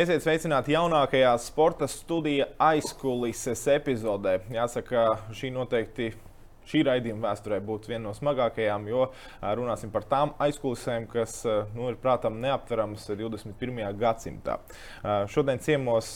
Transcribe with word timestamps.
Esiet 0.00 0.22
sveicināti 0.24 0.72
jaunākajā 0.72 1.34
sporta 1.44 1.84
studija 1.90 2.46
aizkulises 2.62 3.66
epizodē. 3.68 4.38
Jāsaka, 4.54 5.02
šī 5.36 5.50
noteikti 5.52 6.06
šī 6.70 6.80
raidījuma 6.86 7.26
vēsturē 7.26 7.58
būtu 7.66 7.90
viena 7.90 8.06
no 8.06 8.14
smagākajām, 8.16 8.86
jo 8.88 9.10
runāsim 9.58 9.92
par 9.92 10.06
tām 10.08 10.32
aizkulisēm, 10.40 11.04
kas 11.10 11.42
nu, 11.74 11.90
ir 11.90 11.98
prātam 12.00 12.38
neaptveramas 12.40 13.04
21. 13.10 13.82
gadsimtā. 14.00 14.56
Šodien 15.34 15.60
ciemos 15.60 16.14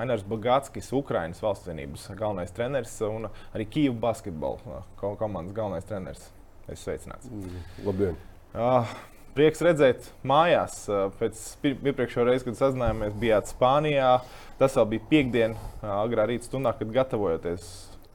Ainars 0.00 0.24
Bagātskis, 0.30 0.88
Ukraiņas 0.96 1.44
valsts 1.44 1.68
vienības 1.68 2.08
galvenais 2.14 2.56
treneris 2.56 2.96
un 3.10 3.28
arī 3.50 3.68
Kīvu 3.76 3.98
basketbola 4.06 4.86
komandas 5.02 5.52
galvenais 5.58 5.90
treneris. 5.90 6.30
Es 6.64 6.80
sveicināts. 6.86 7.28
Mm, 7.28 7.60
labdien! 7.84 8.18
Uh, 8.56 8.96
Prieks 9.38 9.60
redzēt 9.62 10.06
mājās. 10.26 10.80
Pēc 11.20 11.40
iepriekšējā 11.62 12.24
reizes, 12.26 12.42
kad 12.42 12.56
sazinājāmies, 12.58 13.12
bijāt 13.22 13.46
Spānijā. 13.52 14.16
Tas 14.58 14.74
vēl 14.74 14.88
bija 14.96 15.04
piekdiena, 15.12 15.68
agrā 15.94 16.24
rīta 16.26 16.48
stundā, 16.48 16.72
kad 16.74 16.90
gatavojoties 16.96 17.68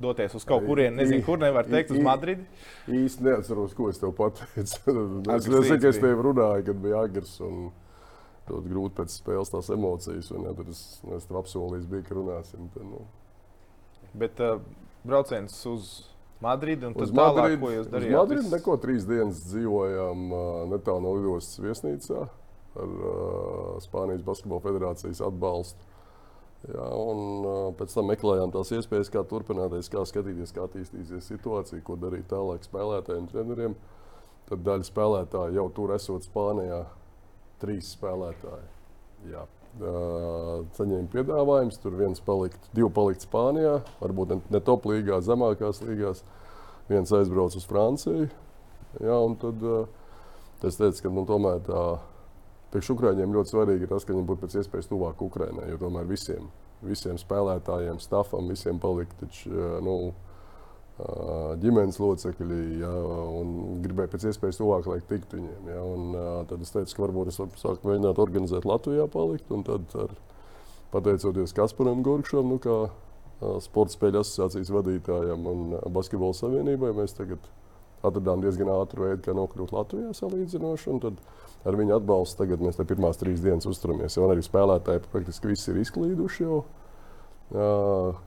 doties 0.04 0.36
uz 0.36 0.44
kaut 0.44 0.66
kurieni. 0.68 0.98
Nezinu, 1.00 1.24
kur 1.24 1.40
nevar 1.40 1.70
teikt, 1.70 1.94
uz 1.96 2.04
Madridi. 2.04 2.44
Īsti 2.92 3.24
neatceros, 3.30 3.72
ko 3.78 3.88
es 3.94 4.04
tev 4.04 4.12
pateicu. 4.18 4.60
es 4.66 5.48
nezinu, 5.48 5.80
ka 5.80 5.94
es 5.94 6.04
tev 6.04 6.28
runāju, 6.28 6.68
kad 6.68 6.84
bija 6.84 7.06
agrs. 7.08 7.38
Un... 7.48 7.72
Ļoti 8.44 8.74
grūti 8.74 8.98
pēc 8.98 9.14
spēles 9.22 9.54
tās 9.54 9.70
emocijas, 9.72 10.28
un 10.36 10.50
ja, 10.50 10.52
tad 10.58 10.68
es, 10.74 10.80
es 11.16 11.28
tev 11.30 11.38
apsolīju, 11.40 12.02
ka 12.04 12.18
runāsim. 12.18 12.66
Tad, 12.74 12.84
nu. 12.90 13.06
Bet 14.20 14.44
uh, 14.44 14.58
brauciens 15.08 15.56
uz 15.72 15.94
Madridi 16.44 16.90
un 16.90 16.96
uz 16.98 17.12
tālāk, 17.14 17.40
Madridi, 17.40 17.62
ko 17.62 17.72
jūs 17.72 17.90
darījāt? 17.92 18.18
Madridi 18.18 18.52
neko 18.52 18.78
trīs 18.84 19.08
dienas 19.08 19.42
dzīvojām 19.48 20.26
netālu 20.74 21.06
no 21.06 21.16
lidostas 21.18 21.62
viesnīcā 21.64 22.26
ar 22.84 22.94
Spānijas 23.84 24.26
Basketbola 24.26 24.64
federācijas 24.66 25.22
atbalstu. 25.24 25.90
Jā, 26.64 26.84
un, 26.96 27.44
pēc 27.76 27.92
tam 27.92 28.08
meklējām 28.08 28.54
tās 28.54 28.72
iespējas, 28.72 29.12
kā 29.12 29.26
turpināties, 29.28 29.90
kā 29.92 30.06
skatīties, 30.08 30.54
kā 30.56 30.64
attīstīsies 30.64 31.28
situācija, 31.34 31.84
ko 31.84 31.98
darīt 32.00 32.30
tālāk 32.32 32.64
spēlētājiem, 32.64 33.28
treneriem. 33.32 33.76
Tad 34.48 34.64
daļa 34.64 34.88
spēlētāju 34.88 35.58
jau 35.60 35.68
tur 35.76 35.92
esot 35.96 36.24
Spānijā, 36.28 36.86
trīs 37.60 37.92
spēlētāji. 37.98 38.72
Jā. 39.32 39.44
Saņēma 39.82 41.10
piedāvājumus, 41.10 41.80
tur 41.82 41.96
viens 41.98 42.22
palikt, 42.24 42.70
divi 42.78 42.92
palikt 42.94 43.26
Spānijā, 43.26 43.80
varbūt 44.04 44.34
ne, 44.34 44.40
ne 44.54 44.62
top 44.62 44.86
līgā, 44.90 45.18
zemākās 45.26 45.82
līgās. 45.86 46.22
Viens 46.90 47.14
aizbrauca 47.16 47.58
uz 47.58 47.66
Franciju. 47.66 48.28
Jā, 49.02 49.16
un 49.18 49.38
tad 49.40 49.64
es 50.68 50.78
teicu, 50.78 51.06
ka 51.06 51.12
nu, 51.16 51.24
tomēr 51.26 51.64
tā 51.66 51.84
priekš 52.74 52.92
Ukrāņiem 52.96 53.34
ļoti 53.34 53.54
svarīgi 53.54 53.88
ir 53.88 53.92
tas, 53.92 54.06
ka 54.06 54.14
viņi 54.14 54.28
būtu 54.30 54.44
pēc 54.44 54.58
iespējas 54.62 54.90
tuvāk 54.92 55.22
Ukraiņai. 55.26 55.70
Jo 55.72 55.80
tomēr 55.82 56.06
visiem, 56.10 56.50
visiem 56.86 57.20
spēlētājiem, 57.22 58.02
stāvam, 58.04 58.50
visiem 58.52 58.82
palikt. 58.84 59.16
Taču, 59.22 59.52
nu, 59.86 59.98
ģimenes 61.64 61.98
locekļi, 61.98 62.60
ja, 62.84 62.92
un 63.40 63.80
gribēju 63.82 64.12
pēc 64.14 64.28
iespējas 64.30 64.60
tuvāk, 64.60 64.90
lai 64.92 65.00
tiktu 65.10 65.40
viņiem. 65.40 65.72
Ja, 65.74 65.82
un, 65.82 66.20
tad 66.50 66.62
es 66.62 66.74
teicu, 66.74 66.96
ka 66.96 67.06
varbūt 67.08 67.32
es 67.32 67.40
sāku 67.40 67.90
mēģināt 67.90 68.22
organizēt 68.22 68.68
Latvijā, 68.70 69.08
palikt, 69.12 69.50
tad, 69.70 69.98
ar, 70.04 70.14
pateicoties 70.94 71.56
Kasparam 71.58 72.04
Gorkšam, 72.06 72.54
nu, 72.54 72.60
kā 72.62 72.78
sporta 73.66 73.98
spēļu 73.98 74.22
asociācijas 74.22 74.72
vadītājam 74.74 75.50
un 75.50 75.76
basketbola 75.96 76.38
savienībai, 76.38 76.94
mēs 76.96 77.18
tagad 77.18 77.42
atradām 78.04 78.44
diezgan 78.44 78.70
ātru 78.76 79.08
veidu, 79.08 79.24
kā 79.26 79.36
nokļūt 79.36 79.74
Latvijā 79.74 80.12
salīdzinoši. 80.18 80.98
Tad 81.04 81.22
ar 81.68 81.80
viņu 81.80 81.98
atbalstu 81.98 82.44
tagad 82.44 82.64
mēs 82.64 82.78
te 82.78 82.86
pirmās 82.88 83.20
trīs 83.20 83.42
dienas 83.44 83.68
uzturamies. 83.70 84.18
Un 84.20 84.34
arī 84.34 84.44
spēlētāji 84.46 85.06
praktiski 85.10 85.54
visi 85.54 85.72
ir 85.72 85.82
izklīduši 85.84 86.46
jau. 86.46 86.62
Uh, 87.54 88.20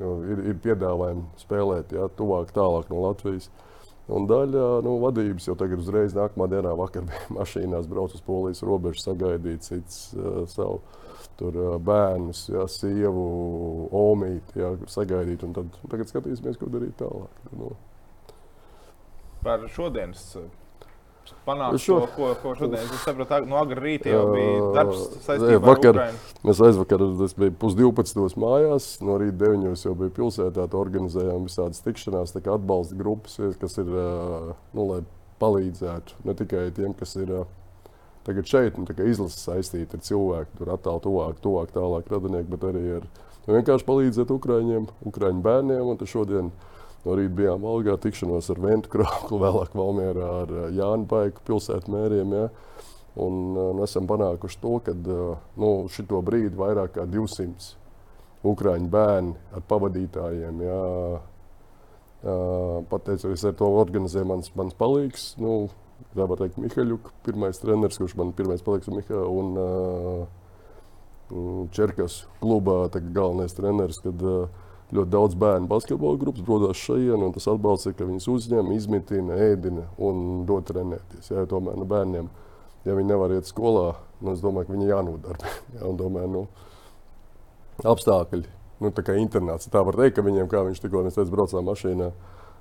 ir, 0.00 0.46
ir 0.52 0.62
piedāvājumi 0.64 1.26
spēlēt, 1.40 1.92
ja, 1.96 2.08
tuvāk, 2.18 2.54
tālāk 2.56 2.90
no 2.92 3.02
Latvijas. 3.04 3.50
Un 4.12 4.26
daļa 4.26 4.64
nu, 4.84 4.96
vadības 5.02 5.46
jau 5.46 5.54
tagad, 5.58 5.80
uzreiz 5.84 6.14
nākamā 6.16 6.48
dienā, 6.50 6.72
vakar 6.78 7.06
bija 7.08 7.28
mašīnās, 7.38 7.88
brauc 7.90 8.14
uz 8.16 8.24
polijas 8.26 8.64
robežu, 8.66 9.04
sagaidīt 9.04 9.68
cits 9.68 10.00
uh, 10.16 10.42
savu 10.50 10.80
tur, 11.38 11.56
uh, 11.56 11.76
bērnus, 11.82 12.48
ja, 12.52 12.66
sievu, 12.70 13.26
omīti, 14.02 14.58
ja, 14.60 14.74
sagaidīt. 14.90 15.46
Tad 15.56 15.78
tagad 15.92 16.10
skatīsimies, 16.10 16.58
ko 16.60 16.70
darīt 16.72 16.98
tālāk. 17.00 17.46
Nu. 17.54 17.72
Par 19.42 19.64
šodienas 19.70 20.26
panākt 21.46 21.80
šo, 21.82 22.00
to, 22.02 22.10
ko, 22.16 22.28
ko 22.42 22.52
šodien 22.58 22.82
es 22.82 23.04
sapratu. 23.04 23.40
No 23.48 23.58
agrā 23.62 23.80
rīta 23.84 24.12
jau 24.12 24.24
bija 24.32 24.68
darbs 24.76 25.06
saistībā 25.26 25.62
vakar, 25.64 25.96
ar 25.96 26.00
Ukrainu. 26.02 26.20
Mēs 26.48 26.62
aizvakar, 26.68 27.06
tas 27.22 27.36
bija 27.38 27.56
pusdivpadsmitos 27.62 28.36
mājās, 28.40 28.90
no 29.04 29.16
rīta 29.22 29.38
deviņos 29.44 29.86
jau 29.86 29.96
bija 29.98 30.14
pilsētā, 30.18 30.68
organizējām 30.82 31.48
visādas 31.48 31.82
tikšanās, 31.86 32.34
tā 32.36 32.44
kā 32.44 32.56
atbalsta 32.58 32.98
grupas, 32.98 33.38
kas 33.62 33.78
ir, 33.82 33.90
nu, 33.92 34.86
lai 34.88 35.02
palīdzētu 35.42 36.22
ne 36.28 36.36
tikai 36.38 36.68
tiem, 36.76 36.94
kas 36.98 37.16
ir 37.18 37.34
tagad 38.26 38.46
šeit, 38.46 38.78
nu, 38.78 38.86
izlases 38.86 39.42
saistīti 39.42 39.98
ar 39.98 40.06
cilvēku, 40.06 40.58
tur 40.60 40.72
attālu, 40.76 41.02
tuvāk, 41.06 41.40
tuvāk, 41.42 41.74
tālāk 41.74 42.10
radinieki, 42.12 42.50
bet 42.52 42.66
arī 42.70 42.84
ar 43.00 43.08
vienkārši 43.48 43.86
palīdzēt 43.88 44.30
Ukraiņiem, 44.30 44.86
Ukraiņu 45.10 45.42
bērniem. 45.42 45.90
Un 45.94 46.06
šodien 46.06 46.52
No 47.02 47.16
rīta 47.18 47.34
bijām 47.34 47.64
Valgā, 47.66 47.96
tikšanos 47.98 48.46
ar 48.54 48.60
Ventu 48.62 48.90
Krāklu, 48.92 49.40
vēlāk 49.42 49.72
Valmierā 49.74 50.28
ar 50.44 50.52
Jānu 50.74 51.08
Paiku 51.10 51.42
pilsētmēriem. 51.48 52.34
Ja? 52.38 52.44
Un 53.22 53.56
uh, 53.58 53.82
esam 53.84 54.06
panākuši 54.08 54.60
to, 54.62 54.76
ka 54.86 54.92
uh, 54.94 55.36
nu, 55.58 55.70
šito 55.92 56.20
brīdi 56.24 56.56
vairāk 56.58 56.90
kā 56.96 57.02
200 57.10 57.72
ukrāņu 58.48 58.88
bērni 58.92 59.34
ar 59.54 59.62
pavadītājiem. 59.70 60.56
Ja? 60.66 60.80
Pateicoties 62.86 63.44
ar 63.50 63.54
to 63.58 63.66
organizē 63.80 64.20
mans, 64.26 64.46
mans 64.54 64.74
palīgs. 64.78 65.22
Nu, 65.42 65.50
tā 66.14 66.22
var 66.30 66.38
teikt, 66.38 66.56
Mihaļuk, 66.62 67.10
pirmais 67.26 67.58
treneris, 67.58 67.98
kurš 67.98 68.14
man 68.20 68.30
pirmais 68.38 68.62
palīgs 68.62 68.86
ir 68.86 68.94
Mihaļs. 69.00 69.26
Un 69.42 69.46
uh, 69.58 70.22
Čerkas 71.74 72.30
klubā 72.38 72.86
galvenais 72.94 73.58
treneris. 73.58 73.98
Kad, 74.04 74.22
uh, 74.22 74.46
ļoti 74.92 75.12
daudz 75.12 75.36
bērnu 75.40 75.68
basketbola 75.70 76.20
grupas 76.20 76.44
dodas 76.44 76.80
šeit, 76.80 77.10
un 77.16 77.32
tas 77.32 77.48
atbalsts 77.48 77.88
ir, 77.88 77.96
ka 77.96 78.06
viņus 78.08 78.28
uzņem, 78.28 78.72
izmitina, 78.76 79.38
ēdina 79.40 79.86
un 80.04 80.42
dod 80.48 80.66
trenēties. 80.68 81.30
Jā, 81.32 81.46
tomēr 81.48 81.78
nu, 81.80 81.86
bērniem, 81.88 82.28
ja 82.84 82.96
viņi 82.98 83.12
nevar 83.12 83.32
iet 83.32 83.48
skolā, 83.48 83.94
nu, 84.20 84.34
es 84.34 84.42
domāju, 84.44 84.68
ka 84.68 84.76
viņi 84.76 84.90
jānodarbina. 84.90 85.54
Jā, 85.78 85.92
domāju, 85.96 86.32
nu, 86.34 86.42
apstākļi, 87.88 88.44
nu, 88.84 88.92
tā 88.92 89.06
kā 89.06 89.16
internāts, 89.20 89.70
tā 89.72 89.84
var 89.86 89.96
teikt, 89.98 90.18
ka 90.18 90.26
viņiem, 90.26 90.50
kā 90.52 90.64
viņš 90.68 90.84
tikko 90.84 91.06
teica, 91.08 91.26
braucām 91.32 91.66
mašīnā, 91.70 92.10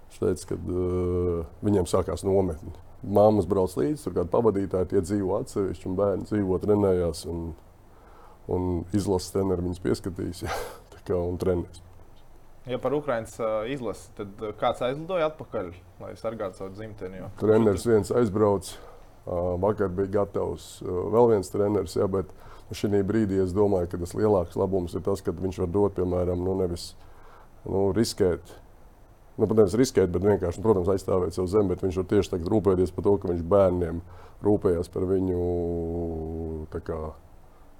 viņš 0.07 0.23
teica, 0.23 0.47
ka 0.53 0.59
uh, 0.61 1.43
viņiem 1.67 1.91
sākās 1.91 2.25
nometni. 2.27 2.73
Māmas 3.01 3.47
brauc 3.49 3.73
līdzi, 3.75 4.05
tur 4.05 4.19
kāda 4.19 4.29
pavadītāja, 4.31 4.87
tie 4.87 5.01
dzīvo 5.03 5.39
atsevišķi, 5.41 5.87
un 5.89 5.99
bērni 5.99 6.27
dzīvo, 6.29 6.63
trenējās, 6.63 7.25
un, 7.33 7.47
un 8.53 8.73
izlases 8.95 9.33
treneris 9.33 9.65
viņus 9.67 9.83
pieskatīs 9.83 10.43
jā, 10.45 10.59
kā, 11.01 11.17
un 11.17 11.41
trenēs. 11.41 11.81
Ja 12.69 12.77
par 12.77 12.93
Ukraiņas 12.93 13.39
izlasi, 13.73 14.11
tad 14.17 14.41
kāds 14.59 14.83
aizlidoja 14.85 15.31
atpakaļ, 15.31 15.71
lai 16.03 16.11
sargātu 16.19 16.59
savu 16.59 16.75
dzimteni? 16.75 17.23
Jo... 17.23 17.29
Treneris 17.41 17.87
viens 17.89 18.11
aizbrauca, 18.13 18.77
vakar 19.61 19.89
bija 19.97 20.19
gatavs 20.19 20.67
vēl 20.85 21.31
viens 21.33 21.49
treneris, 21.49 21.97
jā, 21.97 22.05
bet 22.11 22.29
šī 22.77 23.01
brīdī 23.07 23.41
es 23.41 23.55
domāju, 23.55 23.89
ka 23.91 23.99
tas 24.03 24.13
lielākais 24.15 24.59
labums 24.61 24.93
ir 24.93 25.03
tas, 25.05 25.23
ka 25.25 25.33
viņš 25.35 25.63
var 25.63 25.71
dot, 25.73 25.95
piemēram, 25.97 26.43
nu, 26.45 26.53
nevis 26.61 26.91
nu, 27.65 27.89
riskēt. 27.97 28.53
Nu, 29.39 29.47
protams, 29.47 29.73
riskēt, 29.79 30.11
bet 30.13 30.23
vienkārši, 30.27 30.61
nu, 30.61 30.67
protams, 30.67 30.91
aizstāvēt 30.93 31.35
savu 31.35 31.49
zemi, 31.49 31.77
viņš 31.81 31.97
var 31.97 32.07
tieši 32.13 32.35
tagad 32.35 32.51
rūpēties 32.51 32.93
par 32.93 33.07
to, 33.07 33.17
ka 33.17 33.31
viņš 33.31 33.43
bērniem 33.51 34.01
rūpējas 34.45 34.91
par 34.93 35.07
viņu 35.09 35.41
kā, 36.77 36.99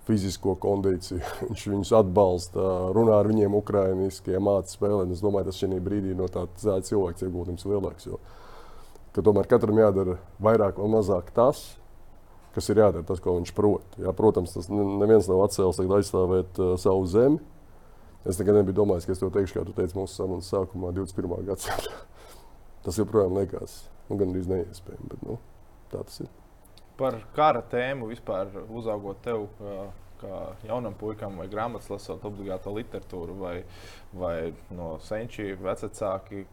fizisko 0.08 0.56
kondīciju. 0.62 1.22
Viņš 1.50 1.66
viņus 1.74 1.94
atbalsta, 2.02 2.64
runā 2.96 3.20
ar 3.22 3.30
viņiem 3.32 3.58
ukraiņiski, 3.62 4.38
māca 4.44 4.74
spēlēt. 4.74 5.14
Es 5.14 5.24
domāju, 5.24 5.50
tas 5.50 5.60
šī 5.62 5.80
brīdī 5.84 6.16
no 6.18 6.30
tāda 6.32 6.80
cilvēka 6.88 7.28
ieguldījums 7.28 7.68
lielāks. 7.70 8.10
Jo, 8.10 8.20
ka 9.16 9.24
tomēr 9.26 9.50
katram 9.52 9.80
jādara 9.82 10.18
vairāk 10.42 10.82
vai 10.82 10.90
mazāk 10.96 11.32
tas, 11.36 11.64
kas 12.56 12.68
ir 12.72 12.82
jādara, 12.84 13.06
tas, 13.08 13.22
ko 13.24 13.38
viņš 13.38 13.54
prot. 13.56 13.98
Jā, 14.02 14.14
protams, 14.16 14.56
tas 14.58 14.70
neviens 14.72 15.30
nav 15.32 15.46
atcēlis 15.46 15.82
aizstāvēt 15.82 16.60
uh, 16.60 16.76
savu 16.82 17.08
zemi. 17.10 17.42
Es 18.28 18.38
nekad 18.38 18.60
nebiju 18.60 18.84
domājis, 18.84 19.08
ka 19.08 19.16
es 19.16 19.22
to 19.24 19.32
teikšu, 19.34 19.58
kā 19.58 19.64
tu 19.66 19.74
teici 19.74 19.98
mūsu 19.98 20.14
sarunas 20.14 20.52
sākumā, 20.52 20.92
21. 20.94 21.40
gadsimtā. 21.48 21.96
tas 22.86 23.02
joprojām 23.02 23.34
liekas 23.40 23.82
nu, 24.10 24.20
gandrīz 24.20 24.52
neiespējami, 24.52 25.10
bet 25.16 25.26
nu, 25.26 25.40
tā 25.90 26.04
tas 26.06 26.22
ir 26.22 26.41
par 27.02 27.18
kara 27.36 27.66
tēmu 27.72 28.12
vispār 28.12 28.54
uzaugot 28.70 29.26
tev. 29.26 29.50
Kā 30.22 30.40
jaunam 30.68 30.94
puikam, 30.94 31.40
vai 31.42 31.48
grāmatas 31.50 31.90
lasot 31.90 32.22
obligāto 32.30 32.70
literatūru, 32.76 33.40
vai, 33.42 33.56
vai 34.14 34.52
no 34.70 34.92
senčiem 35.02 35.58
vecāki 35.66 36.44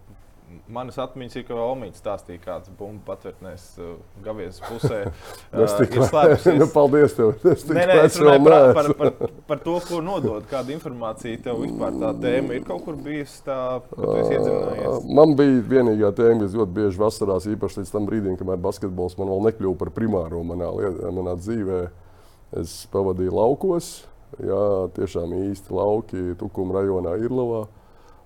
Manas 0.69 0.97
atmiņas 1.01 1.37
ir, 1.37 1.45
ka 1.49 1.57
Olmīts 1.61 2.01
stāstīja, 2.01 2.41
kāds 2.43 2.71
bumbu 2.77 3.03
patvērtnēs 3.07 3.65
uh, 3.81 3.97
Gavies 4.25 4.61
pusē. 4.65 5.05
Uh, 5.49 5.65
tik 5.79 5.95
labi. 6.13 6.35
nu, 6.61 6.67
paldies 6.71 7.15
tev. 7.17 7.31
Es 7.55 7.63
nē, 7.67 7.85
nē, 7.89 7.95
es 8.05 8.19
runāju 8.21 8.75
par, 8.77 8.89
par, 8.99 9.13
par, 9.17 9.31
par 9.49 9.61
to, 9.65 9.77
ko 9.89 10.01
nodot, 10.05 10.45
kāda 10.51 10.75
informācija 10.75 11.41
tev 11.47 11.63
vispār 11.63 11.97
tā 12.03 12.11
tēma 12.21 12.59
ir 12.59 12.67
kaut 12.69 12.85
kur 12.85 12.99
bijusi 13.01 13.41
tā, 13.47 13.57
ko 13.89 13.97
tu 14.03 14.19
esi 14.21 14.37
iedzinājies. 14.37 15.09
Man 15.19 15.33
bija 15.39 15.63
vienīgā 15.73 16.13
tēma, 16.19 16.43
kas 16.43 16.59
ļoti 16.59 16.77
bieži 16.77 17.01
vasarās, 17.01 17.49
īpaši 17.55 17.81
līdz 17.81 17.95
tam 17.95 18.11
brīdim, 18.11 18.37
kamēr 18.41 18.61
basketbols 18.69 19.17
man 19.19 19.33
vēl 19.33 19.49
nekļuva 19.49 19.81
par 19.81 19.93
primāro 19.97 20.45
manā, 20.47 20.69
manā 21.17 21.35
dzīvē. 21.41 21.81
Es 22.61 22.77
pavadīju 22.93 23.35
laukos, 23.37 23.91
jā, 24.41 24.63
tiešām 24.97 25.35
īsti 25.49 25.75
lauki 25.75 26.31
Tukuma 26.41 26.79
rajonā 26.79 27.17
Irlavā. 27.25 27.67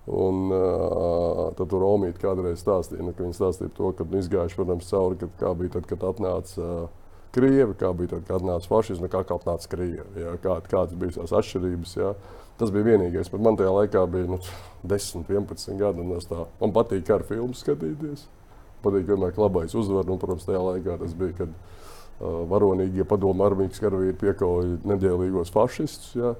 Un, 0.02 0.48
uh, 0.50 1.52
tad 1.54 1.68
tur 1.70 1.84
Romīte 1.84 2.18
kādreiz 2.18 2.58
stāstīja, 2.64 3.04
nu, 3.06 3.12
ka 3.14 3.22
viņi 3.22 3.36
stāstīja 3.38 3.70
to, 3.76 3.92
ka 3.94 4.06
nu, 4.08 4.18
izgājuši, 4.18 4.58
protams, 4.58 4.88
cauri, 4.90 5.18
kad, 5.20 5.36
kā 5.38 5.52
bija 5.60 5.76
tad, 5.76 5.86
kad 5.86 6.06
atnāca 6.08 6.58
uh, 6.58 6.88
Krievi, 7.32 7.76
kā 7.78 7.92
bija 7.96 8.16
tad, 8.16 8.24
kad 8.26 8.40
atnāca 8.40 8.66
fašisms, 8.68 9.08
kā 9.12 9.22
atnāca 9.22 9.70
Krievi, 9.70 10.24
jā, 10.24 10.32
kā, 10.42 10.58
kādas 10.66 10.98
bija 10.98 11.20
tās 11.20 11.34
atšķirības. 11.38 11.94
Jā. 12.00 12.16
Tas 12.60 12.70
bija 12.74 12.84
vienīgais. 12.90 13.30
Bet 13.32 13.42
man 13.42 13.56
tajā 13.58 13.70
laikā 13.72 14.02
bija 14.12 14.28
nu, 14.34 14.38
10, 14.86 15.24
11 15.30 15.78
gadi. 15.80 16.04
Tā, 16.28 16.44
man 16.60 16.74
patīk 16.74 17.08
ar 17.14 17.24
filmu 17.26 17.56
skatīties. 17.56 18.26
Patīk 18.84 19.06
vienmēr 19.08 19.32
klabais 19.34 19.74
uzvar. 19.78 20.10
Un, 20.10 20.20
protams, 20.20 20.44
tajā 20.46 20.60
laikā 20.60 20.98
tas 21.00 21.14
bija, 21.18 21.38
kad 21.40 21.54
uh, 21.54 22.42
varonīgie 22.50 23.06
padomu 23.08 23.46
armijas 23.46 23.80
karavīri 23.82 24.18
piekauja 24.20 24.82
nedēļīgos 24.92 25.54
fašistus. 25.54 26.12
Jā. 26.18 26.34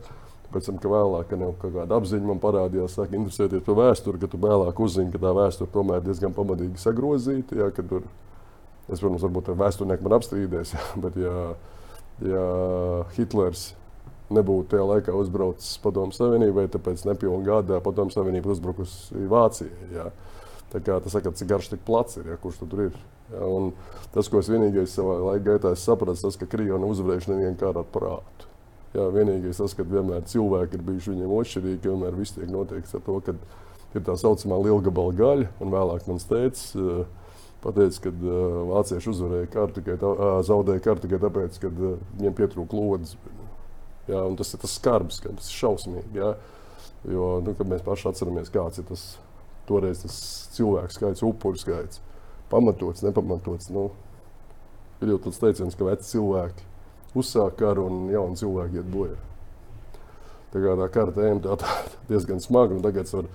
Pēc 0.53 0.69
tam, 0.69 0.79
ka 0.83 0.91
vēlāk 0.93 1.31
ka 1.31 1.39
kaut 1.41 1.75
kāda 1.75 1.99
apziņa 1.99 2.29
man 2.29 2.41
parādījās, 2.43 2.97
sāk 2.99 3.15
interesēties 3.17 3.65
par 3.67 3.79
vēsturi, 3.79 4.21
ka 4.23 4.29
tu 4.31 4.41
vēlāk 4.43 4.81
uzzini, 4.85 5.13
ka 5.13 5.21
tā 5.23 5.33
vēsture 5.37 5.73
tomēr 5.73 6.03
ir 6.03 6.09
diezgan 6.09 6.35
pamatīgi 6.37 6.83
sagrozīta. 6.83 7.59
Jā, 7.61 7.69
tur, 7.81 8.09
es, 8.89 8.99
protams, 8.99 9.23
varbūt 9.25 9.53
ar 9.53 9.61
vēsturnieku 9.63 10.07
man 10.07 10.17
apstrīdēs, 10.19 10.75
jā, 10.77 10.83
bet 11.05 11.17
ja, 11.23 11.37
ja 12.29 12.45
Hitlers 13.17 13.71
nebūtu 14.33 14.73
tajā 14.73 14.85
laikā 14.89 15.15
uzbraucis 15.17 15.81
Padomu 15.83 16.15
Savienībai, 16.17 16.69
tāpēc 16.73 17.05
nepilnu 17.09 17.43
gadu 17.47 17.81
Padomu 17.85 18.15
Savienība 18.15 18.53
uzbrukusi 18.55 19.27
Vācijai. 19.33 19.91
Jā. 19.97 20.11
Tā 20.73 20.81
kā 20.81 20.97
tas 21.05 21.13
saka, 21.13 21.35
cik 21.37 21.51
garš 21.51 21.69
tik 21.75 21.83
plats 21.85 22.17
ir, 22.17 22.31
ja, 22.33 22.39
kurš 22.41 22.63
tur 22.63 22.87
ir. 22.87 22.95
Ja, 23.33 23.49
tas, 24.15 24.29
ko 24.29 24.41
es 24.41 24.49
vienīgais 24.53 24.95
savā 24.97 25.19
laika 25.21 25.51
gaitā 25.51 25.75
sapratu, 25.77 26.21
tas, 26.25 26.39
ka 26.41 26.49
Krievija 26.49 26.81
nevienu 26.81 27.59
kāru 27.61 27.85
ar 27.85 27.93
prātu. 27.93 28.52
Jā, 28.93 29.07
vienīgais 29.09 29.57
tas, 29.57 29.73
ka 29.73 29.87
vienmēr 29.89 30.27
cilvēki 30.29 30.77
ir 30.77 30.83
bijuši 30.85 31.15
viņiem 31.15 31.31
ošķirīgi, 31.33 31.89
vienmēr 31.89 32.17
viss 32.19 32.35
tiek 32.37 32.51
noteikts 32.53 32.93
ar 32.99 33.01
to, 33.07 33.15
ka 33.25 33.33
ir 33.97 34.03
tā 34.05 34.17
saucamā 34.21 34.59
liela 34.61 34.85
gabala 34.85 35.15
gaļa. 35.17 35.47
Un 35.65 35.73
vēlāk 35.73 36.05
man 36.11 36.21
teica, 36.21 36.67
uh, 36.77 37.31
pateica, 37.65 38.03
ka 38.05 38.13
uh, 38.13 38.59
vācieši 38.69 39.09
uzvarēja 39.15 39.49
karu 39.55 39.77
tikai 39.79 39.97
tā, 40.03 40.11
uh, 40.13 40.33
zaudēja 40.45 40.85
karu 40.85 41.05
tikai 41.07 41.21
tāpēc, 41.23 41.57
ka 41.63 41.71
uh, 41.73 41.95
viņiem 42.19 42.37
pietrūka 42.37 42.77
lodes. 42.77 43.15
Jā, 44.11 44.21
tas 44.37 44.53
ir 44.53 44.61
tas 44.67 44.75
skarbs, 44.77 45.23
ka 45.25 45.33
tas 45.39 45.49
ir 45.49 45.57
šausmīgi. 45.63 46.13
Jā. 46.21 46.35
Jo 47.09 47.29
nu, 47.43 47.55
mēs 47.71 47.85
paši 47.87 48.11
atceramies, 48.11 48.53
kāds 48.53 48.83
ir 48.83 48.87
tas 48.91 49.07
toreiz 49.67 50.03
tas 50.05 50.19
cilvēku 50.53 50.99
skaits, 50.99 51.25
upuru 51.25 51.59
skaits. 51.59 52.03
Pamatots, 52.53 53.01
nepamatots. 53.07 53.71
Nu, 53.73 53.89
ir 55.01 55.15
jau 55.15 55.19
tāds 55.25 55.41
teiciens, 55.41 55.79
ka 55.79 55.89
veci 55.89 56.11
cilvēki 56.13 56.69
uzsāk 57.19 57.57
karu 57.61 57.87
un 57.89 58.03
jauni 58.13 58.39
cilvēki 58.41 58.81
iet 58.81 58.91
bojā. 58.93 59.19
Tā 60.53 60.61
kā 60.61 60.77
tā 60.77 60.89
kara 60.93 61.15
tēma 61.17 61.41
tā, 61.45 61.57
tā 61.63 61.77
diezgan 62.11 62.43
smaga, 62.45 62.77
un 62.77 62.85
tagad 62.85 63.09
var 63.13 63.29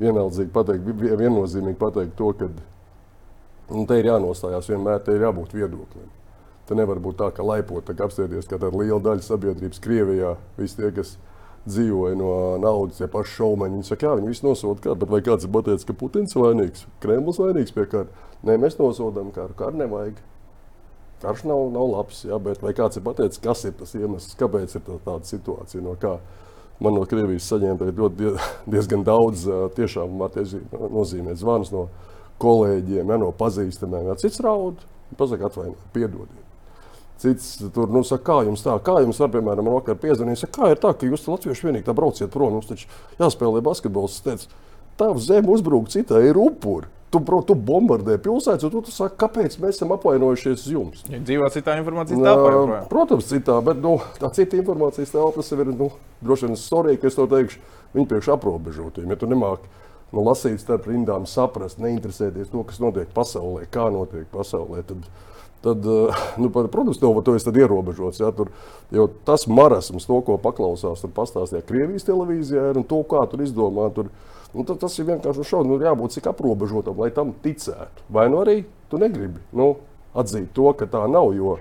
vienaldzīgi 0.00 0.52
pateikt, 0.54 0.92
viennozīmīgi 1.20 1.78
pateikt 1.80 2.16
to, 2.18 2.30
ka 2.38 2.50
nu, 2.50 3.84
te 3.86 3.98
ir 4.00 4.10
jānostājās 4.10 4.70
vienmēr, 4.70 5.02
te 5.04 5.16
ir 5.16 5.26
jābūt 5.26 5.56
viedoklim. 5.58 6.08
Te 6.68 6.76
nevar 6.78 7.00
būt 7.02 7.18
tā, 7.18 7.32
ka 7.34 7.42
laipot, 7.42 7.82
tā 7.86 7.96
kā 7.98 8.06
apstāties, 8.06 8.46
ka 8.46 8.60
tāda 8.60 8.78
liela 8.78 9.00
daļa 9.02 9.26
sabiedrības 9.26 9.82
Krievijā, 9.82 10.36
visi 10.58 10.78
tie, 10.78 10.92
kas 10.94 11.16
dzīvoja 11.66 12.16
no 12.16 12.32
naudas, 12.62 13.00
tie 13.00 13.08
paši 13.10 13.34
šaumaņi, 13.40 13.80
viņi 13.80 13.88
saka, 13.88 14.06
jā, 14.06 14.18
viņi 14.20 14.30
visi 14.30 14.46
nosoda 14.46 14.84
karu, 14.84 14.98
bet 15.02 15.10
vai 15.12 15.20
kāds 15.26 15.46
ir 15.46 15.52
pateicis, 15.56 15.86
ka 15.88 15.96
Putins 15.98 16.36
vainīgs, 16.38 16.86
Kremlis 17.02 17.40
vainīgs 17.42 17.74
pie 17.74 17.88
kara? 17.90 18.28
Nē, 18.46 18.56
mēs 18.62 18.78
nosodām 18.78 19.34
karu, 19.34 19.56
karu 19.58 19.82
nevajag. 19.82 20.22
Karš 21.20 21.42
nav, 21.44 21.66
nav 21.74 21.90
labs, 21.92 22.22
jā, 22.24 22.36
bet 22.40 22.62
vai 22.64 22.72
kāds 22.76 22.96
ir 22.96 23.04
pateicis, 23.04 23.40
kas 23.44 23.66
ir 23.68 23.74
tas 23.76 23.92
iemesls, 23.98 24.36
kāpēc 24.40 24.72
ir 24.76 24.84
tā, 24.86 24.96
tāda 25.04 25.28
situācija? 25.28 25.82
No 25.84 25.92
kā 26.00 26.14
man 26.80 26.96
no 26.96 27.04
Krievijas 27.08 27.48
saņemta 27.50 27.90
ļoti 27.92 28.34
diezgan 28.72 29.04
daudz 29.04 29.44
tiešām 29.76 30.16
nozīmē 30.80 31.36
zvanus 31.36 31.72
no 31.74 31.88
kolēģiem, 32.40 33.04
ja, 33.04 33.18
no 33.20 33.32
pazīstamiem. 33.36 34.08
Ja, 34.08 34.16
cits 34.20 34.40
raud, 34.44 34.80
pasaka 35.20 35.50
atvainojiet, 35.50 35.90
piedodiet. 35.92 36.46
Cits 37.20 37.58
tur 37.74 37.90
nu, 37.92 38.00
saka, 38.06 38.24
kā 38.30 38.38
jums 38.46 38.64
tā, 38.64 38.78
kā 38.80 38.94
jums 39.04 39.20
var, 39.20 39.28
piemēram, 39.34 39.68
vakar 39.74 39.98
piezvanīt, 40.00 40.46
kā 40.56 40.70
ir 40.72 40.80
tā, 40.80 40.94
ka 40.96 41.04
jūs 41.04 41.26
latvieši 41.28 41.66
vienīgi 41.68 41.84
tā 41.84 41.92
brauciet 41.96 42.32
prom, 42.32 42.56
mums 42.56 42.70
taču 42.70 42.88
jāspēlē 43.20 43.60
basketbols. 43.66 44.16
Es 44.16 44.24
teicu, 44.24 44.62
tā 44.96 45.10
zeme 45.20 45.52
uzbruk 45.52 45.92
citai 45.92 46.24
ir 46.30 46.40
upuri. 46.40 46.88
Tu, 47.10 47.18
bro, 47.18 47.40
tu 47.42 47.56
bombardē 47.58 48.20
pilsētas, 48.22 48.62
un 48.68 48.70
tu, 48.70 48.80
tu 48.86 48.92
saki, 48.94 49.16
kāpēc 49.18 49.56
mēs 49.58 49.80
esam 49.80 49.90
apvainojušies 49.96 50.60
uz 50.62 50.70
jums? 50.70 51.00
Ja 51.10 51.18
dzīvo 51.18 51.48
citā 51.50 51.74
informācijas 51.80 52.22
telpā. 52.22 52.76
Protams, 52.92 53.26
citā, 53.26 53.56
bet 53.66 53.80
nu, 53.82 53.96
tā 54.20 54.30
cita 54.36 54.54
informācijas 54.60 55.10
telpa 55.16 55.42
ir 55.42 55.72
nu, 55.72 55.88
droši 56.22 56.46
vien 56.46 56.60
storija, 56.60 57.00
ka 57.02 57.10
es 57.10 57.18
to 57.18 57.26
teikšu, 57.32 57.58
viņi 57.96 58.10
priekš 58.12 58.30
aprobežotiem. 58.36 59.10
Ja 59.10 59.18
tu 59.18 59.26
nemāki 59.26 59.66
nu, 60.14 60.22
lasīt 60.22 60.62
starp 60.62 60.86
rindām, 60.90 61.26
saprast, 61.26 61.82
neinteresēties 61.82 62.54
to, 62.54 62.62
kas 62.68 62.78
notiek 62.82 63.10
pasaulē, 63.16 63.66
kā 63.74 63.88
notiek 63.90 64.30
pasaulē, 64.30 64.86
tad, 64.86 65.10
tad 65.66 65.86
nu, 66.38 66.50
protams, 66.54 67.02
tev 67.02 67.22
to 67.26 67.34
ir 67.34 67.62
ierobežots. 67.64 68.22
Ja, 68.22 68.30
tur, 68.34 68.54
tas 69.26 69.50
marasms, 69.50 70.06
to, 70.06 70.22
ko 70.26 70.38
paklausās, 70.38 71.02
tur 71.02 71.14
pastāstīja 71.18 71.66
Krievijas 71.66 72.06
televīzijā, 72.06 72.70
un 72.78 72.86
to, 72.86 73.02
kā 73.10 73.26
tur 73.30 73.42
izdomā. 73.42 73.90
Tur, 73.98 74.14
Nu, 74.54 74.64
tas 74.66 74.96
ir 74.98 75.06
vienkārši 75.06 75.46
šausmas. 75.46 75.70
Nu, 75.70 75.78
jābūt 75.84 76.16
cik 76.16 76.30
aprobežotam, 76.32 76.98
lai 76.98 77.10
tam 77.14 77.34
ticētu. 77.44 78.06
Vai 78.10 78.26
nu 78.32 78.40
arī 78.42 78.64
tu 78.90 78.98
negribi 78.98 79.42
nu, 79.56 79.76
atzīt 80.18 80.50
to, 80.56 80.72
ka 80.74 80.88
tā 80.90 81.04
nav, 81.10 81.30
jo 81.36 81.58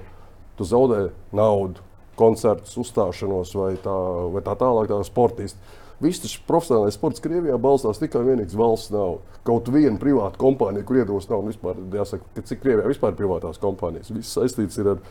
tu 0.58 0.66
zaudē 0.68 1.10
naudu, 1.36 1.84
koncertus, 2.20 2.76
uzstāšanos 2.82 3.54
vai 3.56 3.74
tā, 3.80 3.96
vai 4.34 4.42
tā 4.44 4.56
tālāk, 4.60 4.90
tā 4.92 5.00
sportisti. 5.08 5.78
Viss 6.00 6.22
tas 6.24 6.34
profesionālais 6.48 6.96
sports 6.96 7.20
Krievijā 7.24 7.58
balstās 7.60 8.00
tikai 8.00 8.22
un 8.22 8.30
vienīgi 8.32 8.56
valsts 8.60 8.94
naudu. 8.94 9.20
Kaut 9.48 9.68
viena 9.74 10.00
privāta 10.00 10.40
kompānija, 10.40 10.86
kur 10.88 11.00
iedos 11.02 11.28
naudu, 11.28 11.52
vispār, 11.52 11.82
jāsaka, 11.96 12.44
cik 12.48 12.62
Krievijā 12.64 12.88
vispār 12.88 13.12
ir 13.12 13.18
privātās 13.20 13.60
kompānijas. 13.60 14.14
Viss 14.16 14.38
saistīts 14.38 14.80
ar 14.80 15.02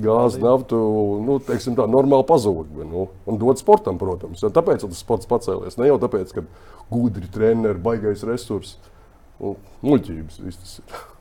gāzi, 0.00 0.40
naftu, 0.40 0.78
nu, 1.26 1.36
teiksim 1.44 1.76
tā, 1.76 1.84
normāli 1.90 2.24
pazūd. 2.28 2.72
Nu, 2.80 3.10
un 3.28 3.42
dod 3.42 3.60
sportam, 3.60 4.00
protams. 4.00 4.40
Un 4.46 4.56
tāpēc 4.56 4.86
tas 4.86 5.04
sports 5.04 5.28
pacēlies. 5.28 5.76
Ne 5.80 5.90
jau 5.90 6.00
tāpēc, 6.00 6.32
ka 6.38 6.46
gudri 6.88 7.28
treneri, 7.34 7.76
baigais 7.84 8.24
resurss 8.28 8.78
un 9.36 9.60
muļķības. 9.84 10.42
Viss 10.48 10.64
tas 10.64 10.80
ir. 10.80 11.17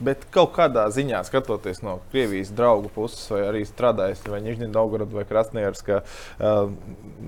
Bet 0.00 0.26
kaut 0.34 0.52
kādā 0.56 0.86
ziņā, 0.92 1.22
skatoties 1.28 1.82
no 1.84 1.98
Krievijas 2.12 2.52
draugu 2.56 2.90
puses, 2.94 3.22
vai 3.32 3.42
arī 3.48 3.64
strādājot 3.68 4.28
vai 4.32 4.40
Daugaradā 4.70 5.18
vai 5.18 5.26
Krasnodarbā, 5.28 5.84
ka 5.86 6.00
uh, 6.02 6.72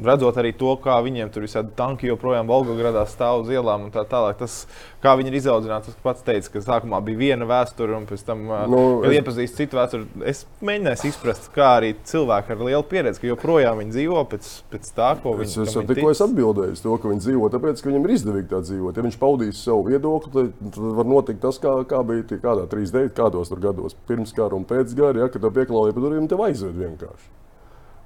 redzot 0.04 0.40
arī 0.40 0.54
to, 0.58 0.75
kā 0.82 0.99
viņiem 1.04 1.32
tur 1.32 1.46
visādi 1.46 1.75
tanki 1.78 2.11
joprojām 2.11 2.50
Volgogradā 2.50 3.04
stāv 3.11 3.44
uz 3.44 3.52
ielām 3.52 3.88
un 3.88 3.94
tā 3.94 4.04
tālāk, 4.08 4.38
tas, 4.40 4.66
kā 5.02 5.12
viņi 5.18 5.32
ir 5.32 5.37
izaudzināti, 5.40 5.90
tas 5.90 5.99
pats 6.02 6.25
teica, 6.26 6.50
ka 6.54 6.62
sākumā 6.62 7.00
bija 7.04 7.18
viena 7.18 7.47
vēsture 7.49 7.97
un 7.97 8.04
pēc 8.06 8.23
tam, 8.26 8.44
nu, 8.71 8.82
es... 9.06 9.16
iepazīst 9.18 9.59
citu 9.59 9.78
vēsturi, 9.78 10.06
es 10.30 10.42
mēģināju 10.62 11.09
izprast, 11.11 11.49
kā 11.54 11.68
arī 11.80 11.92
cilvēki 12.09 12.54
ar 12.54 12.62
lielu 12.68 12.87
pieredzi, 12.90 13.23
ka 13.23 13.30
joprojām 13.30 13.82
viņi 13.82 13.97
dzīvo 13.97 14.23
pēc, 14.30 14.50
pēc 14.73 14.90
tā, 14.97 15.11
ko 15.23 15.35
viņi 15.40 15.50
dzīvo. 15.50 15.66
Es 15.66 15.76
jau 15.78 15.85
tikko 15.88 16.12
atbildēju 16.28 16.78
to, 16.85 16.97
ka 17.02 17.12
viņi 17.12 17.25
dzīvo, 17.26 17.50
tāpēc, 17.56 17.82
ka 17.82 17.90
viņiem 17.90 18.06
ir 18.06 18.14
izdevīgi 18.16 18.50
tā 18.52 18.62
dzīvot. 18.62 19.00
Ja 19.00 19.06
viņš 19.09 19.18
paudīs 19.23 19.64
savu 19.66 19.87
viedokli, 19.90 20.47
tad 20.62 20.80
var 21.00 21.11
notikt 21.11 21.42
tas, 21.42 21.59
kā, 21.62 21.75
kā 21.90 22.04
bija 22.06 22.28
tie 22.30 22.38
kādā 22.42 22.68
39, 22.71 23.14
kādos 23.18 23.50
tur 23.50 23.62
gados, 23.62 23.99
pirms 24.09 24.35
kara 24.37 24.59
un 24.59 24.66
pēc 24.68 24.94
kara, 24.99 25.25
ja, 25.25 25.30
kad 25.32 25.42
tev 25.42 25.54
pieklāja 25.56 25.97
pa 25.97 26.04
durvīm, 26.04 26.30
tev 26.30 26.44
aizved 26.47 26.78
vienkārši. 26.78 27.30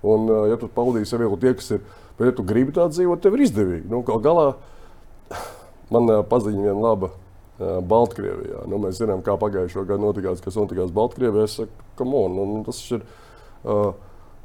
Un, 0.07 0.29
ja 0.51 0.57
tu 0.61 0.69
paudīsi 0.73 1.13
sev 1.13 1.25
tie, 1.43 1.53
kas 1.59 1.71
ir, 1.77 1.85
bet 2.17 2.31
ja 2.31 2.35
tu 2.37 2.45
gribi 2.47 2.75
tā 2.77 2.87
dzīvot, 2.93 3.21
tev 3.25 3.37
ir 3.37 3.47
izdevīgi. 3.49 3.89
Nu, 3.91 4.03
galā 4.05 4.53
man 5.95 6.11
paziņa 6.31 6.65
viena 6.65 6.81
laba 6.81 7.13
Baltkrievijā. 7.59 8.67
Nu, 8.69 8.81
mēs 8.83 8.99
zinām, 9.01 9.23
kā 9.25 9.39
pagājušā 9.41 9.87
gada 9.89 10.03
notikās, 10.03 10.43
kas 10.45 10.59
notikās 10.59 10.91
Baltkrievijā. 10.97 11.47
Es 11.49 11.57
saku, 11.61 12.09
on, 12.09 12.41
un 12.43 12.67
tas 12.67 12.83
ir. 12.93 13.07
Uh, 13.67 13.95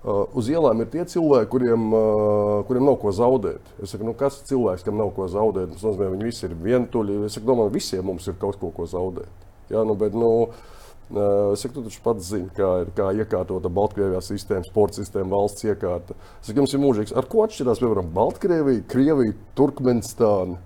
Uh, 0.02 0.24
uz 0.34 0.48
ielām 0.50 0.80
ir 0.82 0.88
tie 0.90 1.04
cilvēki, 1.06 1.46
kuriem, 1.52 1.84
uh, 1.94 2.64
kuriem 2.66 2.88
nav 2.88 2.96
ko 3.04 3.12
zaudēt. 3.14 3.68
Es 3.86 3.92
saku, 3.94 4.08
nu, 4.08 4.16
kas 4.18 4.40
ir 4.40 4.48
cilvēks, 4.50 4.82
kam 4.88 4.96
nav 4.98 5.12
ko 5.14 5.28
zaudēt? 5.30 5.76
Tas 5.76 5.84
nozīmē, 5.86 6.08
ka 6.08 6.14
viņi 6.16 6.26
visi 6.26 6.48
ir 6.48 6.56
vientuļi. 6.58 7.18
Es 7.28 7.36
saku, 7.38 7.46
domāju, 7.46 7.74
visiem 7.76 8.08
mums 8.10 8.26
ir 8.26 8.40
kaut 8.42 8.58
ko, 8.58 8.72
ko 8.74 8.88
zaudēt. 8.90 9.44
Ja, 9.70 9.84
nu, 9.86 9.94
bet, 10.02 10.18
nu, 10.18 10.32
uh, 10.50 11.52
es 11.54 11.62
saku, 11.62 11.76
tu 11.76 11.84
taču 11.86 12.02
pats 12.02 12.32
zini, 12.32 12.50
kā 12.58 12.72
ir 12.82 12.90
kā 12.98 13.12
iekārtota 13.14 13.70
Baltkrievijā 13.78 14.24
sistēma, 14.26 14.66
sporta 14.66 15.04
sistēma, 15.04 15.36
valsts 15.36 15.70
iekārta. 15.70 16.18
Es 16.40 16.50
saku, 16.50 16.64
jums 16.64 16.74
ir 16.74 16.82
mūžīgs. 16.82 17.14
Ar 17.22 17.30
ko 17.30 17.46
atšķirās, 17.46 17.86
piemēram, 17.86 18.10
Baltkrievija, 18.18 18.88
Krievija, 18.90 19.38
Turkmenistāna? 19.54 20.58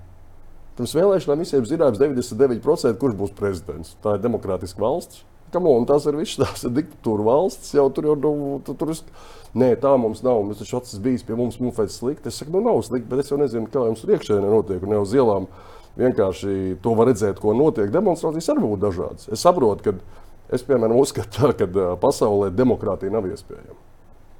Pirms 0.75 0.91
vēlēšanām 0.97 1.39
visiem 1.39 1.65
zināms 1.67 2.01
99%, 2.01 2.97
kurš 2.99 3.15
būs 3.15 3.31
prezidents. 3.37 3.93
Tā 4.03 4.17
ir 4.17 4.25
demokrātiska 4.25 4.81
valsts. 4.83 5.23
On, 5.55 5.85
tas 5.87 6.03
ir 6.09 6.17
viss, 6.19 6.35
tās 6.35 6.65
ir 6.67 6.73
diktatūra 6.75 7.23
valsts. 7.23 7.71
Jau 7.77 7.85
tur 7.95 8.09
jau 8.09 8.15
nu, 8.19 8.33
tu, 8.65 8.75
tur 8.75 8.91
ir. 8.91 8.99
Nē, 9.55 9.69
tā 9.79 9.93
mums 9.95 10.19
nav. 10.25 10.41
Mēs 10.43 10.59
taču 10.59 10.81
tas 10.83 10.99
bijis 10.99 11.23
pie 11.23 11.37
mums, 11.39 11.61
mums 11.63 11.79
ir 11.79 11.87
slikti. 11.93 12.27
Es 12.27 12.41
saku, 12.41 12.51
nu 12.57 12.65
nav 12.65 12.81
slikti, 12.83 13.07
bet 13.13 13.23
es 13.23 13.31
jau 13.31 13.39
nezinu, 13.39 13.71
kā 13.71 13.85
jums 13.87 14.03
tur 14.03 14.11
iekšēnē 14.17 14.51
notiek. 14.51 14.83
Un 14.83 14.97
jau 14.97 15.05
uz 15.05 15.15
ielām 15.15 15.47
vienkārši 15.95 16.75
to 16.83 16.97
var 16.99 17.07
redzēt, 17.07 17.39
ko 17.39 17.55
notiek. 17.55 17.87
Demonstrācijas 17.93 18.51
arī 18.51 18.65
būtu 18.65 18.83
dažādas. 18.83 19.31
Es 19.31 19.47
saprotu, 19.47 19.87
ka 19.87 19.95
es, 20.51 20.67
piemēram, 20.67 20.99
uzskatu, 20.99 21.53
ka 21.55 21.91
pasaulē 22.03 22.51
demokrātija 22.51 23.15
nav 23.15 23.31
iespējama. 23.31 23.94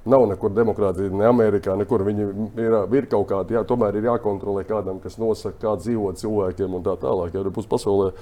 Nav 0.06 0.22
nekur 0.30 0.52
demokrātija, 0.54 1.10
ne 1.10 1.26
Amerikā, 1.26 1.74
nekur 1.78 2.04
viņi 2.06 2.28
ir, 2.62 2.76
ir 2.94 3.08
kaut 3.10 3.26
kādi, 3.32 3.56
jā, 3.56 3.64
tomēr 3.66 3.98
ir 3.98 4.06
jākontrolē 4.06 4.62
kādam, 4.68 5.00
kas 5.02 5.18
nosaka, 5.18 5.58
kā 5.64 5.74
dzīvot 5.80 6.20
cilvēkiem 6.20 6.78
un 6.78 6.86
tā 6.86 6.94
tālāk. 7.02 7.34
Ja 7.34 7.42
būs 7.50 7.66
pasaulē, 7.70 8.12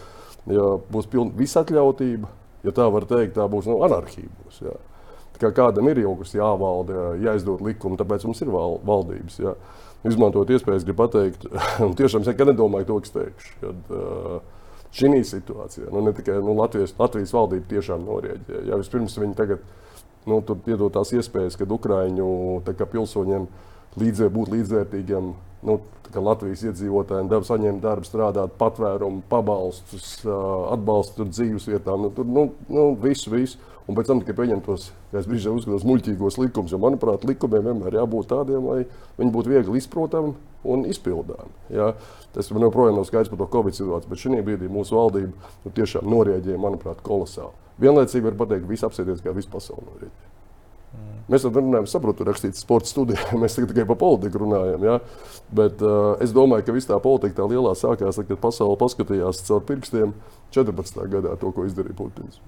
ja 0.49 0.71
būs 0.95 1.11
pilna 1.12 1.37
visatļautība, 1.37 2.31
ja 2.64 2.73
tā 2.76 2.88
var 2.93 3.05
teikt, 3.11 3.37
tā 3.37 3.45
būs 3.53 3.69
nu, 3.69 3.83
anarhija. 3.85 4.33
Būs, 4.47 4.62
jā. 4.64 4.75
kā 5.43 5.53
kādam 5.61 5.93
ir 5.93 6.00
jau 6.07 6.17
kas 6.23 6.33
jāvalda, 6.38 7.07
jāizdod 7.21 7.61
likumi, 7.64 8.00
tāpēc 8.00 8.25
mums 8.31 8.41
ir 8.41 8.53
val, 8.55 8.81
valdības. 8.88 9.38
Jā. 9.45 9.55
Izmantot 10.09 10.50
iespējas, 10.53 10.88
gribu 10.88 11.05
pateikt, 11.05 11.47
un 11.85 11.93
tiešām 11.97 12.25
es 12.25 12.33
nekad 12.33 12.55
nedomāju 12.55 12.91
to, 12.95 13.00
kas 13.05 13.17
teikšu. 13.19 13.57
Kad, 13.61 13.88
uh, 13.93 14.43
Šī 14.95 15.25
situācijā, 15.26 15.88
nu, 15.91 16.05
ne 16.07 16.12
tikai 16.14 16.37
nu, 16.38 16.53
Latvijas, 16.55 16.93
Latvijas 16.95 17.33
valdība 17.35 17.67
tiešām 17.73 18.05
norēģēja. 18.07 18.61
Ja 18.69 18.76
vispirms 18.79 19.17
viņi 19.19 19.35
tagad 19.35 19.64
nu, 20.31 20.40
tur 20.47 20.61
iedot 20.69 20.95
tās 20.95 21.12
iespējas, 21.16 21.59
kad 21.61 21.73
Ukrāņu 21.75 22.62
pilsoņiem 22.64 23.49
līdzē, 24.00 24.31
būt 24.35 24.54
līdzvērtīgiem. 24.54 25.35
Nu, 25.64 25.81
Latvijas 26.14 26.62
iedzīvotājiem 26.69 27.28
deva 27.31 27.47
saņemt 27.47 27.81
darbu, 27.83 28.07
strādāt, 28.07 28.52
patvērumu, 28.61 29.25
pabalstus, 29.31 30.21
atbalstu 30.71 31.26
dzīves 31.26 31.66
vietām. 31.71 32.04
Nu, 32.04 32.11
tur 32.14 32.28
nu, 32.28 32.45
nu, 32.71 32.90
visu, 33.00 33.33
visu. 33.33 33.59
Un 33.85 33.97
pēc 33.99 34.09
tam 34.09 34.21
tikai 34.23 34.37
pieņemt 34.38 34.64
tos, 34.64 34.87
kā 35.11 35.19
es 35.21 35.26
brīžiem 35.28 35.59
uzskatos, 35.59 35.85
muļķīgos 35.88 36.38
likumus. 36.40 36.73
Jo, 36.73 36.78
manuprāt, 36.81 37.26
likumiem 37.28 37.66
vienmēr 37.69 37.99
jābūt 37.99 38.31
tādiem, 38.31 38.64
lai 38.64 38.85
viņi 39.19 39.35
būtu 39.35 39.52
viegli 39.52 39.81
izprotami 39.81 40.33
un 40.64 40.87
izpildāmi. 40.88 41.52
Ja? 41.75 41.90
Tas 42.33 42.49
man 42.54 42.64
joprojām 42.64 42.97
nav 42.97 43.04
skaidrs 43.11 43.33
par 43.33 43.43
to 43.43 43.50
Covid 43.52 43.76
situāciju, 43.76 44.12
bet 44.12 44.23
šī 44.23 44.40
brīdī 44.47 44.71
mūsu 44.73 44.97
valdība 44.97 45.52
nu, 45.66 45.75
tiešām 45.76 46.09
norēģēja, 46.14 46.62
manuprāt, 46.62 47.04
kolosāli. 47.04 47.63
Vienlaicīgi 47.83 48.28
var 48.28 48.38
pateikt, 48.38 48.64
ka 48.64 48.71
visi 48.71 48.87
apsēdies, 48.87 49.23
kā 49.25 49.35
pasaule 49.50 49.87
norēģēja. 49.88 50.33
Mm. 50.95 51.23
Mēs 51.33 51.47
tam 51.47 51.57
runājam, 51.59 51.88
saprotu, 51.90 52.26
rakstīt 52.28 52.59
sporta 52.59 52.90
studijā. 52.90 53.31
Mēs 53.43 53.59
tikai 53.59 53.87
par 53.88 53.99
politiku 54.00 54.45
runājam. 54.45 54.85
Ja? 54.87 54.99
Bet 55.54 55.83
uh, 55.83 56.14
es 56.23 56.35
domāju, 56.37 56.66
ka 56.69 56.76
viss 56.76 56.90
tā 56.90 57.00
politika 57.02 57.40
tā 57.40 57.49
lielā 57.50 57.75
sākās, 57.78 58.21
kad 58.21 58.43
pasaule 58.43 58.78
paskatījās 58.81 59.43
caur 59.49 59.64
pirkstiem 59.66 60.14
14. 60.54 61.02
gadā 61.11 61.35
to, 61.40 61.50
ko 61.54 61.66
izdarīja 61.66 61.99
Putins. 61.99 62.38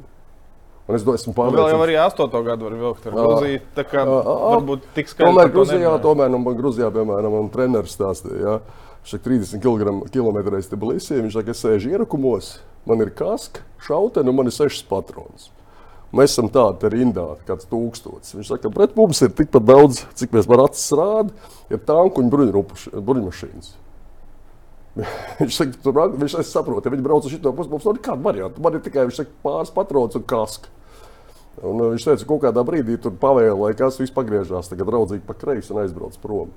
Un 0.87 0.95
es 0.95 1.02
esmu 1.02 1.33
pārliecināts, 1.35 1.73
ka 1.75 1.83
arī 1.83 1.95
8. 1.99 2.42
gadu 2.47 2.68
var 2.68 2.75
vilkt 2.78 3.06
ar 3.09 3.14
Grūziju. 3.16 3.62
Tā 3.75 3.85
kā 3.90 4.04
varbūt 4.06 4.85
tik 4.95 5.09
skaidrs. 5.11 5.33
Tomēr 5.33 5.50
Grūzijā, 5.50 5.95
tomēr, 6.04 6.30
nu, 6.30 6.38
Grūzijā, 6.61 6.90
piemēram, 6.95 7.35
man 7.35 7.49
treneris 7.50 7.97
stāstīja, 7.99 8.38
ja, 8.38 8.85
šeit 9.06 9.22
30 9.26 9.62
km 9.62 10.40
reiz 10.50 10.70
te 10.70 10.78
Bilisī, 10.78 11.20
viņš 11.20 11.38
saka, 11.38 11.54
es 11.54 11.62
sēžu 11.62 11.92
ierakumos, 11.94 12.56
man 12.88 13.04
ir 13.04 13.12
kaska, 13.14 13.62
šauteni 13.86 14.32
un 14.32 14.38
man 14.40 14.50
ir 14.50 14.56
sešas 14.56 14.82
patronas. 14.90 15.50
Mēs 16.16 16.32
esam 16.32 16.48
tādi 16.52 16.88
rindā, 16.92 17.25
kāds 17.48 17.66
tūkstotis. 17.70 18.36
Viņš 18.36 18.52
saka, 18.52 18.70
pret 18.72 18.94
mums 18.98 19.20
ir 19.26 19.32
tikpat 19.36 19.64
daudz, 19.66 20.04
cik 20.18 20.32
mēs 20.34 20.46
varam 20.48 20.70
acis 20.70 20.94
rādīt, 20.96 21.50
ir 21.70 21.82
tanku 21.86 22.22
un 22.22 22.30
bruņmašīnas. 22.30 23.75
viņš 25.40 25.58
saka, 25.58 25.82
tur, 25.82 25.98
viņš 26.16 26.38
saprot, 26.46 26.86
ja 26.86 26.94
viņi 26.94 27.04
brauc 27.04 27.26
uz 27.26 27.34
šo 27.34 27.52
pusi, 27.52 27.72
mums 27.72 27.84
nav 27.86 27.98
nekāda 27.98 28.22
varianta. 28.22 28.62
Man 28.64 28.78
ir 28.78 28.84
tikai 28.86 29.08
saka, 29.14 29.34
pāris 29.44 29.75
patronas 29.75 30.16
un 30.18 30.25
kaska. 30.30 30.72
Un 31.64 31.80
uh, 31.80 31.90
viņš 31.94 32.04
teica, 32.04 32.22
ka 32.22 32.30
kaut 32.30 32.42
kādā 32.44 32.64
brīdī 32.68 32.98
tur 33.00 33.14
pavēlēja, 33.20 33.78
kas 33.78 34.00
viss 34.00 34.14
pagriežās, 34.14 34.68
tagad 34.70 34.90
draudzīgi 34.90 35.25
pa 35.26 35.36
kreisi 35.36 35.72
un 35.72 35.82
aizbrauc 35.82 36.18
prom. 36.22 36.50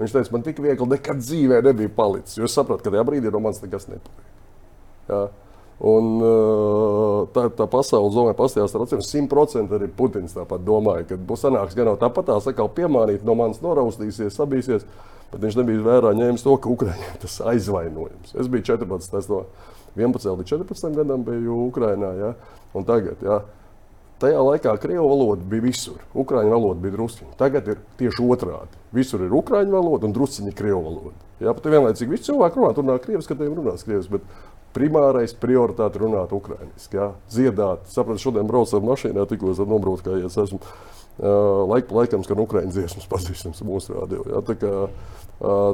Viņš 0.00 0.14
teica, 0.16 0.32
man 0.32 0.44
tik 0.46 0.60
viegli 0.64 0.88
nekad 0.88 1.20
dzīvē 1.20 1.60
nebija 1.66 1.92
palicis, 1.92 2.38
jo 2.38 2.48
es 2.48 2.54
sapratu, 2.56 2.84
ka 2.84 2.92
tajā 2.94 3.04
brīdī 3.06 3.32
no 3.32 3.42
manis 3.44 3.60
nekas 3.62 3.88
nepalika. 3.90 4.28
Ja? 5.10 5.22
Un, 5.82 6.10
uh, 6.22 7.24
tā, 7.34 7.48
tā 7.58 7.66
pasaule, 7.70 8.12
domāju, 8.14 8.36
pastājās 8.38 8.74
ar 8.76 8.84
acīm. 8.84 9.00
Simtprocentīgi 9.02 9.80
arī 9.80 9.88
Putins 9.96 10.36
tāpat 10.36 10.62
domāja, 10.62 11.08
ka 11.08 11.18
būs 11.18 11.42
sanāks 11.42 11.74
gan 11.74 11.90
tāpat 11.98 12.28
tās 12.28 12.46
atkal 12.46 12.70
piemānīt, 12.76 13.24
no 13.26 13.34
manis 13.38 13.58
noraustīsies, 13.64 14.36
sabīsies. 14.36 14.86
Bet 15.32 15.40
viņš 15.42 15.56
nebija 15.58 15.82
vērā 15.82 16.12
ņēmis 16.14 16.44
to, 16.44 16.54
ka 16.60 16.70
Ukraiņiem 16.70 17.18
tas 17.24 17.38
aizvainojums. 17.50 18.36
Es 18.38 18.50
biju 18.52 18.68
14, 18.68 19.32
no 19.32 19.42
11 19.96 20.38
līdz 20.38 20.52
14 20.52 20.98
gadam 21.00 21.24
biju 21.26 21.56
Ukrainā. 21.66 22.12
Ja? 22.20 22.30
Un 22.76 22.86
tagad, 22.86 23.24
ja? 23.24 23.40
Tajā 24.22 24.38
laikā 24.38 24.76
krievu 24.78 25.08
valoda 25.10 25.42
bija 25.50 25.64
visur. 25.64 25.98
Ukrāņu 26.14 26.52
valoda 26.52 26.78
bija 26.84 26.94
drusciņa. 26.94 27.32
Tagad 27.40 27.66
ir 27.72 27.80
tieši 27.98 28.22
otrādi. 28.22 28.78
Visur 28.94 29.24
ir 29.26 29.34
ukrāņu 29.34 29.74
valoda 29.74 30.06
un 30.06 30.14
drusciņa 30.14 30.52
krievu 30.54 30.78
valoda. 30.84 31.16
Jā, 31.42 31.50
pat 31.56 31.66
vienlaicīgi 31.72 32.14
visi 32.14 32.28
cilvēki 32.28 32.60
runā, 32.60 32.70
tur 32.76 32.86
runā 32.86 33.00
krievis, 33.02 33.26
kad 33.26 33.42
viņi 33.42 33.58
runās 33.58 33.82
krievis. 33.82 34.06
Bet 34.12 34.28
primārais 34.76 35.34
prioritāte 35.42 35.98
runāt 35.98 36.30
ukrāņiski. 36.36 37.08
Dziedāt, 37.34 37.90
saprotu, 37.90 38.22
šodien 38.22 38.46
braucu 38.46 38.78
ar 38.78 38.86
mašīnā, 38.86 39.26
tikko 39.30 39.56
nobraukājos. 39.58 40.38
Esmu 40.44 40.60
uh, 40.62 41.66
laik 41.72 41.90
laikam, 41.90 42.22
ka 42.22 42.38
ukrāņu 42.38 42.76
dziesmas 42.76 43.10
pazīstams 43.10 43.64
mūsu 43.66 43.98
rādio. 43.98 44.22
Jā, 44.30 44.46
tā 44.46 44.58
kā, 44.62 44.72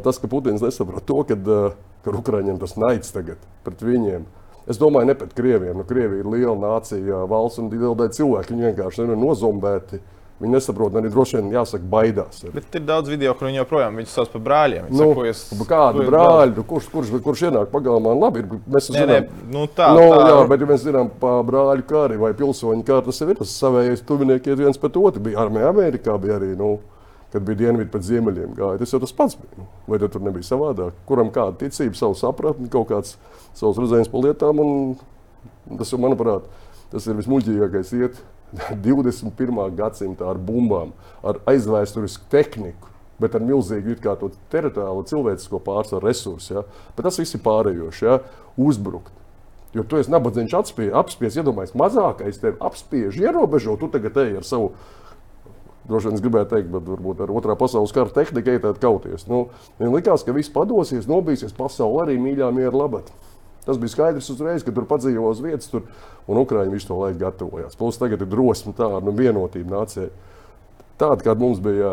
tas, 0.09 0.23
ka 0.23 0.33
Putins 0.33 0.65
nesaprot 0.65 1.05
to, 1.05 1.21
ka, 1.29 1.37
uh, 1.37 1.79
ka 2.07 2.17
ukrāņiem 2.17 2.65
tas 2.65 2.79
naids 2.81 3.13
tagad 3.13 3.45
pret 3.67 3.85
viņiem 3.85 4.25
Es 4.69 4.77
domāju, 4.81 5.09
ne 5.09 5.17
pret 5.17 5.33
krieviem. 5.37 5.79
Nu, 5.81 5.87
Krievija 5.89 6.21
ir 6.21 6.29
liela 6.29 6.57
nācija, 6.61 7.25
valsts 7.31 7.63
un 7.63 7.71
liela 7.73 7.95
daļa 7.97 8.15
cilvēku. 8.19 8.53
Viņi 8.53 8.71
vienkārši 8.71 9.05
ir 9.07 9.17
nozombēti. 9.17 10.01
Viņi 10.39 10.55
nesaprot, 10.55 10.95
arī 10.95 11.09
droši 11.11 11.41
vien 11.41 11.49
jāsaka, 11.51 11.83
baidās. 11.91 12.45
Arī. 12.45 12.53
Bet 12.55 12.77
ir 12.79 12.83
daudz 12.87 13.11
video, 13.11 13.33
kur 13.35 13.49
viņi 13.49 13.59
joprojām 13.59 13.97
viņus 13.99 14.13
sauc 14.15 14.29
par 14.31 14.43
brāļiem. 14.45 14.85
Viņi 14.87 15.01
nu, 15.01 15.09
saka, 15.11 15.25
es, 15.33 15.41
kādu 15.73 16.05
brāli, 16.07 16.53
nu, 16.55 16.65
kurš, 16.69 16.87
kurš, 16.93 17.11
kurš 17.25 17.43
ienāk 17.49 17.73
pagalmā? 17.73 18.13
Labi, 18.15 18.45
ir, 18.45 18.61
mēs 18.71 18.87
nē, 18.95 19.01
zinām, 19.01 19.27
nē, 19.27 19.49
nu 19.57 19.65
tā, 19.67 19.89
nu, 19.99 20.05
tā. 20.13 20.21
Jā, 20.31 20.37
bet 20.53 20.63
ja 20.63 20.69
mēs 20.71 20.85
zinām 20.85 21.11
par 21.25 21.43
brāļu 21.49 21.87
kari 21.91 22.21
vai 22.23 22.31
pilsoņu 22.39 22.87
kari, 22.87 23.07
tas 23.09 23.19
ir 23.25 23.35
tas 23.41 23.57
savējais 23.65 24.07
tuvinieki 24.07 24.55
viens 24.63 24.79
pret 24.79 25.01
otru. 25.03 25.25
Bija 25.27 25.43
armija 25.43 25.73
Amerikā, 25.75 26.15
bija 26.23 26.39
arī. 26.39 26.53
Nu, 26.61 26.77
kad 27.33 27.45
bija 27.45 27.61
dienvidi 27.65 27.91
pēc 27.93 28.07
ziemeļiem 28.09 28.55
gāja. 28.57 28.81
Tas 28.81 28.95
jau 28.95 29.01
tas 29.03 29.13
pats 29.17 29.37
bija. 29.37 29.67
Vai 29.89 30.01
tur 30.01 30.25
nebija 30.25 30.47
savādāk? 30.49 30.97
Kuram 31.09 31.33
kāda 31.35 31.59
ticība, 31.61 31.97
savu 31.99 32.17
sapratni, 32.17 32.71
kaut 32.73 32.89
kāds 32.93 33.17
savs 33.59 33.81
redzējums 33.81 34.11
par 34.13 34.25
lietām. 34.25 34.63
Tas, 35.77 35.93
jau, 35.93 36.01
manuprāt, 36.01 36.49
tas 36.93 37.07
ir 37.09 37.19
vismuļķīgākais 37.21 37.93
iet 37.99 38.23
21. 38.87 39.61
gadsimtā 39.77 40.31
ar 40.33 40.41
bumbām, 40.41 40.95
ar 41.27 41.43
aizvēsturisku 41.53 42.31
tehniku. 42.33 42.95
Bet 43.19 43.35
ar 43.35 43.43
milzīgu 43.43 43.97
teritoriālu 44.53 45.03
cilvēcisko 45.11 45.59
pārsvaru 45.67 46.07
resursu. 46.07 46.53
Ja? 46.55 46.67
Bet 46.95 47.09
tas 47.09 47.19
viss 47.19 47.35
ir 47.35 47.43
pārējoši. 47.43 48.05
Ja? 48.07 48.21
Uzbrukt. 48.55 49.11
Jo 49.77 49.83
tu 49.85 49.99
esi 49.99 50.13
nabadzīgs, 50.13 50.55
apspies, 50.97 51.37
iedomājies, 51.37 51.75
mazākais 51.77 52.39
tevi 52.41 52.57
apspiež, 52.65 53.19
ierobežo. 53.21 53.75
Tu 53.77 53.91
tagad 53.93 54.17
ej 54.23 54.39
ar 54.41 54.47
savu 54.47 54.71
droši 55.89 56.11
vien 56.11 56.21
gribēju 56.23 56.49
teikt, 56.51 56.69
bet 56.73 56.85
varbūt 56.89 57.23
ar 57.25 57.33
otrā 57.33 57.57
pasaules 57.59 57.95
kara 57.97 58.13
tehniku 58.13 58.55
ieteikt 58.55 58.83
kauties. 58.83 59.27
Nu, 59.31 59.47
Viņam 59.81 59.97
likās, 59.97 60.25
ka 60.27 60.35
viss 60.37 60.53
padosies, 60.53 61.09
nobīsies, 61.09 61.57
pasaule 61.57 62.05
arī 62.05 62.19
mīļā 62.21 62.51
miera 62.55 62.77
labad. 62.77 63.09
Tas 63.69 63.81
bija 63.81 63.93
skaidrs 63.93 64.31
uzreiz, 64.33 64.65
kad 64.65 64.77
tur 64.77 64.87
padzīvo 64.89 65.29
uz 65.29 65.43
vietas, 65.45 65.69
tur, 65.69 65.85
un 66.29 66.41
Ukrāņi 66.41 66.73
visu 66.73 66.89
to 66.89 66.97
laiku 67.01 67.21
gatavojās. 67.21 67.77
Plus 67.77 68.01
tagad 68.01 68.23
ir 68.25 68.31
drosme 68.31 68.73
tāda 68.77 69.03
nu, 69.05 69.13
vienotība 69.17 69.81
nācija. 69.81 70.09
Tāda, 71.01 71.21
kāda 71.25 71.43
mums 71.43 71.61
bija, 71.63 71.91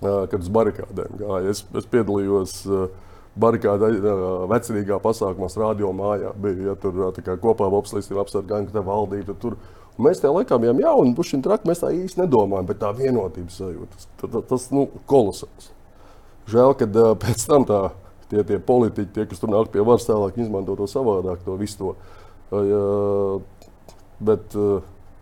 kad 0.00 0.38
uz 0.40 0.48
barikādēm 0.52 1.18
gāja. 1.20 1.52
Es, 1.52 1.60
es 1.76 1.88
piedalījos 1.92 2.56
barikāda 3.36 3.90
vecrīgā 4.48 4.96
pasākumā, 5.04 5.50
radio 5.60 5.92
mājā. 5.96 6.32
Bija 6.40 6.70
ja, 6.72 6.76
tur 6.80 7.12
kopā 7.42 7.68
ar 7.68 7.76
apslīstiem 7.82 8.20
apsargājumi, 8.24 8.70
ka 8.70 8.78
tā 8.78 8.84
valdība 8.86 9.36
tur 9.40 9.58
bija 9.60 9.85
Mēs 10.02 10.20
tajā 10.20 10.32
laikā 10.34 10.58
bijām 10.60 10.80
jauni, 10.82 11.14
bušķi 11.16 11.40
traki. 11.44 11.68
Mēs 11.70 11.80
tā 11.80 11.92
īsti 11.96 12.20
nedomājam, 12.20 12.68
bet 12.68 12.82
tā 12.82 12.90
vienotības 12.96 13.60
sajūta 13.62 14.02
tas, 14.20 14.42
tas 14.50 14.66
nu, 14.76 14.86
kolosāls. 15.08 15.70
Žēl, 16.52 16.76
ka 16.78 16.88
pēc 17.24 17.46
tam 17.48 17.64
tā, 17.68 17.80
tie, 18.30 18.44
tie 18.46 18.60
politiķi, 18.62 19.12
tie, 19.14 19.24
kas 19.30 19.40
tur 19.42 19.50
nāk 19.54 19.72
pie 19.72 19.82
varas, 19.86 20.06
tālāk 20.08 20.36
izmanto 20.42 20.76
to 20.78 20.86
savādāk, 20.90 21.40
to 21.46 21.56
visu 21.58 21.80
to. 21.80 21.96
Uh, 22.46 23.40
bet 24.22 24.54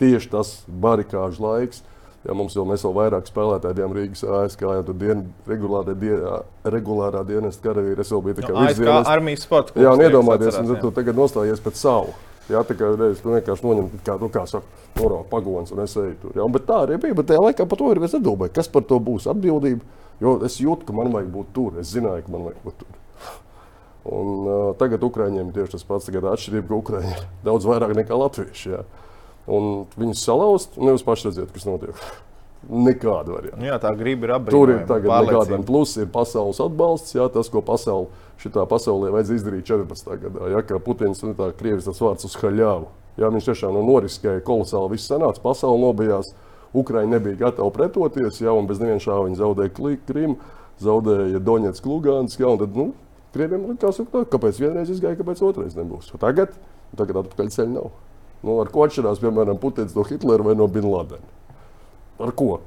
tieši 0.03 0.31
tas 0.33 0.57
barikāžu 0.69 1.45
laiks. 1.45 1.83
Ja 2.25 2.33
mums 2.33 2.55
jau 2.57 2.63
mēs 2.65 2.81
vēl 2.87 2.95
vairāk 2.97 3.27
spēlētāji 3.29 3.77
bijām 3.77 3.93
Rīgas 3.93 4.23
ASK, 4.25 4.63
jau 4.65 4.85
tur 4.87 4.97
dien, 4.97 5.27
regulārā, 5.49 5.93
dien, 6.01 6.23
regulārā 6.73 7.21
dienesta 7.29 7.67
karavīri. 7.67 8.01
Es 8.01 8.13
vēl 8.15 8.23
biju 8.25 8.39
tā 8.39 8.47
kā 8.47 8.55
no, 8.55 8.63
ASK 8.65 9.11
armijas 9.13 9.45
sports. 9.45 9.75
Jā, 9.77 9.93
un 9.93 10.05
iedomājieties, 10.07 10.57
un 10.63 10.79
tu 10.81 10.93
tagad 10.97 11.21
nostājies 11.21 11.61
pēc 11.61 11.83
savu. 11.83 12.15
Jā, 12.53 12.61
tā 12.69 12.77
kā 12.77 12.91
reiz 12.93 13.23
tu 13.25 13.33
vienkārši 13.33 13.65
noņem 13.65 13.87
kā, 14.05 14.19
nu, 14.21 14.29
kā 14.33 14.43
saka, 14.49 14.83
norāda 14.99 15.25
pagons 15.31 15.73
un 15.73 15.81
es 15.85 15.95
eju 15.97 16.17
tur. 16.21 16.35
Jā, 16.37 16.49
bet 16.53 16.67
tā 16.69 16.83
arī 16.85 16.99
bija. 17.01 17.17
Bet 17.17 17.31
tajā 17.31 17.41
laikā 17.41 17.67
par 17.71 17.81
to 17.81 17.93
ir 17.95 18.03
nedomāju, 18.05 18.53
kas 18.59 18.69
par 18.69 18.85
to 18.89 18.99
būs 19.01 19.29
atbildība. 19.33 20.03
Jo 20.23 20.37
es 20.47 20.59
jūtu, 20.61 20.87
ka 20.87 20.95
man 20.97 21.11
vajag 21.15 21.31
būt 21.33 21.55
tur. 21.57 21.81
Es 21.81 21.95
zināju, 21.95 22.27
ka 22.27 22.35
man 22.35 22.45
vajag 22.51 22.61
būt 22.67 22.77
tur. 22.83 23.01
Un, 24.05 24.29
uh, 24.45 24.67
tagad 24.77 25.03
Ukrāņiem 25.07 25.49
ir 25.49 25.57
tieši 25.57 25.79
tas 25.79 25.87
pats. 25.89 26.11
Tagad 26.11 26.29
atšķirība, 26.35 26.69
ka 26.69 26.77
Ukrāņi 26.83 27.15
ir 27.15 27.25
daudz 27.47 27.67
vairāk 27.69 27.95
nekā 27.97 28.19
Latvieši. 28.21 28.75
Jā. 28.75 28.85
Un 29.49 29.87
viņus 29.97 30.25
salauzt, 30.25 30.77
nevis 30.81 31.05
paši 31.05 31.31
redzēt, 31.31 31.51
kas 31.55 31.65
notiek. 31.69 32.05
Nekāda 32.65 33.35
varianta. 33.35 33.61
Nu 33.61 33.69
Jā, 33.69 33.77
tā 33.81 33.91
griba 33.97 34.29
ir 34.29 34.35
apgādājama. 34.37 34.53
Tur 34.55 34.73
ir 34.73 34.85
tagad 34.89 35.27
nekāda 35.27 35.59
plusa, 35.69 36.05
ir 36.05 36.13
pasaules 36.13 36.61
atbalsts. 36.65 37.17
Jā, 37.17 37.27
tas, 37.33 37.51
ko 37.53 37.61
pasauli, 37.65 38.09
šitā 38.43 38.65
pasaulē 38.71 39.13
vajadzēja 39.15 39.41
izdarīt 39.41 39.69
14. 39.69 40.17
gadā. 40.25 40.51
Jā, 40.53 40.63
kā 40.67 40.81
Putins, 40.83 41.23
nu, 41.25 41.35
tā 41.39 41.51
Krievijas 41.59 41.89
tas 41.91 42.03
vārds 42.03 42.29
uz 42.29 42.37
haļāvu. 42.41 42.91
Jā, 43.21 43.31
viņš 43.31 43.49
tiešām 43.51 43.77
nu, 43.77 43.85
noriskēja 43.87 44.43
kolosāli. 44.47 44.97
Viss 44.97 45.11
sanāca, 45.11 45.43
pasaule 45.45 45.81
nobijās. 45.83 46.33
Ukraiņa 46.75 47.13
nebija 47.13 47.39
gatava 47.45 47.71
pretoties, 47.71 48.41
jā, 48.43 48.51
un 48.51 48.67
bez 48.67 48.81
nevienas 48.83 49.05
šāva 49.07 49.29
viņa 49.29 49.39
zaudēja 49.39 49.99
Krimu, 50.09 50.41
zaudēja 50.83 51.43
Doņets, 51.47 51.85
Lugāns. 51.87 52.35
Jā, 52.41 52.51
un 52.51 52.63
tad, 52.65 52.75
nu, 52.75 52.89
Krieviem 53.35 53.69
likās, 53.71 54.03
ka 54.11 54.25
kāpēc 54.35 54.59
vienreiz 54.63 54.91
izgāja, 54.91 55.19
kāpēc 55.21 55.43
otrais 55.47 55.79
nebūs. 55.79 56.11
Un 56.15 56.23
tagad, 56.23 56.59
tagad 56.99 57.23
atpakaļ 57.23 57.55
ceļa 57.55 57.73
nav. 57.77 57.91
Nu, 58.45 58.59
ar 58.61 58.71
ko 58.75 58.85
atšķirās, 58.85 59.23
piemēram, 59.23 59.59
Putins 59.63 59.95
no 59.97 60.05
Hitlera 60.07 60.51
vai 60.51 60.59
no 60.59 60.69
Bin 60.71 60.91
Ladena? 60.91 61.25
Ar 62.23 62.35
ko? 62.37 62.59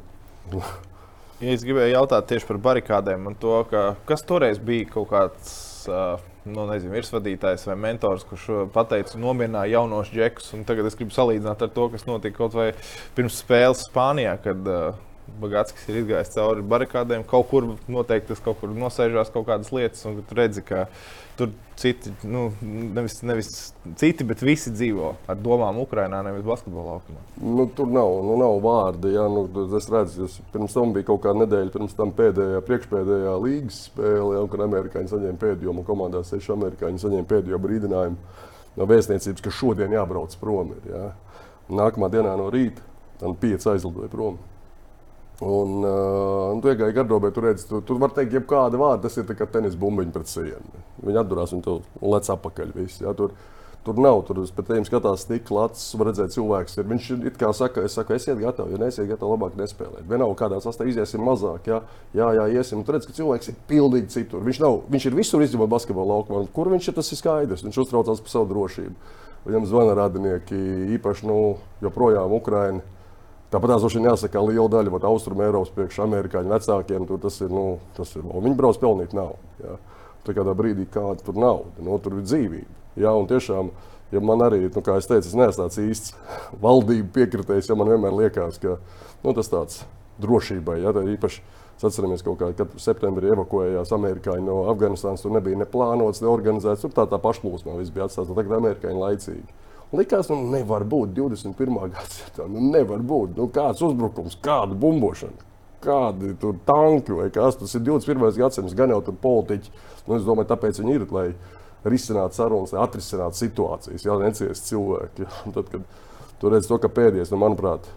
Ja 1.41 1.53
es 1.53 1.65
gribēju 1.65 1.93
jautāt 1.95 2.29
tieši 2.31 2.47
par 2.49 2.61
barikādēm 2.69 3.29
to, 3.41 3.59
ka, 3.71 3.83
kas 4.09 4.25
toreiz 4.27 4.61
bija 4.61 4.89
kaut 4.95 5.11
kāds. 5.13 5.53
Uh, 5.87 6.17
nu, 6.47 6.63
nezinu, 6.69 6.93
virsvadītājs 6.95 7.65
vai 7.67 7.75
mentors, 7.79 8.23
kurš 8.27 8.69
pateica, 8.71 9.19
nomierināja 9.19 9.77
jaunos 9.77 10.11
džekus. 10.13 10.53
Tagad 10.67 10.87
es 10.87 10.95
gribu 10.95 11.15
salīdzināt 11.15 11.63
ar 11.65 11.71
to, 11.75 11.89
kas 11.91 12.07
notika 12.07 12.39
kaut 12.39 12.55
vai 12.55 12.69
pirms 13.17 13.41
spēles 13.43 13.83
Spānijā, 13.89 14.37
kad 14.43 14.69
uh, 14.71 14.95
Bagatskis 15.41 15.85
ir 15.91 16.01
izgājis 16.01 16.33
cauri 16.33 16.63
barikādēm. 16.65 17.25
Kaut 17.27 17.49
kur 17.51 17.65
noteikti 17.91 18.31
tas 18.31 18.41
kaut 18.43 18.61
kur 18.61 18.71
nosēžās 18.73 19.29
kaut 19.33 19.45
kādas 19.49 19.69
lietas, 19.75 20.05
un 20.09 20.21
tu 20.25 20.37
redzi, 20.37 20.63
ka 20.65 20.87
tur 21.37 21.51
citi, 21.77 22.09
nu, 22.25 22.47
nevis, 22.63 23.19
nevis 23.27 23.51
citi, 23.99 24.25
bet 24.25 24.41
visi 24.41 24.73
dzīvo 24.73 25.11
ar 25.29 25.37
domām 25.37 25.77
Ukrajinā, 25.83 26.23
nevis 26.25 26.45
basketbola 26.47 26.95
laukumā. 26.95 27.21
Nu, 27.43 27.67
tur 27.77 27.91
nav, 27.93 28.15
nu, 28.25 28.39
nav 28.41 28.57
vārdi. 28.63 29.13
Jā, 29.13 29.27
nu, 29.29 29.45
es 29.77 29.89
redzu, 29.93 30.25
es 30.25 30.39
pirms 30.53 30.73
tam 30.73 30.95
bija 30.95 31.09
kaut 31.11 31.21
kāda 31.27 31.43
nedēļa, 31.43 31.73
pirms 31.75 31.95
tam 31.99 32.15
pēdējā, 32.17 32.63
priekšpēdējā 32.71 33.37
līgas 33.45 33.83
spēle, 33.91 34.33
jā, 34.39 34.43
kad 34.53 34.65
amerikāņi 34.65 35.13
saņēma 35.13 35.41
pēdējo, 35.45 35.75
un 35.75 35.87
komandā 35.87 36.25
seši 36.25 36.55
amerikāņi 36.57 37.05
saņēma 37.05 37.29
pēdējo 37.29 37.61
brīdinājumu 37.67 38.43
no 38.77 38.89
vēstniecības, 38.89 39.45
ka 39.45 39.53
šodien 39.53 39.93
jābrauc 39.93 40.33
prom. 40.41 40.73
Ir, 40.79 40.91
jā. 40.95 41.07
Nākamā 41.67 42.09
dienā 42.09 42.33
no 42.39 42.49
rīta 42.53 42.81
pieci 43.41 43.69
aizlidoja 43.69 44.09
prom. 44.11 44.37
Un, 45.37 45.83
uh, 45.85 46.53
un 46.55 46.61
tu 46.63 46.71
iegāji 46.71 46.95
gardrobē, 46.97 47.29
tu 47.29 47.43
redzi, 47.45 47.67
tu, 47.69 47.77
tu 47.85 47.99
vari 48.01 48.15
teikt, 48.15 48.33
jebkāda 48.39 48.79
vārda, 48.81 49.03
tas 49.05 49.19
ir 49.19 49.27
kā 49.37 49.45
tenis 49.53 49.75
bumbiņš 49.77 50.15
pret 50.15 50.31
sienu. 50.31 50.81
Viņi 51.05 51.21
atdurās 51.21 51.53
un 51.53 51.61
tu 51.61 51.75
lec 52.01 52.29
apakaļ. 52.33 52.71
Visu, 52.73 53.03
ja? 53.03 53.13
tur, 53.17 53.35
tur 53.85 54.01
nav, 54.01 54.23
tur 54.25 54.41
pēc 54.41 54.71
tam 54.71 54.87
skatās 54.87 55.27
stikla 55.27 55.67
acis, 55.69 55.91
var 55.99 56.09
redzēt, 56.09 56.33
cilvēks 56.33 56.79
ir. 56.79 56.89
Viņš 56.89 57.11
ir 57.19 57.37
kā 57.37 57.51
saka, 57.53 57.85
es 57.85 57.99
saku, 57.99 58.15
esiet 58.17 58.41
gatavi, 58.41 58.73
ja 58.73 58.81
neesiet 58.81 59.11
gatavi, 59.11 59.29
labāk 59.35 59.61
nespēlēt. 59.61 60.09
Vienalga, 60.09 60.39
kādā 60.41 60.57
sastāvā 60.63 60.89
iziesim 60.89 61.21
mazāk, 61.21 61.69
ja? 61.69 61.83
jā, 62.17 62.33
jā, 62.39 62.49
iesim. 62.57 62.81
Tu 62.81 62.97
redz, 62.97 63.05
ka 63.05 63.13
cilvēks 63.21 63.53
ir 63.53 63.61
pilnīgi 63.69 64.09
citur. 64.17 64.41
Viņš, 64.49 64.63
nav, 64.65 64.81
viņš 64.89 65.09
ir 65.11 65.21
visur 65.21 65.45
izņemot 65.45 65.69
basketbola 65.69 66.17
laukumā. 66.17 66.47
Kur 66.57 66.73
viņš 66.73 66.89
ir, 66.89 66.97
tas 66.97 67.13
ir 67.13 67.21
skaidrs. 67.21 67.67
Viņš 67.69 67.81
uztraucās 67.85 68.25
par 68.25 68.33
savu 68.39 68.49
drošību. 68.55 69.15
Viņam 69.45 69.69
zvana 69.69 69.93
radinieki, 70.01 70.57
īpaši 70.97 71.29
nu, 71.29 71.41
joprojām 71.85 72.33
Ukraiņai 72.41 72.96
Tāpat 73.47 73.71
tās 73.71 73.83
droši 73.83 73.99
vien 73.99 74.09
jāsaka, 74.09 74.33
ka 74.35 74.43
liela 74.43 74.67
daļa 74.71 75.01
austrumu 75.07 75.45
Eiropas 75.45 75.71
priekš 75.75 76.01
amerikāņu 76.03 76.51
vecākiem 76.51 77.05
tur 77.07 77.21
tas 77.23 77.37
ir. 77.39 77.51
Nu, 77.53 77.79
tas 77.95 78.11
ir 78.19 78.25
viņi 78.27 78.57
brauc 78.59 78.79
pelnīt 78.81 79.15
naudu. 79.15 79.39
Ja. 79.63 79.77
Tā 80.27 80.35
kādā 80.35 80.51
brīdī, 80.57 80.83
kāda 80.91 81.23
tur 81.23 81.37
nauda, 81.39 81.71
nu, 81.79 81.95
tur 82.03 82.17
ir 82.17 82.25
dzīvība. 82.25 82.73
Ja, 82.99 83.13
un 83.15 83.29
tiešām, 83.29 83.69
ja 84.11 84.19
man 84.19 84.43
arī, 84.43 84.65
nu, 84.67 84.83
kā 84.83 84.97
es 84.99 85.07
teicu, 85.07 85.29
es 85.29 85.37
neesmu 85.37 85.61
tāds 85.63 85.79
īsts 85.79 86.15
valdību 86.65 87.13
piekritējs, 87.15 87.69
ja 87.71 87.77
man 87.79 87.93
vienmēr 87.93 88.17
liekas, 88.17 88.59
ka 88.59 88.75
nu, 89.23 89.31
tas 89.31 89.47
tāds 89.53 89.85
drošībai, 90.19 90.81
ja, 90.83 90.91
īpaši 91.15 91.45
Mēs 91.77 91.91
atceramies, 91.91 92.23
kā, 92.25 92.47
kad 92.57 92.71
septembrī 92.81 93.29
evakuējās 93.35 93.91
amerikāņi 93.93 94.47
no 94.47 94.63
Afganistānas. 94.71 95.21
Tur 95.21 95.35
nebija 95.35 95.59
ne 95.61 95.67
plānots, 95.69 96.23
ne 96.23 96.29
organizēts. 96.31 96.81
Tur 96.81 96.95
tā, 96.95 97.03
tā 97.05 97.19
pašplūsmā 97.21 97.75
viss 97.77 97.93
bija 97.93 98.07
atstāts. 98.07 98.31
Tagad 98.33 98.55
amerikāņi 98.57 98.97
laicīgi. 98.97 99.45
Likās, 99.95 100.27
nu, 100.27 100.41
nevar 100.51 100.83
būt 100.87 101.13
21. 101.15 101.77
gadsimtā. 101.93 102.47
Nu, 102.51 102.63
nevar 102.73 103.03
būt 103.07 103.37
nu, 103.39 103.47
kāds 103.53 103.83
uzbrukums, 103.85 104.35
kāda 104.43 104.75
bumbošana, 104.75 105.45
kādi 105.83 106.33
tur 106.41 106.57
tanki 106.67 107.15
vai 107.15 107.29
kas. 107.31 107.55
Tas 107.61 107.77
ir 107.77 107.85
21. 107.85 108.25
gadsimts, 108.35 108.75
gan 108.75 108.91
jau 108.91 108.99
tur 109.05 109.15
politiķi. 109.21 109.71
Nu, 110.07 110.17
es 110.17 110.25
domāju, 110.27 110.49
tāpēc 110.51 110.81
viņi 110.81 110.97
ir, 110.97 111.05
lai 111.15 111.29
risinātu 111.87 112.35
sarunas, 112.35 112.75
atrisinātu 112.75 113.39
situācijas, 113.39 114.03
ja 114.03 114.19
neciest 114.19 114.67
cilvēki. 114.67 115.23
Ja. 115.27 115.53
Tad, 115.55 115.71
kad 115.71 115.87
tu 116.41 116.51
redz 116.51 116.67
to, 116.67 116.81
ka 116.83 116.91
pēdējais, 116.91 117.31
nu, 117.31 117.39
manuprāt, 117.41 117.87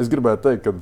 es 0.00 0.10
gribētu 0.10 0.48
teikt, 0.48 0.66
ka 0.66 0.74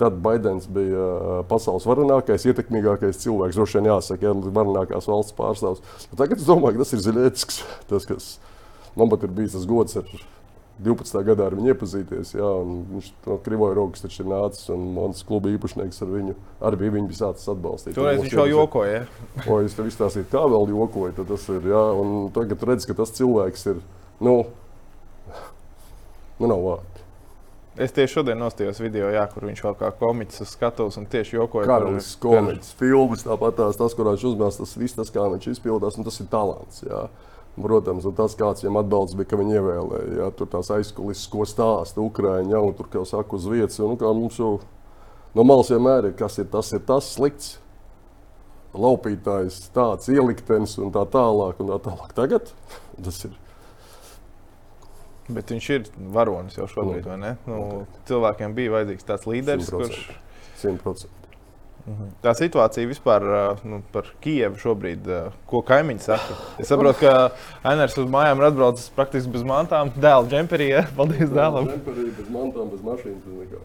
Tad 0.00 0.14
Baidens 0.24 0.64
bija 0.72 1.42
pasaules 1.50 1.84
varenākais, 1.84 2.46
ietekmīgākais 2.48 3.18
cilvēks. 3.20 3.58
Droši 3.58 3.76
vien 3.76 3.90
jāsaka, 3.90 4.30
ja 4.30 4.52
varenākās 4.56 5.08
valsts 5.10 5.34
pārstāvs. 5.36 5.82
Tagad 6.16 6.40
es 6.40 6.46
domāju, 6.48 6.78
ka 6.78 6.86
tas 6.86 6.94
ir 6.96 7.02
Ziļņēckis, 7.04 7.58
tas, 7.90 8.06
kas 8.08 8.28
Man 8.98 9.10
pat 9.12 9.26
ir 9.26 9.34
bijis 9.34 9.54
tas 9.56 9.66
gods 9.68 9.98
ar 10.00 10.06
12. 10.80 11.20
gadā 11.26 11.46
ar 11.50 11.56
viņu 11.58 11.74
iepazīties. 11.74 12.32
Jā, 12.38 12.50
viņš 12.64 13.10
no 13.26 13.36
Krivoja 13.44 13.76
rokas 13.76 14.04
taču 14.04 14.22
ir 14.24 14.30
nācis 14.32 14.70
un 14.72 14.86
mans 14.96 15.20
kluba 15.28 15.52
īpašnieks 15.52 16.00
ar 16.04 16.12
viņu 16.14 16.36
arī 16.66 16.80
bija, 16.84 16.94
viņu 16.96 17.16
sācis 17.18 17.50
atbalstīt. 17.52 17.96
Toreiz 17.98 18.22
viņš 18.24 18.36
jau 18.38 18.46
jokoja. 18.48 19.02
O, 19.44 19.60
es 19.64 19.76
tev 19.76 19.90
izstāstīju, 19.90 20.30
kā 20.32 20.44
vēl 20.48 20.72
jokoja. 20.72 21.16
Tas 21.20 21.48
ir, 21.52 21.68
jā, 21.74 21.84
un 22.00 22.30
tagad 22.34 22.64
redz, 22.70 22.88
ka 22.88 22.96
tas 22.96 23.12
cilvēks 23.18 23.66
ir, 23.74 23.82
nu, 24.24 24.38
nu 26.40 26.50
nav 26.50 26.64
vārdi. 26.64 26.90
Es 27.80 27.94
tieši 27.96 28.18
šodien 28.18 28.40
nostājos 28.40 28.80
video, 28.82 29.08
jā, 29.14 29.22
kur 29.30 29.46
viņš 29.46 29.60
vēl 29.64 29.76
kā 29.78 29.88
komiķis 30.00 30.48
skatos 30.50 30.98
un 31.00 31.06
tieši 31.08 31.36
jokoja. 31.36 31.68
Karalis, 31.70 32.10
komiķis, 32.20 32.72
filmas, 32.76 33.22
tāpat 33.24 33.60
tās, 33.60 33.78
tas, 33.78 33.94
kurā 33.96 34.16
viņš 34.16 34.24
uzmās, 34.32 34.58
tas 34.58 34.74
viss, 34.76 34.96
tas, 34.98 35.12
kā 35.14 35.28
viņš 35.36 35.46
izpildās, 35.52 35.96
un 35.96 36.08
tas 36.08 36.18
ir 36.20 36.28
talants. 36.32 36.82
Jā. 36.82 37.04
Protams, 37.64 38.06
un 38.08 38.14
tas, 38.16 38.34
kāds 38.38 38.64
viņam 38.64 38.80
atbalsts 38.80 39.16
bija, 39.18 39.30
ka 39.30 39.38
viņi 39.40 39.56
ievēlēja. 39.58 40.10
Ja, 40.18 40.28
tur 40.36 40.48
tās 40.52 40.70
aizkulisēs, 40.74 41.28
ko 41.32 41.46
stāsta 41.48 42.02
Ukrāņi, 42.02 42.54
jau 42.54 42.62
tur 42.78 42.88
jau 43.00 43.04
saka 43.08 43.36
uz 43.36 43.48
vietas. 43.50 43.80
Un, 43.82 43.96
nu, 44.00 44.12
mums 44.22 44.38
jau 44.40 44.54
no 45.36 45.46
malas 45.46 45.72
vienmēr 45.72 46.10
ir, 46.10 46.16
kas 46.18 46.40
ir 46.42 46.48
tas, 46.52 46.72
ir 46.76 46.84
tas 46.88 47.12
slikts. 47.16 47.58
Laupītājs, 48.70 49.64
tāds 49.74 50.06
ieliktenis 50.12 50.76
un 50.78 50.92
tā 50.94 51.02
tālāk. 51.10 51.58
Un 51.62 51.72
tā 51.72 51.80
tālāk. 51.88 52.12
Tagad 52.14 52.52
tas 53.02 53.24
ir. 53.26 53.38
Bet 55.30 55.50
viņš 55.54 55.70
ir 55.74 55.88
varonis 56.14 56.58
jau 56.58 56.66
šobrīd, 56.70 57.06
vai 57.06 57.18
ne? 57.20 57.36
Nu, 57.46 57.84
cilvēkiem 58.10 58.54
bija 58.56 58.74
vajadzīgs 58.78 59.06
tāds 59.06 59.30
līderis, 59.30 59.70
100%. 59.70 59.78
kurš. 59.78 60.06
100%. 60.62 61.19
Tā 62.20 62.32
situācija 62.36 62.88
vispār 62.88 63.24
nu, 63.66 63.80
par 63.94 64.08
Kijevu 64.22 64.60
šobrīd, 64.60 65.06
ko 65.48 65.62
kaimiņi 65.66 66.04
saka. 66.04 66.36
Es 66.60 66.68
saprotu, 66.70 67.06
ka 67.06 67.66
Ainērs 67.70 67.96
uz 68.00 68.08
mājām 68.10 68.42
ir 68.42 68.48
atbraucis 68.50 68.90
praktiski 68.96 69.32
bez 69.32 69.44
mantām. 69.48 69.92
Dēls 69.96 70.28
džemperī, 70.30 70.70
ja? 70.74 70.86
paldies 70.96 71.32
dēlam. 71.32 71.70
Džemperī 71.70 72.08
bez 72.18 72.32
mantām, 72.34 72.72
bez 72.72 72.82
mašīnas. 72.86 73.60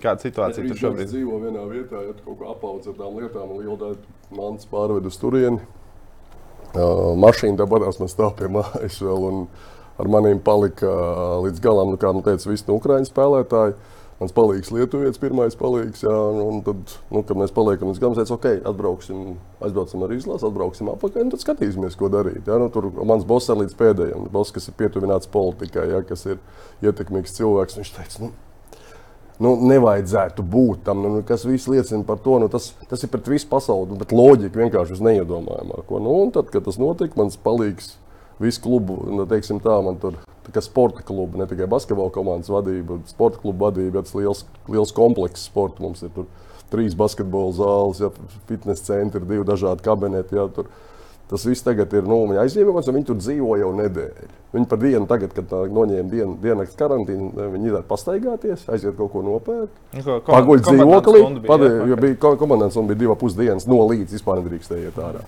Kāda 0.00 0.24
situācija 0.24 0.64
tur 0.64 0.80
šobrīd? 0.80 1.04
Es 1.08 1.12
dzīvoju 1.12 1.42
vienā 1.44 1.66
vietā, 1.68 2.00
ja 2.06 2.14
kaut 2.24 2.38
ko 2.40 2.52
apaudz 2.54 2.88
ar 2.88 2.96
tām 2.96 3.18
lietām, 3.20 3.50
un 3.52 3.60
liela 3.60 3.76
daļa 3.82 4.38
mans 4.38 4.68
pārved 4.70 5.08
uz 5.10 5.18
turieni. 5.20 5.60
Uh, 6.70 7.10
mašīna 7.20 7.58
tāpatās 7.60 7.98
man 8.00 8.08
stāv 8.08 8.36
pie 8.38 8.48
mājas 8.52 9.00
vēl, 9.02 9.26
un 9.28 9.42
ar 10.00 10.08
maniem 10.08 10.40
palika 10.40 10.88
uh, 10.88 11.32
līdz 11.44 11.60
galam, 11.64 11.92
nu, 11.92 12.00
kā 12.00 12.12
man 12.14 12.24
teica, 12.24 12.48
visi 12.48 12.64
no 12.68 12.78
Ukraiņu 12.78 13.10
spēlētāji. 13.10 13.74
Uh, 13.74 13.99
Mans 14.20 14.34
palīgs 14.36 14.68
Lietuvietis, 14.68 15.16
pirmais 15.16 15.54
palīgs. 15.56 16.02
Jā, 16.04 16.12
un 16.44 16.58
tad, 16.64 16.92
nu, 17.08 17.22
kad 17.24 17.38
mēs 17.40 17.54
paliekam 17.56 17.88
līdz 17.88 18.02
galam, 18.02 18.16
teicu, 18.18 18.34
ok, 18.36 18.48
atbrauksim, 18.68 19.22
aizbraucam 19.64 20.04
ar 20.04 20.12
izlasi, 20.12 20.44
atbrauksim 20.44 20.90
apakaļ, 20.92 21.24
un 21.24 21.32
tad 21.32 21.40
skatīsimies, 21.40 21.96
ko 21.96 22.10
darīt. 22.12 22.44
Jā, 22.44 22.58
nu, 22.60 22.68
tur 22.74 22.90
mans 23.00 23.24
boss 23.28 23.48
ir 23.48 23.62
līdz 23.62 23.78
pēdējiem. 23.80 24.28
Boss, 24.34 24.52
kas 24.52 24.68
ir 24.68 24.76
pietuvināts 24.76 25.30
politikai, 25.32 25.86
jā, 25.94 26.02
kas 26.04 26.26
ir 26.28 26.36
ietekmīgs 26.84 27.32
cilvēks, 27.38 27.80
viņš 27.80 27.92
teica, 27.96 28.26
nu, 28.26 28.34
nu, 29.40 29.54
nevajadzētu 29.72 30.44
būt 30.52 30.84
tam, 30.90 31.00
nu, 31.06 31.24
kas 31.24 31.48
viss 31.48 31.70
liecina 31.72 32.04
par 32.04 32.20
to. 32.20 32.36
Nu, 32.44 32.52
tas, 32.52 32.74
tas 32.92 33.00
ir 33.00 33.12
pret 33.14 33.32
visu 33.32 33.48
pasauli, 33.48 33.96
bet 34.04 34.12
loģika 34.12 34.66
vienkārši 34.66 34.98
uz 34.98 35.06
neiedomājamāko. 35.08 36.04
Nu, 36.04 36.18
tad, 36.36 36.52
kad 36.52 36.68
tas 36.68 36.76
notika, 36.82 37.16
mans 37.16 37.40
palīgs 37.40 37.94
visu 38.40 38.68
klubu, 38.68 39.00
nu, 39.08 39.24
teiksim 39.32 39.64
tā, 39.64 39.80
man 39.84 39.96
tur 40.02 40.20
sporta 40.58 41.04
klubu, 41.06 41.38
ne 41.38 41.46
tikai 41.46 41.68
basketbola 41.70 42.10
komandas 42.14 42.50
vadība, 42.50 42.98
bet 42.98 43.14
sporta 43.14 43.38
kluba 43.42 43.68
vadība. 43.68 44.02
Tas 44.02 44.16
liels, 44.18 44.44
liels 44.68 44.94
komplekss 44.96 45.46
sporta 45.50 45.84
mums 45.84 46.02
ir. 46.02 46.10
Tur 46.16 46.26
trīs 46.70 46.94
basketbola 46.98 47.54
zāles, 47.56 48.02
ja, 48.02 48.10
fitnes 48.50 48.82
centri, 48.86 49.22
divi 49.26 49.46
dažādi 49.46 49.86
kabineti. 49.86 50.38
Ja, 50.38 50.48
tur. 50.54 50.70
Tas 51.30 51.44
viss 51.46 51.62
tagad 51.62 51.92
ir 51.94 52.08
nu, 52.10 52.24
aizņēmums, 52.42 52.88
un 52.90 52.96
viņi 52.96 53.06
tur 53.06 53.18
dzīvo 53.20 53.54
jau 53.60 53.68
nedēļu. 53.78 54.30
Viņi 54.50 54.66
par 54.66 54.80
dienu, 54.82 55.06
tagad, 55.06 55.36
kad 55.36 55.52
noņēma 55.76 56.10
dienu, 56.10 56.32
diennakts 56.42 56.74
karantīnu, 56.78 57.28
viņi 57.52 57.70
ir 57.70 57.84
pastaigāties, 57.86 58.64
aiziet 58.66 58.96
kaut 58.98 59.12
ko 59.12 59.22
nopērkt. 59.22 59.76
Nu, 59.94 60.16
Paguļt 60.26 60.66
dzīvoklī, 60.66 61.20
padē, 61.46 61.68
jo 61.86 62.00
bija 62.02 62.34
komandants 62.40 62.80
un 62.82 62.90
bija 62.90 63.04
divi 63.04 63.16
pusdienas 63.20 63.68
no 63.70 63.78
līdz 63.92 64.16
vispār 64.18 64.42
nedrīkstēja 64.42 64.90
iet 64.90 64.98
ārā. 64.98 65.22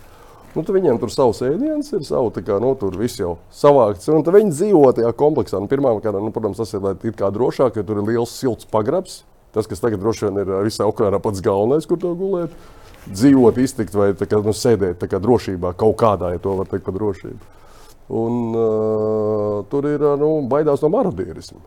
Nu, 0.52 0.62
viņiem 0.68 0.98
tur 1.00 1.08
savs 1.12 1.40
ēdiens 1.46 1.86
ir, 1.94 2.02
savu, 2.04 2.28
kā, 2.44 2.58
nu, 2.60 2.74
tur 2.76 2.96
viss 3.00 3.20
jau 3.20 3.38
savākts. 3.56 4.10
Un 4.12 4.26
viņi 4.26 4.52
dzīvo 4.52 4.84
tajā 4.98 5.12
kompleksā. 5.16 5.62
Nu, 5.62 5.70
pirmā 5.70 5.94
kārta, 6.04 6.20
nu, 6.20 6.32
protams, 6.34 6.60
tas 6.60 6.74
ir 6.76 6.84
it 6.92 7.16
kā 7.16 7.30
drošāk, 7.32 7.78
jo 7.80 7.86
tur 7.88 8.02
ir 8.02 8.10
liels 8.10 8.34
silts 8.36 8.68
pagrabs. 8.68 9.22
Tas, 9.52 9.68
kas 9.68 9.80
tagad 9.80 10.00
droši 10.00 10.28
vien 10.28 10.42
ir 10.42 10.52
visā 10.64 10.84
Ukrainā 10.88 11.20
pats 11.20 11.40
galvenais, 11.44 11.88
kur 11.88 12.00
to 12.00 12.12
gulēt. 12.16 12.52
Dzīvot, 13.08 13.58
iztikt 13.60 13.96
vai 13.96 14.12
kā, 14.14 14.38
nu, 14.44 14.54
sēdēt 14.56 15.02
kā, 15.08 15.20
drošībā, 15.20 15.72
kaut 15.80 15.96
kādā, 16.00 16.34
ja 16.36 16.40
to 16.40 16.54
var 16.60 16.68
teikt 16.70 16.86
par 16.86 16.96
drošību. 16.96 17.60
Un, 18.12 18.38
uh, 18.52 19.62
tur 19.72 19.88
ir 19.88 20.04
nu, 20.20 20.34
baidās 20.48 20.84
no 20.84 20.92
marodierismu. 20.92 21.60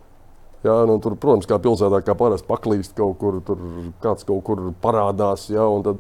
Jā, 0.66 0.80
nu, 0.90 0.98
tur, 1.02 1.14
protams, 1.22 1.46
kā 1.50 1.60
pilsētā, 1.62 2.00
kā 2.06 2.16
parasti 2.18 2.48
paklīst 2.50 2.96
kaut 2.98 3.20
kur, 3.22 3.38
tur 3.46 3.60
kāds 4.02 4.26
kaut 4.26 4.42
kur 4.48 4.62
parādās. 4.82 5.46
Jā, 5.54 5.66
un 5.70 5.86
tad, 5.86 6.00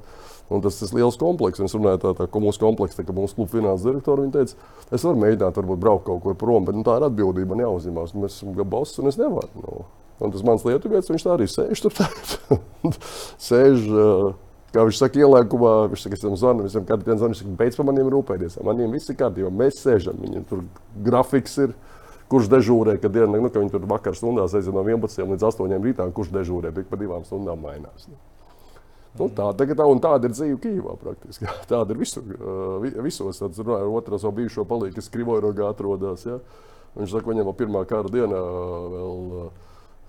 Un 0.53 0.62
tas 0.62 0.77
ir 0.77 0.93
liels 0.93 1.17
komplekss. 1.17 1.63
Es 1.65 1.73
runāju 1.73 2.01
tā, 2.03 2.13
tā, 2.19 2.27
ka 2.29 2.41
mūsu 2.41 2.62
komplekss, 2.62 2.99
ka 3.01 3.15
mūsu 3.15 3.39
kluba 3.39 3.55
finanses 3.55 3.86
direktori 3.88 4.27
teica, 4.34 4.58
es 4.93 5.05
varu 5.05 5.21
mēģināt, 5.23 5.58
varbūt 5.58 5.81
braukt 5.81 6.05
kaut 6.05 6.21
kur 6.21 6.38
prom, 6.38 6.67
bet 6.67 6.77
nu, 6.77 6.86
tā 6.86 6.99
ir 6.99 7.08
atbildība 7.08 7.55
man 7.55 7.65
jāuzņemās. 7.65 8.13
Mēs 8.21 8.38
esam 8.38 8.53
boss 8.69 9.01
un 9.01 9.10
es 9.10 9.17
nevaru. 9.21 9.63
Nu. 9.63 9.86
Un 10.21 10.31
tas 10.31 10.45
mans 10.47 10.63
lietuvietis, 10.63 11.10
viņš 11.12 11.25
tā 11.25 11.34
arī 11.34 11.47
sēž 11.51 11.81
tur. 11.84 11.97
sēž, 13.47 13.89
kā 14.75 14.86
viņš 14.86 14.99
saka, 15.01 15.19
ielēkumā, 15.25 15.73
viņš 15.91 16.05
saka, 16.05 16.19
es 16.19 16.23
tam 16.23 16.38
zvanu, 16.39 16.67
viņam 16.67 16.86
katru 16.88 17.10
dienu 17.10 17.19
zvanu, 17.23 17.34
viņš 17.34 17.41
saka, 17.41 17.55
beidz 17.63 17.79
par 17.79 17.89
maniem 17.89 18.12
rūpēties. 18.13 18.62
Maniem 18.63 18.95
viss 18.95 19.12
ir 19.12 19.19
kārtībā, 19.19 19.51
mēs 19.51 19.81
sēžam, 19.81 20.21
viņiem 20.21 20.45
tur 20.51 20.63
grafiks 21.10 21.60
ir. 21.65 21.75
Kurš 22.25 22.47
dežūrē, 22.49 22.95
kad 22.97 23.13
dienā, 23.13 23.38
nu, 23.38 23.51
ka 23.53 23.62
viņi 23.62 23.75
tur 23.75 23.84
vakar 23.86 24.15
stundās 24.17 24.55
aiziet 24.58 24.73
no 24.73 24.81
11 24.81 25.29
līdz 25.36 25.45
8 25.45 25.75
rītā, 25.84 26.08
kurš 26.10 26.31
dežūrē, 26.34 26.71
bet 26.73 26.89
pa 26.89 26.97
divām 26.97 27.21
stundām 27.27 27.62
mainās. 27.62 28.08
Nu. 28.10 28.17
Nu, 29.15 29.30
tā, 29.32 29.49
tagad, 29.56 29.80
tā, 29.80 29.88
tāda 30.04 30.28
ir 30.28 30.36
dzīve 30.36 30.62
Kijavā. 30.63 30.95
Praktiski. 30.99 31.47
Tāda 31.71 31.95
ir 31.95 32.01
visur. 32.01 32.25
Visos 33.06 33.41
tad 33.41 33.60
runāju 33.62 33.89
ar 33.89 33.99
otru 34.01 34.19
savu 34.19 34.41
bijušo 34.41 34.65
palīgu, 34.67 34.97
kas 34.97 35.12
Krivojrogā 35.13 35.69
atrodas. 35.71 36.25
Ja? 36.28 36.39
Viņš 36.95 37.13
saka, 37.15 37.32
viņam 37.32 37.49
vēl 37.49 37.60
pirmā 37.60 37.84
kara 37.88 38.12
dienā 38.12 38.41
vēl 38.95 39.45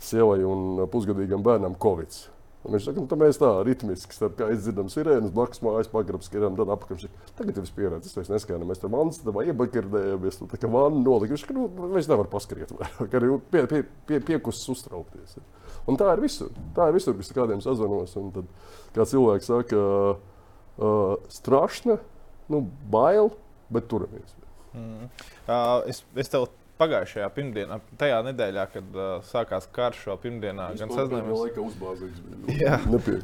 sievai 0.02 0.40
un 0.46 0.86
pusgadīgam 0.90 1.44
bērnam 1.46 1.78
Covid. 1.82 2.18
Un 2.66 2.74
viņš 2.74 2.88
saka, 2.88 2.98
nu, 2.98 3.16
mēs 3.20 3.38
tā 3.38 3.48
ritmiski, 3.62 4.16
izdzirdam 4.50 4.88
sirēnas, 4.90 5.30
blakus 5.34 5.60
mājas 5.62 5.90
pagrabs, 5.92 6.26
skrienam, 6.26 6.56
tad 6.58 6.72
apakaļ. 6.74 7.04
Tagad 7.38 7.60
ir 7.60 7.68
pieredze, 7.76 8.10
es 8.10 8.16
vairs 8.18 8.30
neskanu, 8.32 8.66
mēs 8.66 8.82
tam 8.82 8.96
vannas, 8.96 9.20
tam 9.22 9.38
iebakardējamies, 9.38 10.40
nu, 10.42 10.48
tā 10.50 10.58
kā 10.58 10.70
vanna 10.72 10.98
nolika. 10.98 11.36
Viņš 11.36 11.44
saka, 11.44 11.54
nu, 11.54 11.68
mēs 11.94 12.10
nevaram 12.10 12.32
paskriet 12.32 12.74
vairāk, 12.74 13.14
arī 13.20 13.30
pie, 13.52 13.62
pie, 13.70 13.82
pie, 14.10 14.18
piekusis 14.32 14.72
uztraukties. 14.74 15.38
Ja. 15.38 15.46
Un 15.86 15.98
tā 16.00 16.10
ir 16.16 16.22
visur. 16.24 16.50
Tā 16.76 16.88
ir 16.90 16.96
visur, 16.98 17.16
kas 17.18 17.32
kādiem 17.34 17.62
sazvanos. 17.64 18.16
Un 18.18 18.32
tad, 18.34 18.50
kā 18.96 19.06
cilvēks 19.06 19.50
saka, 19.52 19.82
uh, 20.16 21.16
strašna, 21.32 22.00
nu, 22.52 22.62
bail, 22.90 23.32
bet 23.72 23.88
turamies. 23.90 24.34
Mm. 24.76 25.08
Uh, 25.46 25.86
es, 25.88 26.02
es 26.18 26.30
tev 26.32 26.48
pagājušajā 26.76 27.26
pirmdienā, 27.32 27.78
tajā 27.96 28.18
nedēļā, 28.26 28.64
kad 28.74 28.98
uh, 28.98 29.12
sākās 29.24 29.64
karš, 29.72 30.02
jau 30.10 30.16
pirmdienā, 30.20 30.68
gan 30.76 30.92
sazināmies. 30.92 31.32
Jā, 32.60 32.76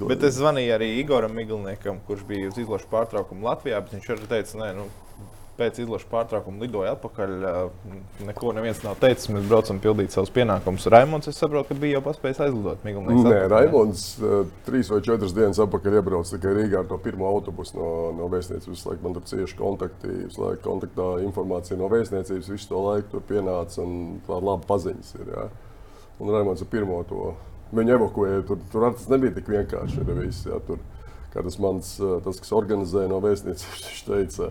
bet 0.09 0.25
es 0.25 0.39
zvanīju 0.39 0.73
arī 0.79 0.89
Igoram 1.03 1.35
Miglniekam, 1.37 2.01
kurš 2.07 2.25
bija 2.31 2.49
uz 2.49 2.61
izlošu 2.63 2.89
pārtraukumu 2.93 3.45
Latvijā, 3.51 3.83
bet 3.85 3.99
viņš 3.99 4.09
arī 4.15 4.31
teica, 4.31 4.61
nē, 4.63 4.71
nu, 4.79 4.87
pēc 5.59 5.83
izlaša 5.83 6.09
pārtraukuma 6.11 6.65
lidoja 6.65 6.95
atpakaļ. 6.97 7.33
Neko 8.27 8.53
neviens 8.57 8.81
nav 8.85 8.97
teicis. 9.03 9.29
Mēs 9.33 9.45
braucam 9.51 9.81
pildīt 9.83 10.15
savus 10.15 10.33
pienākumus. 10.35 10.89
Raimons, 10.93 11.29
es 11.31 11.39
saprotu, 11.41 11.71
ka 11.71 11.79
bija 11.83 11.99
jau 11.99 12.05
paspējis 12.07 12.41
aizlidot. 12.47 12.83
Miglinieks 12.87 13.27
Nē, 13.27 13.35
atpakaļ, 13.37 13.53
Raimons 13.53 14.07
trīs 14.67 14.91
vai 14.93 15.03
četras 15.05 15.37
dienas 15.37 15.61
atpakaļ 15.63 15.99
iebrauc 16.01 16.33
tikai 16.33 16.57
Rīgā 16.59 16.83
ar 16.83 16.91
to 16.91 16.99
pirmo 17.05 17.29
autobusu 17.31 17.79
no, 17.79 17.91
no 18.17 18.31
vēstniecības. 18.33 18.73
Visu 18.73 18.91
laiku 18.91 19.07
man 19.07 19.19
tur 19.19 19.29
cieši 19.29 19.59
kontakti, 19.61 20.17
visu 20.25 20.45
laiku 20.45 20.65
kontaktā 20.67 21.09
informācija 21.27 21.81
no 21.81 21.93
vēstniecības. 21.93 22.53
Visu 22.57 22.73
to 22.73 22.83
laiku 22.89 23.17
tur 23.17 23.27
pienāca 23.29 23.85
un 23.85 24.21
tāda 24.27 24.43
laba 24.53 24.69
paziņas 24.73 25.17
ir. 25.21 25.33
Jā. 25.37 25.49
Un 26.23 26.33
Raimons 26.33 26.65
ar 26.65 26.73
pirmo 26.73 27.03
to 27.09 27.33
viņu 27.77 27.97
evakuēja. 27.97 28.43
Tur, 28.49 28.61
tur 28.73 28.89
tas 28.91 29.09
nebija 29.13 29.37
tik 29.37 29.49
vienkārši. 29.53 30.05
Viss, 30.13 30.47
jā, 30.49 30.59
tur, 30.67 30.81
kā 31.33 31.45
tas 31.45 31.59
mans, 31.63 31.95
tas, 32.25 32.41
kas 32.43 32.55
organizēja 32.57 33.11
no 33.13 33.21
vēstniecības, 33.25 33.89
viņš 33.89 34.03
teica, 34.09 34.51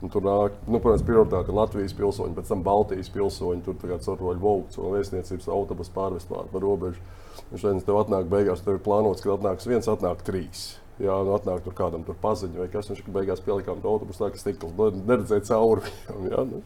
Un 0.00 0.08
tur 0.08 0.24
nāk, 0.24 0.54
nu, 0.64 0.78
protams, 0.80 1.04
prioritāte 1.04 1.52
ir 1.52 1.56
Latvijas 1.58 1.92
pilsoņi, 1.96 2.32
pēc 2.38 2.48
tam 2.48 2.62
Baltijas 2.64 3.10
pilsoņi. 3.12 3.64
Tur 3.66 3.76
tagad 3.82 4.04
caur 4.06 4.38
Volks 4.40 4.80
un 4.80 4.94
vēstniecības 4.94 5.48
autobusu 5.52 5.92
pārvest 5.92 6.30
pār 6.30 6.48
robežu. 6.62 7.02
Viņš 7.50 7.66
teica, 7.66 7.84
tev 7.84 7.98
atnāk 8.00 8.30
beigās, 8.30 8.62
tev 8.64 8.78
ir 8.78 8.84
plānots, 8.84 9.20
ka 9.24 9.34
atnāks 9.34 9.68
viens, 9.68 9.88
atnāk 9.90 10.22
trīs. 10.24 10.70
Jā, 11.00 11.14
nu 11.24 11.32
atnāk 11.32 11.62
tur 11.64 11.76
kādam 11.76 12.04
tur 12.04 12.16
paziņu 12.20 12.62
vai 12.62 12.68
kas. 12.72 12.88
Viņš 12.92 13.06
beigās 13.12 13.44
pielikām 13.44 13.80
to 13.80 13.92
autobusu 13.92 14.24
tā, 14.24 14.30
ka 14.32 14.40
stikls 14.40 14.76
neredzēja 15.08 15.46
cauri 15.50 15.84
viņam. 16.08 16.28
Jā, 16.32 16.44
nu, 16.48 16.62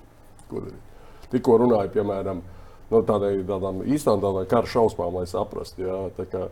ko 0.51 0.63
darīt? 0.67 0.93
Tikko 1.35 1.59
runāja, 1.65 1.91
piemēram, 1.95 2.43
no 2.91 3.01
nu, 3.01 3.07
tādai, 3.09 3.33
tādām 3.49 3.83
īstām 3.83 4.23
tādām 4.23 4.47
kara 4.51 4.71
šausmām, 4.71 5.19
lai 5.19 5.27
saprastu. 5.31 5.87
Jā, 5.87 6.01
tā 6.19 6.27
kā, 6.31 6.45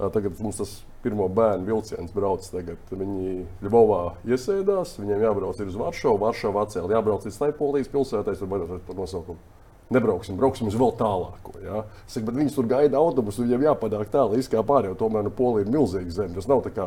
Tagad 0.00 0.38
mums 0.40 0.56
tas 0.60 0.74
pirmo 1.04 1.26
bērnu 1.28 1.66
vilciens 1.68 2.12
brauc. 2.14 2.46
Tagad. 2.48 2.80
Viņi 2.88 3.44
Ļuvovā 3.64 4.02
iesēdās, 4.24 4.96
viņiem 5.02 5.24
jābrauc 5.26 5.60
uz 5.66 5.76
Varšavu, 5.76 6.20
Varšavā 6.24 6.64
atcēlīt, 6.64 6.94
jābrauc 6.96 7.26
līdz 7.26 7.36
Staipolijas 7.36 7.92
pilsētai, 7.92 8.36
tur 8.40 8.48
baidās 8.50 8.86
par 8.86 8.96
nosaukumu. 8.96 9.58
Nebrauksim, 9.90 10.36
brauksim 10.38 10.68
uz 10.70 10.76
vēl 10.78 10.92
tālāko. 10.98 11.56
Ja? 11.64 11.82
Saku, 12.08 12.30
viņus 12.36 12.54
tur 12.54 12.68
gaida 12.70 13.00
autobusu, 13.00 13.42
viņiem 13.42 13.64
jāpadāk 13.66 14.12
tālāk, 14.12 14.38
izkāp 14.38 14.70
ārā, 14.70 14.92
jo 14.92 14.98
tomēr 15.00 15.26
nu, 15.26 15.32
Polija 15.34 15.66
ir 15.66 15.72
milzīga 15.74 16.14
zeme. 16.14 16.36
Tas 16.36 16.46
nav 16.46 16.62
tā 16.62 16.70
kā, 16.76 16.86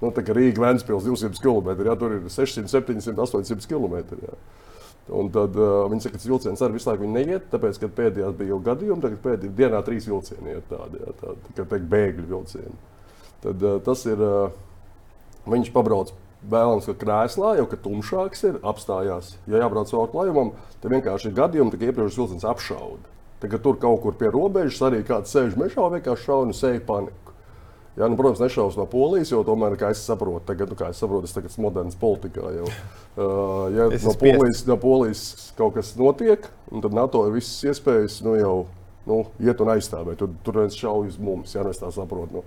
nu, 0.00 0.08
tā 0.16 0.24
kā 0.24 0.36
Rīga, 0.36 0.62
Vēnspils 0.64 1.04
200 1.04 1.42
km, 1.44 1.74
ja? 1.84 1.96
tur 2.00 2.16
ir 2.16 2.24
600, 2.32 2.72
700, 2.72 3.20
800 3.20 3.68
km. 3.68 3.98
Ja? 4.24 4.38
Un 5.08 5.30
tad 5.32 5.56
uh, 5.56 5.86
viņi 5.88 6.04
saka, 6.04 6.16
ka 6.16 6.20
tas 6.20 6.28
vilciens 6.28 6.62
arī 6.64 6.76
visu 6.76 6.90
laiku 6.90 7.08
neiet, 7.08 7.48
tāpēc, 7.52 7.80
ka 7.80 7.88
pēdējās 7.96 8.34
bija 8.36 8.52
jau 8.52 8.58
gadījumi, 8.66 9.04
tagad 9.04 9.20
pēdējā 9.24 9.54
dienā 9.56 9.82
trīs 9.86 10.08
vilcieni 10.08 10.52
iet 10.52 10.66
tādi, 10.68 11.00
jā, 11.00 11.14
tādi 11.22 11.54
kā 11.56 11.64
teikt, 11.64 11.86
bēgļu 11.94 12.26
vilcieni. 12.28 12.74
Tad 13.44 13.64
uh, 13.64 13.78
tas 13.86 14.04
ir, 14.10 14.20
uh, 14.20 15.46
viņš 15.48 15.70
pabrauc 15.72 16.12
vēlams, 16.52 16.88
ka 16.90 16.96
krēslā 17.00 17.54
jau 17.58 17.68
ka 17.70 17.78
tumšāks 17.86 18.44
ir, 18.50 18.58
apstājās. 18.68 19.36
Ja 19.48 19.62
jābrauc 19.64 19.94
vēl 19.94 20.10
klājumam, 20.12 20.52
tad 20.82 20.92
vienkārši 20.92 21.30
ir 21.30 21.38
gadījumi, 21.40 21.72
ka 21.72 21.88
iepriekšējais 21.88 22.20
vilciens 22.20 22.48
apšauda. 22.52 23.16
Tagad 23.42 23.62
tur 23.64 23.78
kaut 23.80 24.02
kur 24.02 24.18
pie 24.18 24.28
robežas 24.34 24.82
arī 24.82 25.04
kāds 25.06 25.32
sēž 25.32 25.56
mežā, 25.58 25.88
vienkārši 25.94 26.28
šauja 26.28 26.50
un 26.50 26.56
sēž 26.58 26.82
paniku. 26.86 27.27
Jā, 27.98 28.06
nu, 28.06 28.14
protams, 28.14 28.38
nešaus 28.38 28.76
no 28.78 28.84
polijas, 28.86 29.32
jo 29.32 29.40
tomēr, 29.46 29.74
kā 29.78 29.90
es 29.90 30.04
saprotu, 30.06 30.44
tagad, 30.46 30.70
nu, 30.70 30.76
kā 30.78 30.92
es 30.92 31.00
saprotu, 31.02 31.26
tas 31.26 31.56
ir 31.56 31.62
moderns 31.64 31.98
politikā. 31.98 32.54
Jau. 32.60 32.72
Uh, 33.18 33.64
ja 33.74 33.88
no 33.90 34.12
polijas, 34.14 34.60
no 34.68 34.76
polijas 34.78 35.20
kaut 35.58 35.72
kas 35.74 35.88
notiek, 35.98 36.44
tad 36.70 36.92
NATO 36.94 37.24
ir 37.26 37.32
visas 37.34 37.64
iespējas 37.66 38.20
nu, 38.22 38.36
jau 38.38 38.52
nu, 39.10 39.16
iet 39.42 39.58
un 39.58 39.72
aizstāvēt. 39.72 40.20
Tur, 40.20 40.36
tur 40.46 40.60
viens 40.60 40.76
šauj 40.78 41.08
uz 41.10 41.16
mums, 41.18 41.56
ja 41.56 41.64
es 41.66 41.82
tā 41.82 41.90
saprotu. 41.90 42.38
Nu. 42.38 42.44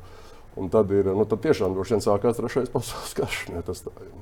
Un 0.56 0.72
tad, 0.72 0.94
ir, 0.96 1.10
nu, 1.12 1.26
tad 1.28 1.44
tiešām 1.44 1.76
droši 1.76 1.98
vien 1.98 2.06
sākās 2.06 2.40
trešais 2.40 2.72
pasaules 2.72 3.18
karš. 3.20 3.42
Ne, 3.52 3.66
tas 3.68 3.84
tā 3.84 3.92
ir. 4.00 4.16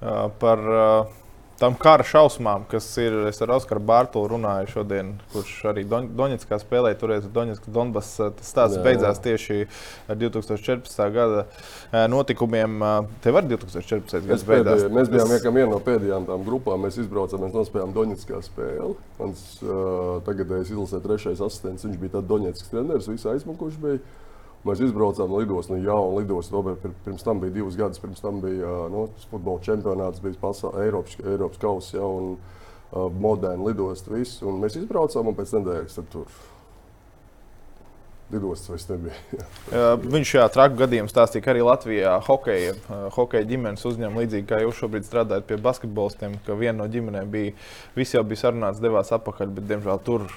Uh, 0.00 0.30
par, 0.40 0.64
uh 0.64 1.20
tam 1.60 1.76
kara 1.78 2.04
šausmām, 2.06 2.64
kas 2.70 2.86
ir. 3.02 3.14
Es 3.28 3.40
ar 3.44 3.52
Oskaru 3.54 3.82
Bārtaļu 3.84 4.30
runāju 4.32 4.70
šodien, 4.72 5.12
kurš 5.34 5.52
arī 5.70 5.84
Don 5.88 6.08
Donetskā 6.16 6.58
spēlēja. 6.62 6.98
Toreiz 7.00 7.26
Donetskā 7.34 7.72
Donbass 7.74 8.16
tas 8.20 8.48
stāsts 8.48 8.80
beidzās 8.84 9.20
tieši 9.24 9.66
ar 10.10 10.18
2014. 10.20 11.02
gada 11.16 12.06
notikumiem. 12.10 12.80
Tev 13.24 13.40
arī 13.40 13.52
2014. 13.52 14.24
gads 14.30 14.46
beidzās. 14.48 14.86
Mēs 14.88 15.12
bijām 15.12 15.36
es... 15.36 15.44
viena 15.44 15.68
no 15.74 15.82
pēdējām 15.84 16.30
tām 16.30 16.46
grupām. 16.48 16.86
Mēs 16.86 16.98
izbraucām, 17.04 17.44
mēs 17.44 17.54
nospēlējām 17.58 17.94
Donetskā 17.96 18.40
spēli. 18.46 18.96
Mans 19.20 19.44
uh, 19.60 20.16
tagadējais 20.26 20.72
izlasē 20.72 21.02
trešais 21.04 21.44
asistents, 21.44 21.84
viņš 21.86 22.00
bija 22.00 22.16
tāds 22.16 22.32
Donetskas 22.32 22.72
treneris, 22.72 23.10
visu 23.12 23.32
aizmukuši 23.34 23.84
bija. 23.84 24.02
Mēs 24.68 24.82
izbraucām 24.84 25.30
no 25.32 25.40
lidostas, 25.40 25.72
no 25.72 25.80
jauna 25.80 26.20
lidostas. 26.20 26.92
Pirms 27.06 27.24
tam 27.24 27.40
bija 27.40 27.54
divas 27.54 27.78
gadus, 27.80 28.00
pirms 28.02 28.20
tam 28.20 28.42
bija 28.42 28.74
nu, 28.92 29.06
futbola 29.30 29.62
čempionāts, 29.64 30.20
bija 30.20 30.36
pasaules, 30.42 30.82
Eiropas, 30.84 31.16
Eiropas 31.24 31.62
kausa 31.62 31.96
ja, 31.96 32.04
un 32.04 32.34
uh, 32.36 33.06
moderna 33.08 33.70
lidosta. 33.70 34.12
Viss, 34.12 34.42
un 34.44 34.60
mēs 34.60 34.76
izbraucām 34.82 35.32
un 35.32 35.38
pēc 35.38 35.56
nedēļas 35.56 36.00
tur. 36.12 36.28
Lidostas 38.30 38.68
vairs 38.70 38.86
nebija. 38.92 39.48
Viņš 40.14 40.36
šajā 40.36 40.50
traku 40.54 40.76
gadījumā 40.84 41.10
stāstīja, 41.10 41.42
ka 41.42 41.54
arī 41.54 41.64
Latvijā 41.66 42.12
hokeja, 42.28 42.76
hokeja 43.16 43.48
ģimenes 43.48 43.88
uzņēma 43.88 44.22
līdzīgi 44.22 44.46
kā 44.52 44.60
jūs 44.62 44.84
šobrīd 44.84 45.08
strādājat 45.08 45.48
pie 45.48 45.58
basketbolistiem, 45.64 46.36
ka 46.46 46.54
viena 46.60 46.82
no 46.84 46.86
ģimenēm 46.92 47.32
bija, 47.32 47.56
visi 47.96 48.20
jau 48.20 48.22
bija 48.28 48.44
sarunāts, 48.44 48.84
devās 48.84 49.10
atpakaļ, 49.16 49.56
bet 49.56 49.72
diemžēl 49.72 50.04
tur 50.06 50.28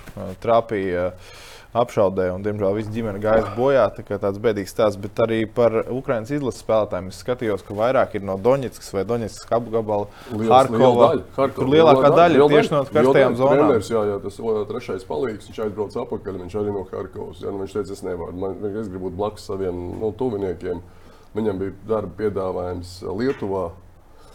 trāpīja. 0.42 1.12
Uh, 1.12 1.42
apšaudē, 1.74 2.28
un, 2.36 2.44
diemžēl, 2.46 2.76
visa 2.78 2.92
ģimene 2.94 3.20
gāja 3.22 3.50
bojā. 3.58 3.88
Tā 3.98 4.18
tāds 4.22 4.40
bēdīgs 4.42 4.74
stāsts, 4.74 5.00
bet 5.02 5.18
arī 5.26 5.42
par 5.50 5.76
Ukraiņas 5.90 6.34
izlases 6.38 6.62
spēlētājiem. 6.62 7.10
Es 7.10 7.22
skatījos, 7.24 7.66
ka 7.66 7.76
vairāk 7.78 8.18
ir 8.20 8.26
no 8.28 8.38
Doņetskas 8.38 8.94
vai 8.94 9.06
Doņetskas 9.10 9.50
apgabala 9.58 10.08
Harkova. 10.52 11.10
Tur 11.34 11.72
lielākā 11.74 12.12
daļa, 12.14 12.18
daļa 12.20 12.40
ir 12.40 12.56
tieši 12.56 12.74
no 12.76 12.82
karstajām 12.90 13.38
zonām. 13.40 13.64
Treneris, 13.64 13.94
jā, 13.94 14.04
jā, 14.12 14.18
tas 14.24 14.42
trešais 14.70 15.08
palīgs, 15.10 15.50
viņš 15.50 15.62
aizbrauc 15.66 15.98
atpakaļ, 16.04 16.42
viņš 16.46 16.58
arī 16.62 16.76
no 16.76 16.84
Harkovas. 16.92 17.42
Jā, 17.42 17.54
nu, 17.54 17.64
viņš 17.64 17.78
teica, 17.80 17.98
es 17.98 18.04
nevaru, 18.06 18.36
man, 18.44 18.60
es 18.70 18.92
gribu 18.92 19.08
būt 19.08 19.18
blakus 19.22 19.48
saviem 19.50 19.80
nu, 20.02 20.12
tuviniekiem. 20.20 20.84
Viņam 21.34 21.64
bija 21.64 21.74
darba 21.90 22.14
piedāvājums 22.20 23.00
Lietuvā. 23.10 23.72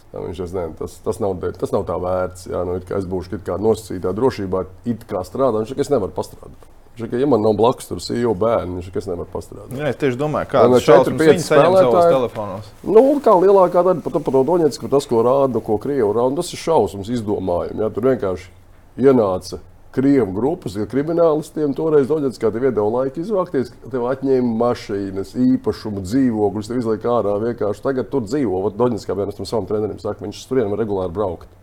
Jā, 0.09 0.25
viņš 0.25 0.41
teica, 0.41 0.57
ne, 0.57 0.75
tas, 0.81 0.97
tas, 1.05 1.21
nav, 1.23 1.37
tas 1.61 1.71
nav 1.71 1.87
tā 1.87 1.95
vērts. 2.03 2.49
Jā, 2.51 2.65
nu, 2.67 2.75
es 2.99 3.07
būšu 3.07 3.39
kā 3.47 3.55
nosacītā 3.61 4.11
drošībā, 4.17 4.65
it 4.91 5.07
kā 5.07 5.23
strādāt. 5.23 5.63
Viņš 5.63 5.73
teica, 5.75 5.85
es 5.87 5.93
nevaru 5.93 6.15
pastrādāt. 6.17 6.67
Viņš 6.99 7.05
teica, 7.05 7.21
ja 7.21 7.27
man 7.31 7.43
nav 7.43 7.55
blakus 7.55 7.87
tur 7.87 8.01
sīvo 8.03 8.33
bērnu, 8.35 8.81
viņš 8.81 9.07
nevaru 9.07 9.29
pastrādāt. 9.31 9.71
Jā, 9.77 9.91
es 9.93 9.99
tieši 10.01 10.19
domāju, 10.19 10.49
kāda 10.51 10.79
ir 10.79 10.83
četri, 10.83 11.15
pieci 11.19 11.45
spēlētāji 11.45 12.11
telefonos. 12.11 12.69
Nu, 12.83 13.03
kā 13.23 13.35
lielākā 13.39 13.83
daļa 13.87 14.03
pat 14.03 14.17
par 14.19 14.35
to 14.35 14.43
Doņetsku, 14.49 14.89
tas, 14.91 15.07
ko 15.07 15.23
rāda, 15.23 15.61
ko 15.63 15.77
Krievu 15.79 16.11
rāda, 16.17 16.41
tas 16.41 16.51
ir 16.51 16.59
šausmas 16.59 17.11
izdomājumi. 17.13 17.79
Jā, 17.85 17.91
tur 17.95 18.09
vienkārši 18.09 18.49
ienāca 19.05 19.61
Krievu 19.95 20.33
grupas, 20.35 20.75
ja 20.77 20.85
kriminālistiem 20.89 21.71
toreiz 21.77 22.09
Doņetskā 22.09 22.51
tev 22.53 22.67
iedeva 22.67 22.89
laiku 22.99 23.23
izvākties, 23.23 23.71
tev 23.89 24.09
atņēma 24.11 24.51
mašīnas, 24.59 25.31
īpašumu, 25.39 26.03
dzīvokļus, 26.05 26.69
tev 26.69 26.81
izlaika 26.83 27.13
ārā 27.15 27.37
vienkārši. 27.45 27.85
Tagad 27.85 28.11
tur 28.11 28.27
dzīvo, 28.27 28.59
Vat 28.67 28.75
Doņetskā 28.77 29.15
vienam 29.17 29.33
tam 29.33 29.47
savam 29.49 29.69
trenerim 29.71 29.97
saka, 30.03 30.21
viņš 30.27 30.43
tur 30.51 30.61
var 30.67 30.83
regulāri 30.83 31.15
braukt. 31.15 31.55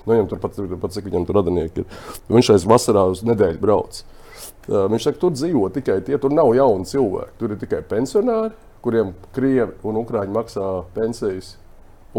Nu, 0.00 0.14
viņam 0.14 0.32
tur 0.32 0.40
pat, 0.42 0.56
pat 0.82 0.96
cik 0.96 1.06
viņam 1.10 1.28
tur 1.28 1.38
radinieki 1.38 1.84
ir. 1.84 2.00
Viņš 2.32 2.54
aiz 2.56 2.66
vasarā 2.66 3.04
uz 3.12 3.22
nedēļu 3.28 3.60
brauc. 3.62 4.00
Uh, 4.00 4.19
viņš 4.68 5.06
saka, 5.08 5.20
tur 5.22 5.32
dzīvo 5.36 5.68
tikai 5.74 6.00
tie, 6.06 6.18
tur 6.20 6.34
nav 6.34 6.52
jauni 6.56 6.88
cilvēki. 6.88 7.36
Tur 7.40 7.54
ir 7.54 7.62
tikai 7.62 7.80
pensionāri, 7.88 8.52
kuriem 8.84 9.14
krievi 9.36 9.76
un 9.86 10.00
ukrāņi 10.02 10.36
maksā 10.36 10.68
pensijas 10.96 11.54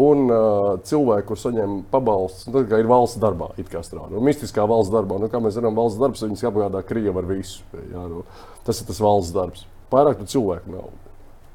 un 0.00 0.24
uh, 0.32 0.78
cilvēki, 0.88 1.26
kuriem 1.28 1.42
saņem 1.42 1.72
pabalstus, 1.92 2.48
nu, 2.48 2.62
ir 2.64 2.88
valsts 2.88 3.20
darbā, 3.20 3.50
it 3.60 3.68
kā 3.68 3.82
strādā. 3.84 4.14
Nu, 4.14 4.22
mistiskā 4.24 4.64
valsts 4.68 4.92
darbā, 4.92 5.18
nu, 5.20 5.28
kā 5.28 5.40
mēs 5.42 5.58
zinām, 5.58 5.76
valsts 5.76 6.00
darbs 6.00 6.24
viņus 6.24 6.44
apgādā 6.48 6.80
Krievi 6.88 7.12
ar 7.12 7.28
visu. 7.28 7.60
Jā, 7.76 8.06
nu, 8.08 8.24
tas 8.66 8.80
ir 8.80 8.88
tas 8.88 9.02
valsts 9.04 9.34
darbs. 9.36 9.66
Pārāk 9.92 10.22
tu 10.22 10.28
cilvēku 10.32 10.72
nav. 10.72 10.88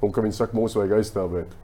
Un, 0.06 0.14
ka 0.14 0.22
viņi 0.22 0.38
saka, 0.38 0.58
mūs 0.58 0.78
vajag 0.78 1.00
aizstāvēt. 1.00 1.56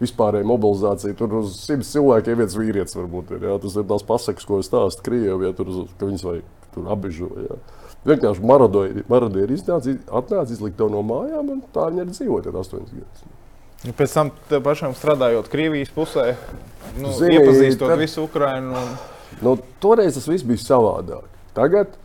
Vispārējā 0.00 0.46
mobilizācija 0.48 1.14
tur 1.18 1.36
uz 1.42 1.58
simts 1.60 1.92
cilvēkiem 1.94 2.40
viens 2.40 2.56
vīrietis 2.56 2.96
varbūt 2.96 3.36
ir. 3.36 3.44
Jā. 3.46 3.58
Tas 3.62 3.76
ir 3.76 3.84
tās 3.92 4.04
pasakas, 4.08 4.48
ko 4.48 4.58
stāsta 4.64 5.04
Krievijā, 5.04 5.52
tur, 5.54 5.70
ka 6.00 6.08
viņus 6.08 6.24
vajag 6.24 6.48
tur 6.74 6.88
apbežot. 6.90 7.36
Vienkārši 8.04 8.44
marodieri 9.08 9.56
iznāca, 9.56 9.94
atnāca, 10.12 10.52
izlikt 10.52 10.76
to 10.76 10.90
no 10.92 11.00
mājām, 11.06 11.54
un 11.54 11.62
tā 11.72 11.88
viņi 11.88 12.04
arī 12.04 12.16
dzīvoja 12.16 12.52
8 12.52 12.84
gadus. 12.92 13.24
Nu, 13.84 13.92
pēc 13.96 14.16
tam 14.16 14.30
pašam 14.64 14.94
strādājot 14.96 15.48
Krievijas 15.52 15.92
pusē, 15.92 16.30
nu, 17.00 17.12
Zini, 17.16 17.38
iepazīstot 17.38 17.90
tad... 17.92 18.00
visu 18.00 18.24
Ukrajinu. 18.24 18.76
Un... 18.80 18.94
Nu, 19.44 19.56
toreiz 19.80 20.16
tas 20.16 20.28
viss 20.28 20.46
bija 20.46 20.62
savādāk. 20.62 21.28
Tagad 21.56 21.96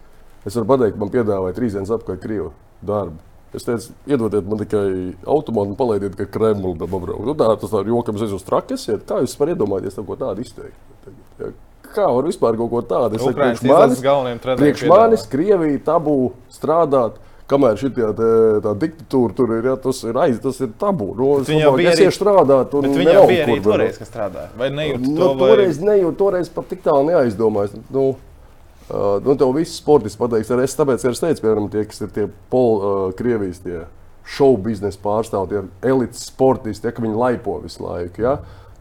es 0.48 0.56
varu 0.56 0.68
pateikt, 0.74 1.00
man 1.00 1.12
piedāvāja 1.14 1.56
trīs 1.56 1.76
dienas 1.76 1.92
apkārt 1.96 2.24
Krievu 2.24 2.52
darbu. 2.86 3.20
Es 3.56 3.66
teicu, 3.66 3.96
iedodiet 4.06 4.46
man 4.46 4.60
tikai 4.62 4.84
automātu 5.26 5.74
un 5.74 5.78
palaidiet, 5.80 6.14
ka 6.20 6.28
Kremlis 6.30 6.78
tam 6.78 6.92
apbrauc. 7.00 7.24
Nu, 7.26 7.34
tā 7.38 7.48
tas 7.58 7.72
tā 7.72 7.82
ir 7.82 7.90
jokam, 7.90 8.20
es 8.20 8.36
uz 8.36 8.46
trakas 8.46 8.86
iet. 8.92 9.08
Kā 9.10 9.24
jūs 9.24 9.34
varat 9.40 9.56
iedomāties 9.56 9.98
ko 10.06 10.18
tādu 10.20 10.46
izteikt? 10.46 11.10
Ja, 11.40 11.50
kā 11.96 12.06
var 12.10 12.28
vispār 12.30 12.60
kaut 12.60 12.72
ko 12.74 12.84
tādu? 12.86 13.18
Es 13.18 13.26
saku, 13.26 13.38
priekš 13.40 13.66
manis, 13.70 14.04
priekš 14.46 14.86
manis 14.90 15.26
Krievija 15.32 15.82
tabū 15.92 16.20
strādāt 16.54 17.20
kamēr 17.50 17.80
šī 17.80 17.90
diktatūra 17.94 19.36
tur 19.38 19.54
ir, 19.58 19.68
ja, 19.72 19.76
tas 19.82 20.02
ir 20.06 20.18
aiz, 20.22 20.38
tas 20.44 20.60
ir 20.62 20.72
tabū. 20.80 21.12
Nu, 21.18 21.30
es 21.42 21.50
domāju, 21.50 21.76
ka 21.82 21.94
es 21.94 22.02
iešu 22.06 22.18
strādāt. 22.20 22.76
Viņa 22.86 23.26
bija 23.30 23.46
arī 23.46 23.60
toreiz, 23.66 24.00
kas 24.00 24.12
strādāja. 24.12 24.50
Vai 24.60 24.72
nejūt 24.74 25.06
nu, 25.06 25.16
to? 25.18 25.30
Vai... 25.40 25.52
Toreiz 25.54 25.80
nejūt, 25.84 26.18
toreiz 26.20 26.52
pat 26.54 26.70
tik 26.70 26.84
tālu 26.86 27.08
neaizdomājos. 27.10 27.78
Nu, 27.96 28.06
uh, 28.14 29.08
nu, 29.26 29.38
tev 29.40 29.56
viss 29.58 29.80
sportists 29.82 30.20
pateiks, 30.20 30.52
arī 30.54 30.68
es 30.70 30.78
tāpēc, 30.78 31.06
ka 31.06 31.16
es 31.16 31.24
teicu, 31.24 31.46
piemēram, 31.46 31.72
tie, 31.74 31.86
kas 31.90 32.06
ir 32.06 32.14
tie 32.16 32.28
pol, 32.54 32.78
uh, 32.78 33.02
Krievijas 33.18 33.64
tie 33.66 33.84
šovu 34.30 34.62
biznesa 34.70 35.02
pārstāvji, 35.02 35.64
tie 35.66 35.90
elites 35.90 36.28
sportisti, 36.30 36.86
ja, 36.86 36.94
ka 36.94 37.02
viņi 37.02 37.18
laipo 37.18 37.58
visu 37.64 37.82
laiku. 37.82 38.28
Ja? 38.28 38.38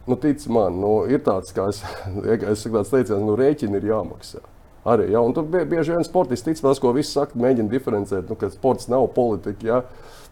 Nu, 0.09 0.17
tic 0.17 0.47
man, 0.49 0.79
nu, 0.81 0.93
ir 1.13 1.21
tāds, 1.21 1.53
kā 1.53 1.67
es, 1.69 1.83
es 2.55 2.65
tāds 2.65 2.93
teiciens, 2.95 3.21
nu, 3.21 3.35
rēķini 3.37 3.77
ir 3.77 3.91
jāmaksā. 3.91 4.41
Arī, 4.89 5.11
ja? 5.13 5.21
Un 5.21 5.35
tur 5.37 5.45
bieži 5.49 5.93
vien 5.93 6.07
sportisti 6.07 6.55
tic 6.55 6.63
tas, 6.65 6.81
ko 6.81 6.95
visi 6.97 7.13
saka, 7.13 7.37
mēģina 7.37 7.69
diferencēt, 7.69 8.31
nu, 8.31 8.39
ka 8.41 8.49
sports 8.55 8.89
nav 8.89 9.11
politika. 9.17 9.67
Ja? 9.69 9.83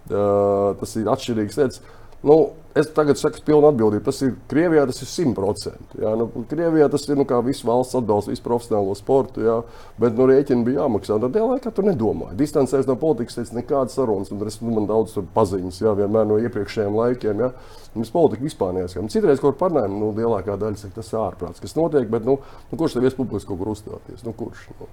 Uh, 0.06 0.70
tas 0.80 0.94
ir 0.96 1.10
atšķirīgs 1.12 1.58
lietas. 1.60 1.82
Nu, 2.26 2.50
es 2.74 2.88
tagad 2.90 3.20
saku, 3.20 3.38
pilnu 3.46 3.68
atbildību. 3.68 4.02
Tas 4.08 4.18
ir 4.26 4.32
Krievijā, 4.50 4.82
tas 4.88 4.98
ir 5.04 5.08
100%. 5.12 5.92
Jā, 6.02 6.10
nu, 6.18 6.26
Krievijā 6.50 6.88
tas 6.90 7.06
ir 7.06 7.20
nu, 7.20 7.26
kā 7.28 7.38
viss 7.46 7.62
valsts 7.66 7.94
atbalsts, 8.00 8.32
visu 8.32 8.42
profesionālo 8.42 8.96
sportu, 8.98 9.44
jā, 9.46 9.60
bet 10.02 10.18
nu, 10.18 10.26
rēķini 10.26 10.66
bija 10.66 10.82
jāmaksā. 10.82 11.20
Tad 11.22 11.36
tajā 11.36 11.46
laikā 11.52 11.72
tur 11.76 11.86
nedomāju. 11.86 12.34
Distancēs 12.40 12.90
no 12.90 12.98
politikas, 12.98 13.38
teicu, 13.38 13.54
nekādas 13.60 13.94
sarunas. 13.94 14.34
Un 14.34 14.42
es, 14.50 14.58
nu, 14.58 14.74
man 14.74 14.90
daudz 14.90 15.14
paziņas, 15.38 15.80
jā, 15.86 15.94
vienmēr 16.02 16.26
no 16.26 16.42
iepriekšējiem 16.42 16.98
laikiem. 16.98 17.46
Jā. 17.46 17.52
Mēs 17.94 18.10
politiku 18.12 18.48
vispār 18.50 18.74
neesam. 18.74 19.06
Citreiz, 19.12 19.38
kur 19.40 19.54
parunājam, 19.60 19.94
nu, 20.02 20.10
lielākā 20.18 20.58
daļa 20.58 20.82
saka, 20.82 20.98
tas 20.98 21.14
ir 21.14 21.22
ārprāts, 21.22 21.62
kas 21.62 21.78
notiek, 21.78 22.10
bet 22.10 22.26
nu, 22.26 22.40
nu, 22.42 22.80
kurš 22.80 22.98
tev 22.98 23.06
ies 23.06 23.16
publiski 23.16 23.52
kaut 23.52 23.62
kur 23.62 23.76
uzstāties? 23.76 24.26
Nu, 24.26 24.34
kurš? 24.34 24.66
Nu? 24.74 24.90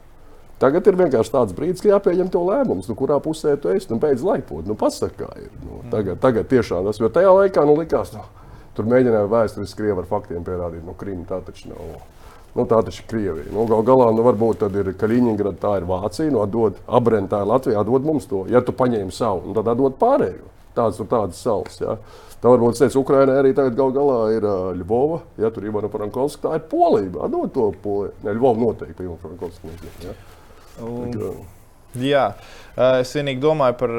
Tagad 0.64 0.88
ir 0.88 0.96
vienkārši 0.96 1.34
tāds 1.34 1.56
brīdis, 1.58 1.82
ka 1.84 1.90
jāpieņem 1.92 2.30
to 2.32 2.40
lēmumu, 2.48 2.86
nu, 2.88 2.96
kurā 2.96 3.18
pusē 3.24 3.58
tu 3.60 3.74
esi. 3.74 3.90
Nu, 3.92 4.00
beidz 4.00 4.24
laipot, 4.24 4.64
nu, 4.64 4.78
pasaki, 4.80 5.18
kā 5.20 5.28
ir. 5.42 5.52
Nu, 5.66 5.82
tagad, 5.92 6.22
tagad 6.24 6.48
tiešām 6.52 6.88
tas, 6.88 7.02
jo 7.04 7.10
tajā 7.12 7.34
laikā 7.36 7.66
nu, 7.68 7.76
likās, 7.82 8.14
nu, 8.16 8.24
tur 8.78 8.88
mēģināja 8.88 9.28
vēsturiski 9.34 9.82
krievi 9.82 10.06
ar 10.06 10.08
faktiem 10.08 10.46
pierādīt, 10.48 10.86
nu, 10.88 10.96
Krīma 10.96 11.28
tā 11.28 11.42
taču 11.44 11.74
nav. 11.74 11.98
Nu, 12.54 12.68
tā 12.70 12.80
taču 12.86 13.02
ir 13.02 13.10
Krievija. 13.10 13.52
Nu, 13.52 13.66
Galu 13.68 13.84
galā, 13.88 14.08
nu, 14.16 14.24
varbūt 14.24 14.62
tā 14.62 14.70
ir 14.80 14.94
Kaļiņģerada, 15.02 15.60
tā 15.60 15.78
ir 15.82 15.88
Vācija. 15.90 16.32
Nu, 16.32 16.44
atdod 16.46 16.78
Abrēnu, 16.88 17.28
tā 17.32 17.42
ir 17.44 17.50
Latvija, 17.50 17.82
atdod 17.82 18.06
mums 18.08 18.30
to. 18.30 18.44
Ja 18.54 18.62
tu 18.64 18.76
paņēmi 18.78 19.12
savu, 19.12 19.50
nu, 19.50 19.56
tad 19.58 19.72
atdod 19.74 19.98
pārējo. 20.00 20.52
Tādas 20.78 21.02
ir 21.02 21.10
tādas 21.10 21.42
salas. 21.42 21.80
Ja. 21.82 21.98
Tā 22.44 22.52
varbūt 22.52 22.78
teica, 22.78 23.00
Ukraiņā 23.00 23.36
arī 23.40 23.54
tagad 23.58 23.76
gal 23.78 23.92
galā 23.96 24.20
ir 24.36 24.46
uh, 24.46 24.70
Ļuvova, 24.76 25.22
ja 25.40 25.52
tur 25.54 25.66
ir 25.66 25.72
Ivana 25.72 25.90
Frankovska. 25.90 26.48
Tā 26.48 26.60
ir 26.60 26.66
Polija. 26.72 27.12
Atdod 27.28 27.54
to 27.56 27.68
Poliju. 27.84 28.14
Ne, 28.26 28.34
Ļuvova 28.38 28.62
noteikti 28.62 29.06
Ivana 29.06 29.22
Frankovska. 29.22 29.74
Ja. 30.04 30.16
Un, 30.82 31.14
jā, 32.02 32.24
es 33.02 33.14
vienīgi 33.14 33.44
domāju 33.44 33.78
par, 33.78 33.94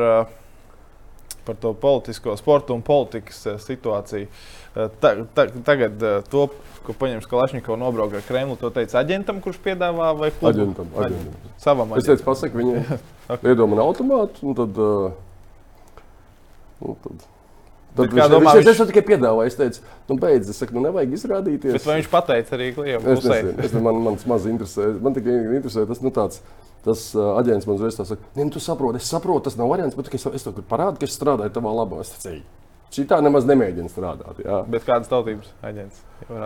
par 1.46 1.58
to 1.62 1.74
politisko 1.78 2.34
sportu 2.40 2.74
un 2.74 2.82
politikas 2.82 3.44
situāciju. 3.62 4.26
Ta, 4.74 5.12
ta, 5.36 5.46
tagad 5.66 6.02
to, 6.32 6.48
ko 6.84 6.96
paņems 6.98 7.28
Kalašņikovs 7.30 7.78
nobraukt 7.80 8.18
ar 8.18 8.24
Kremlu, 8.26 8.56
to 8.58 8.72
teica 8.74 8.98
aģentam, 9.04 9.38
kurš 9.44 9.60
piedāvā 9.62 10.10
vai 10.18 10.32
klubu? 10.34 10.50
Aģentam, 10.50 10.90
aģentam. 10.98 11.52
Savam 11.62 11.94
aģentam. 11.94 12.02
Es 12.02 12.10
teicu, 12.10 12.26
pasak 12.26 12.58
viņai, 12.58 12.82
okay. 13.36 13.52
iedomāju 13.52 13.86
automātu, 13.86 14.50
un 14.50 14.58
tad, 14.58 14.82
nu, 16.82 16.98
tad 17.06 17.30
Tad 17.94 18.10
viņš, 18.10 18.30
domā, 18.32 18.54
viņš, 18.56 18.66
viņš... 18.66 18.80
Es 18.82 18.88
tikai 18.90 19.02
piedāvāju, 19.06 19.50
es 19.50 19.56
teicu, 19.58 19.82
nu, 20.08 20.16
beidz, 20.18 20.48
es 20.50 20.58
saku, 20.58 20.74
nu, 20.74 20.82
nevajag 20.88 21.12
izrādīties. 21.14 21.76
Bet 21.76 21.84
vai 21.86 21.98
viņš 22.00 22.08
pateica 22.10 22.56
arī 22.56 22.72
klientam? 22.74 23.12
Es 23.12 23.22
nezinu, 23.22 23.54
es, 23.68 23.76
man, 23.86 24.00
man 24.02 24.16
maz 24.32 24.48
interesē. 24.50 24.88
Man 25.04 25.14
tikai 25.14 25.36
interesē 25.60 25.84
tas, 25.86 26.00
nu, 26.02 26.10
tāds, 26.14 26.40
tas 26.84 27.06
uh, 27.16 27.32
aģents 27.40 27.68
man 27.68 27.78
uzreiz 27.78 27.98
saka, 27.98 28.20
nu, 28.36 28.46
tu 28.52 28.62
saproti, 28.62 29.00
es 29.02 29.10
saprotu, 29.10 29.46
tas 29.48 29.58
nav 29.60 29.72
variants, 29.72 29.96
bet 29.98 30.12
es, 30.14 30.28
es 30.40 30.46
tev 30.46 30.60
parādu, 30.70 31.00
ka 31.00 31.08
es 31.08 31.16
strādāju 31.16 31.54
tavā 31.56 31.74
labā. 31.80 32.04
Es 32.04 32.14
teicu, 32.22 32.44
šī 32.94 33.06
tā 33.10 33.20
nemaz 33.24 33.48
nemēģina 33.48 33.92
strādāt. 33.92 34.40
Jā. 34.44 34.62
Bet 34.70 34.86
kādas 34.88 35.10
tautības 35.12 35.52
aģents? 35.64 36.00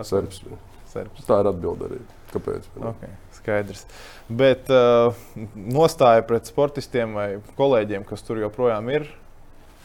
Serbs. 0.09 0.43
Serbs. 0.89 1.25
Tā 1.27 1.43
ir 1.43 1.51
atbilde 1.51 1.85
arī. 1.85 2.01
Kāpēc? 2.33 2.65
Okay, 2.91 3.11
skaidrs. 3.37 3.85
Bet 4.29 4.69
uh, 4.73 5.17
nostāja 5.55 6.25
pret 6.25 6.49
sportistiem 6.49 7.13
vai 7.17 7.29
kolēģiem, 7.57 8.05
kas 8.09 8.25
tur 8.25 8.41
joprojām 8.41 8.89
ir, 8.93 9.09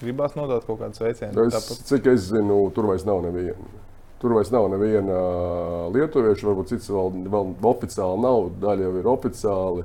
Gribās 0.05 0.35
nodot 0.37 0.65
kaut 0.67 0.81
kādu 0.83 0.99
sveicienu. 0.99 1.47
Es, 1.47 1.55
tāpat. 1.55 1.83
cik 1.89 2.09
es 2.13 2.29
zinu, 2.33 2.59
tur 2.75 2.89
vairs 2.91 3.05
nav 3.07 3.23
neviena. 3.25 3.69
Tur 4.23 4.35
vairs 4.37 4.51
nav 4.55 4.67
neviena 4.73 5.19
lietuvieša, 5.95 6.49
varbūt 6.49 6.73
cits 6.73 6.91
vēl, 6.91 7.13
vēl 7.31 7.53
oficiāli 7.71 8.25
nav, 8.25 8.49
daļa 8.63 8.89
jau 8.89 8.95
ir 9.01 9.11
oficiāli. 9.13 9.85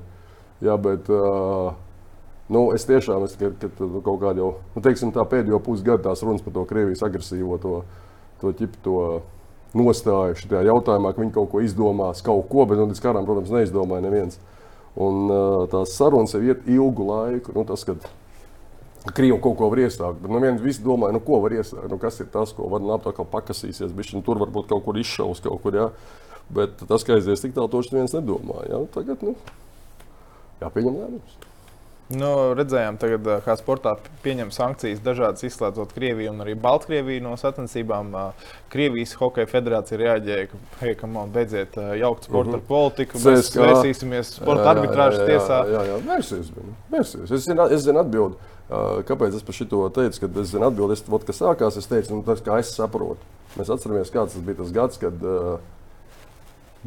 Jā, 0.63 0.76
bet 0.82 1.08
uh, 1.13 1.72
nu, 2.52 2.67
es 2.76 2.86
tiešām 2.89 3.26
esmu, 3.26 3.39
kad, 3.41 3.58
kad 3.63 3.84
nu, 3.86 4.04
kaut 4.06 4.22
kādā 4.24 4.43
jau, 4.43 4.54
nu, 4.76 4.84
teiksim, 4.84 5.13
pēdējo 5.15 5.62
pusgadu 5.63 6.10
tās 6.10 6.24
runas 6.26 6.43
par 6.43 6.56
to 6.58 6.65
Krievijas 6.67 7.04
agresīvo 7.08 7.60
to, 7.63 7.76
to 8.41 8.56
ķipu. 8.62 8.82
To, 8.88 9.02
Nostāju 9.78 10.34
šajā 10.34 10.63
jautājumā, 10.65 11.12
ka 11.13 11.22
viņi 11.22 11.34
kaut 11.36 11.52
ko 11.52 11.60
izdomās, 11.62 12.24
kaut 12.26 12.48
ko, 12.50 12.63
bet 12.65 12.80
nu, 12.80 12.88
līdz 12.89 13.04
karam, 13.04 13.28
protams, 13.28 13.52
neizdomāja 13.54 14.02
neviens. 14.02 14.39
Un 14.98 15.30
uh, 15.30 15.67
tās 15.69 15.93
sarunas 15.93 16.34
jau 16.34 16.41
iet 16.41 16.65
ilgu 16.65 17.06
laiku. 17.06 17.54
Nu, 17.54 17.62
tas, 17.69 17.84
kad 17.86 18.08
Krievi 19.13 19.38
kaut 19.43 19.60
ko 19.60 19.69
var 19.72 19.84
iesākt. 19.86 20.24
Bet 20.24 20.34
nu, 20.34 20.41
viens 20.43 20.63
visi 20.63 20.82
domāja, 20.84 21.13
nu, 21.15 21.22
ko 21.24 21.39
var 21.43 21.54
iesākt. 21.56 21.86
Nu, 21.91 22.00
kas 22.02 22.17
ir 22.19 22.32
tas, 22.34 22.52
ko 22.58 22.67
var 22.72 22.82
nākt 22.84 23.08
atkal 23.12 23.30
pakasīsies. 23.30 23.93
Bišķi, 23.95 24.17
nu, 24.17 24.26
tur 24.26 24.41
varbūt 24.41 24.72
kaut 24.72 24.84
kur 24.88 24.98
izšaus 25.00 25.43
kaut 25.45 25.62
kur. 25.63 25.78
Ja? 25.78 25.88
Bet 26.50 26.82
tas, 26.82 27.06
ka 27.06 27.15
aizies 27.15 27.45
tik 27.45 27.54
tālu, 27.56 27.69
to 27.72 27.84
neviens 27.93 28.17
nedomāja. 28.17 28.74
Ja? 28.74 28.82
Tagad 28.98 29.22
nu, 29.24 29.38
jāpieņem 30.62 31.00
lēmums. 31.04 31.39
Nu, 32.10 32.30
redzējām, 32.58 32.95
tagad, 32.98 33.28
kā 33.45 33.54
sportā 33.60 33.91
pieņem 34.24 34.50
sankcijas 34.50 35.02
dažādas, 35.06 35.43
izslēdzot 35.45 35.91
Krieviju 35.93 36.32
un 36.32 36.41
arī 36.41 36.56
Baltkrieviju 36.58 37.22
no 37.22 37.36
sacensībām. 37.38 38.15
Krievijas 38.74 39.13
Hokeja 39.19 39.45
federācija 39.52 40.00
reaģēja, 40.02 40.48
ka, 40.50 40.62
hei, 40.82 40.95
kam 40.98 41.19
on, 41.22 41.30
beidziet 41.36 41.78
jaukt 41.78 42.26
sportu 42.26 42.50
mm 42.50 42.56
-hmm. 42.56 42.63
ar 42.63 42.67
politiku. 42.67 43.22
Mēs 43.22 43.54
vērsīsimies 43.54 44.34
sporta 44.39 44.72
arbitrāžas 44.74 45.22
tiesā. 45.30 45.62
Jā, 45.69 45.84
jā. 45.91 46.00
Vērsies, 46.08 46.52
vērsies. 46.89 47.32
Es 47.32 47.45
zinu, 47.45 47.69
es 47.69 47.86
zinu 47.86 48.02
atbildi. 48.02 48.41
Kāpēc 49.06 49.36
es 49.36 49.43
par 49.43 49.54
šo 49.54 49.89
teicu? 49.89 50.19
Kad 50.19 50.38
es 50.38 50.48
zinu, 50.48 50.65
atbildēs, 50.65 51.06
kas 51.26 51.41
sākās, 51.41 51.78
es 51.78 51.88
teicu, 51.88 52.15
nu, 52.15 52.24
tas, 52.24 52.41
kā 52.41 52.58
es 52.58 52.74
saprotu. 52.74 53.22
Mēs 53.58 53.69
atceramies, 53.69 54.10
kāds 54.10 54.34
tas 54.34 54.41
bija 54.41 54.58
tas 54.58 54.72
gads, 54.72 54.98
kad 54.98 55.24
uh, 55.26 55.60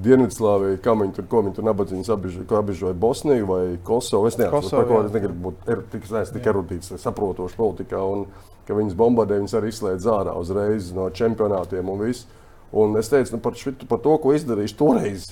Dienvidslāvija, 0.00 0.78
kā 0.80 0.94
viņi 0.96 1.12
tur, 1.18 1.26
ko 1.28 1.42
viņi 1.44 1.58
tur 1.58 1.66
nabadzīgi 1.68 2.14
apbežoja 2.56 2.94
Bosniju 2.96 3.48
vai 3.50 3.64
Kosovu. 3.84 4.30
Es 4.30 4.38
neatceros, 4.40 4.70
par 4.72 4.86
ko 4.88 5.00
es 5.04 5.12
negribu 5.12 5.50
būt 5.50 5.68
er, 5.68 5.82
tik, 5.92 6.06
tik 6.08 6.48
erudīts, 6.48 6.94
saprotošs 7.02 7.58
politikā. 7.58 8.00
Un, 8.00 8.24
ka 8.64 8.76
viņas 8.78 8.96
bombardē, 8.96 9.36
viņas 9.40 9.56
arī 9.58 9.72
izslēdz 9.72 10.08
ārā 10.08 10.36
uzreiz 10.38 10.92
no 10.96 11.10
čempionātiem 11.12 11.92
un 11.92 12.06
viss. 12.06 12.24
Un 12.72 12.96
es 12.96 13.12
teicu 13.12 13.36
nu, 13.36 13.42
par, 13.44 13.58
šitu, 13.58 13.88
par 13.90 14.00
to, 14.00 14.16
ko 14.22 14.32
izdarījuši 14.32 14.78
toreiz 14.80 15.28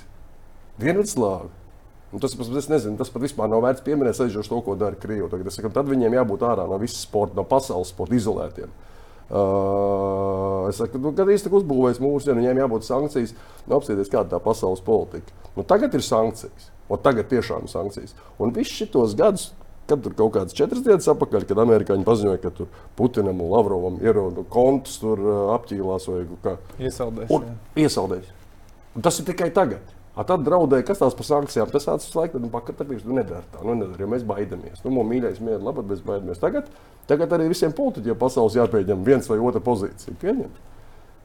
Dienvidslāvija. 0.83 1.57
Un 2.11 2.19
tas, 2.19 2.35
es 2.35 2.67
nezinu, 2.69 2.99
tas 2.99 3.11
pat 3.13 3.23
vispār 3.23 3.49
nav 3.49 3.63
vērts 3.63 3.85
pieminēt, 3.87 4.17
salīdzinot 4.19 4.49
to, 4.51 4.61
ko 4.67 4.75
dara 4.77 4.99
Krievija. 4.99 5.71
Tad 5.71 5.87
viņiem 5.87 6.17
jābūt 6.19 6.43
ārā 6.43 6.67
no 6.67 6.79
visas 6.83 7.05
sporta, 7.07 7.39
no 7.39 7.45
pasaules 7.47 7.93
sporta 7.95 8.19
izolētiem. 8.19 8.73
Uh, 9.31 10.67
es 10.67 10.81
saku, 10.81 10.99
nu, 10.99 11.13
kad 11.15 11.29
īstenībā 11.31 11.61
uzbūvēs 11.61 12.01
mūsu, 12.03 12.33
ja 12.33 12.35
viņiem 12.35 12.59
jābūt 12.65 12.87
sankcijas, 12.89 13.37
nu, 13.69 13.77
apsieties, 13.77 14.11
kāda 14.11 14.33
tā 14.33 14.41
pasaules 14.43 14.83
politika. 14.83 15.31
Nu, 15.55 15.63
tagad 15.63 15.95
ir 15.95 16.03
sankcijas, 16.03 16.71
un 16.91 16.99
tagad 17.05 17.29
tiešām 17.31 17.69
ir 17.69 17.71
sankcijas. 17.71 18.17
Un 18.43 18.51
visus 18.57 18.91
šos 18.91 19.15
gadus, 19.19 19.53
kad 19.87 20.03
tur 20.03 20.17
kaut 20.19 20.35
kādas 20.35 20.57
četras 20.59 20.83
dienas 20.83 21.07
atpakaļ, 21.11 21.47
kad 21.47 21.63
amerikāņi 21.63 22.07
paziņoja, 22.07 22.43
ka 22.43 22.53
tur 22.59 22.69
Putinam 22.99 23.39
un 23.43 23.55
Lavrovam 23.55 24.03
ir 24.03 24.19
kontus 24.51 24.99
tur 25.03 25.23
apķīlās 25.57 26.11
vai 26.11 26.21
kā 26.43 26.57
iesaldēs. 26.83 27.31
Un, 27.35 27.49
iesaldēs. 27.79 28.35
Un 28.99 29.07
tas 29.07 29.23
ir 29.23 29.31
tikai 29.31 29.53
tagad. 29.55 29.95
A 30.21 30.25
tad 30.29 30.43
draudēja, 30.45 30.85
kas 30.91 31.01
tās 31.01 31.15
par 31.17 31.25
sankcijām. 31.25 31.71
Tas 31.73 31.87
tāds 31.89 32.11
laiks, 32.13 32.35
kad 32.35 32.43
nu, 32.45 32.51
pakāpieties, 32.53 33.07
nu 33.09 33.17
nedara 33.17 33.41
tā, 33.55 33.63
nu 33.65 33.77
nedara, 33.79 34.03
jo 34.03 34.09
mēs 34.13 34.27
baidamies. 34.29 34.83
Nu, 34.85 34.93
mums 34.93 35.09
mīļais 35.15 35.41
mieru, 35.41 35.63
labi, 35.65 35.87
mēs 35.89 36.03
baidamies. 36.05 36.43
Tagad, 36.43 36.69
tagad 37.09 37.33
arī 37.39 37.49
visiem 37.49 37.73
politiķiem 37.77 38.21
pasaules 38.21 38.59
jāpieņem 38.59 39.07
viens 39.07 39.31
vai 39.31 39.41
otra 39.41 39.65
pozīcija. 39.65 40.19
Pieņem. 40.21 40.53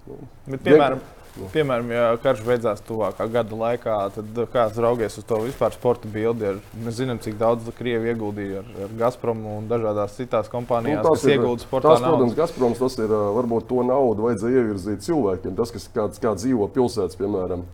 Nu, 0.06 0.18
bet, 0.48 0.64
piemēram, 0.64 1.04
nu. 1.42 1.50
piemēram, 1.52 1.92
ja 1.92 2.08
karš 2.24 2.46
beidzās 2.48 2.84
tuvākā 2.88 3.28
gada 3.36 3.60
laikā, 3.60 4.00
tad 4.16 4.42
kāds 4.54 4.80
raugies 4.86 5.20
uz 5.20 5.28
to 5.28 5.42
vispār 5.44 5.76
sporta 5.76 6.08
bildi? 6.16 6.54
Ar, 6.54 6.60
mēs 6.86 7.00
zinām, 7.02 7.20
cik 7.20 7.40
daudz 7.42 7.68
Krievi 7.76 8.14
ieguldīja 8.14 8.62
ar, 8.62 8.74
ar 8.86 8.94
Gazprom 9.02 9.42
un 9.58 9.72
dažādās 9.72 10.16
citās 10.22 10.52
kompānijās, 10.54 11.02
nu, 11.02 11.16
kas 11.18 11.26
ieguldīja 11.36 11.68
sportā. 11.68 11.98
Tas, 11.98 12.06
protams, 12.06 12.38
Gazproms 12.38 12.84
tas 12.86 13.00
ir 13.02 13.12
varbūt 13.12 13.68
to 13.74 13.84
naudu 13.92 14.30
vajadzēja 14.30 14.62
ievirzīt 14.62 15.10
cilvēkiem. 15.10 15.58
Tas, 15.58 15.74
kas 15.76 15.90
kāds, 15.98 16.22
kāds 16.22 16.46
dzīvo 16.46 16.70
pilsētas, 16.78 17.18
piemēram, 17.20 17.66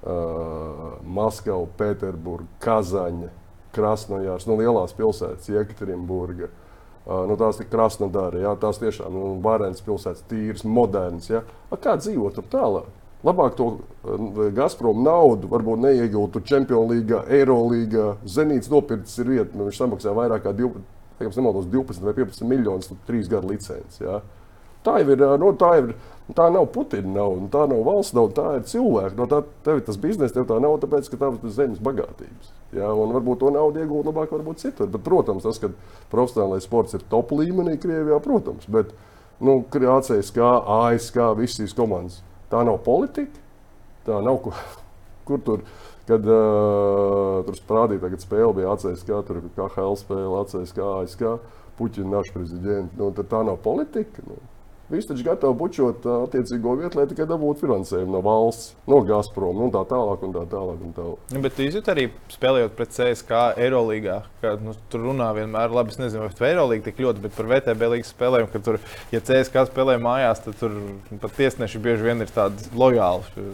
Maskava, 0.00 1.66
Pēterburga, 1.76 2.48
Kazaņa, 2.64 3.28
Krasnodārs, 3.74 4.46
nu, 4.48 4.56
lielās 4.58 4.96
pilsētas, 4.96 5.50
Jekaterinburga. 5.52 6.48
Uh, 7.00 7.24
nu, 7.26 7.34
tās 7.40 7.56
ir 7.62 7.66
krasnodāri, 7.72 8.42
jā, 8.44 8.50
tās 8.60 8.76
tiešām 8.78 9.14
nu, 9.14 9.28
varens 9.42 9.80
pilsētas, 9.82 10.24
tīras, 10.28 10.66
modernas. 10.68 11.30
Jā. 11.32 11.40
A, 11.72 11.78
kā 11.80 11.94
dzīvot 11.96 12.36
tur 12.36 12.44
tālāk? 12.52 12.90
Labāk 13.24 13.56
to 13.56 13.68
uh, 13.72 14.42
Gazprom 14.56 15.00
naudu 15.04 15.48
varbūt 15.50 15.80
neiegūt 15.80 16.38
Champions 16.48 16.92
League, 16.92 17.22
Eirolīgā. 17.32 18.18
Zenīts 18.28 18.68
nopircis 18.72 19.24
ir 19.24 19.32
vieta, 19.32 19.56
nu, 19.56 19.70
viņš 19.70 19.80
samaksā 19.80 20.12
vairāk 20.16 20.44
kā 20.44 20.52
12, 20.56 20.84
nemaldos, 21.40 21.70
12 21.72 22.04
vai 22.04 22.14
15 22.20 22.46
miljonus, 22.52 22.92
trīs 23.08 23.32
gadu 23.32 23.50
licenci. 23.54 24.04
Tā 24.86 25.00
jau 25.02 25.12
ir, 25.12 25.26
nu, 25.40 25.52
tā 25.60 25.74
ir 25.80 25.92
Tā 26.36 26.46
nav 26.52 26.68
Putina 26.74 27.10
nauda, 27.10 27.46
tā 27.50 27.64
nav 27.70 27.80
valsts 27.86 28.14
nauda, 28.14 28.34
tā 28.36 28.58
ir 28.58 28.66
cilvēka. 28.70 29.16
No 29.18 29.26
tā 29.30 29.40
tev 29.66 29.80
ir 29.80 29.84
tas 29.86 29.98
biznesa, 30.00 30.34
tev 30.36 30.46
tā 30.50 30.58
nav, 30.62 30.76
tāpēc, 30.82 31.08
ka 31.10 31.18
tev 31.18 31.38
ir 31.38 31.54
zemes 31.54 31.80
bagātības. 31.82 32.52
Jā, 32.76 32.86
un 32.86 33.14
varbūt 33.16 33.40
to 33.42 33.50
naudu 33.54 33.82
iegūt 33.82 34.10
labāk, 34.10 34.30
varbūt 34.36 34.62
citur. 34.62 34.90
Bet, 34.92 35.02
protams, 35.06 35.46
tas, 35.46 35.58
ka 35.58 35.72
profesionālais 36.12 36.66
sports 36.68 36.94
ir 36.94 37.06
top 37.10 37.32
līmenī 37.34 37.74
Krievijā, 37.82 38.20
protams. 38.22 38.68
Bet, 38.70 38.92
nu, 39.42 39.58
ACSK, 39.66 40.38
ASK, 40.76 41.18
visas 41.40 41.58
šīs 41.58 41.74
komandas. 41.78 42.20
Tā 42.52 42.62
nav 42.66 42.78
politika. 42.86 43.42
Tā 44.06 44.20
nav 44.22 44.38
kur, 44.44 44.60
kur 45.28 45.42
tur. 45.46 45.66
Kad 46.10 46.24
uh, 46.26 47.40
tur 47.46 47.58
sprādīja, 47.58 48.04
tagad 48.06 48.22
spēle 48.22 48.54
bija 48.56 48.70
ACSK, 48.74 49.10
tur 49.26 49.42
bija 49.42 49.66
KHL 49.66 49.98
spēle, 49.98 50.44
ACSK, 50.44 50.80
ASK, 50.94 51.26
Puķina 51.78 52.18
naša 52.18 52.34
prezidents. 52.34 52.96
Nu, 52.98 53.10
tā 53.18 53.44
nav 53.46 53.60
politika. 53.64 54.22
Nu. 54.26 54.38
Visi 54.90 55.06
taču 55.06 55.22
gatavi 55.22 55.54
bučot 55.54 56.06
attiecīgo 56.10 56.72
vietu, 56.80 56.98
lai 56.98 57.06
tikai 57.06 57.22
dabūtu 57.30 57.62
finansējumu 57.62 58.10
no 58.16 58.20
valsts, 58.26 58.72
no 58.90 58.98
Gazprom, 59.06 59.60
nu, 59.62 59.68
tā 59.70 59.84
tālāk 59.86 60.24
un 60.26 60.32
tā 60.34 60.42
tālāk. 60.50 60.80
Un 60.82 60.94
tālāk. 60.96 61.28
Ja, 61.30 61.42
bet 61.44 61.60
jūs 61.62 61.90
arī 61.92 62.08
spēlējot 62.34 62.74
pret 62.74 62.96
CSK 62.96 63.42
Eirolandā, 63.62 64.16
ka 64.42 64.56
nu, 64.58 64.74
tur 64.90 65.04
runā 65.06 65.28
vienmēr, 65.36 65.70
labi, 65.78 65.94
es 65.94 66.00
nezinu, 66.00 66.24
vai 66.24 66.34
par 66.34 66.48
Eirolīgu 66.48 66.88
tik 66.88 66.98
ļoti, 67.04 67.22
bet 67.22 67.36
par 67.38 67.50
VTB 67.52 67.90
līnijas 67.94 68.10
spēlēm, 68.16 68.48
ka 68.50 68.62
tur, 68.66 68.80
ja 69.14 69.20
CSK 69.22 69.68
spēlē 69.70 69.94
mājās, 70.02 70.42
tad 70.46 70.58
tur 70.58 70.74
pat 71.22 71.38
tiesneši 71.38 71.82
bieži 71.86 72.08
vien 72.08 72.26
ir 72.26 72.34
tādi 72.34 72.66
lojāli. 72.74 73.46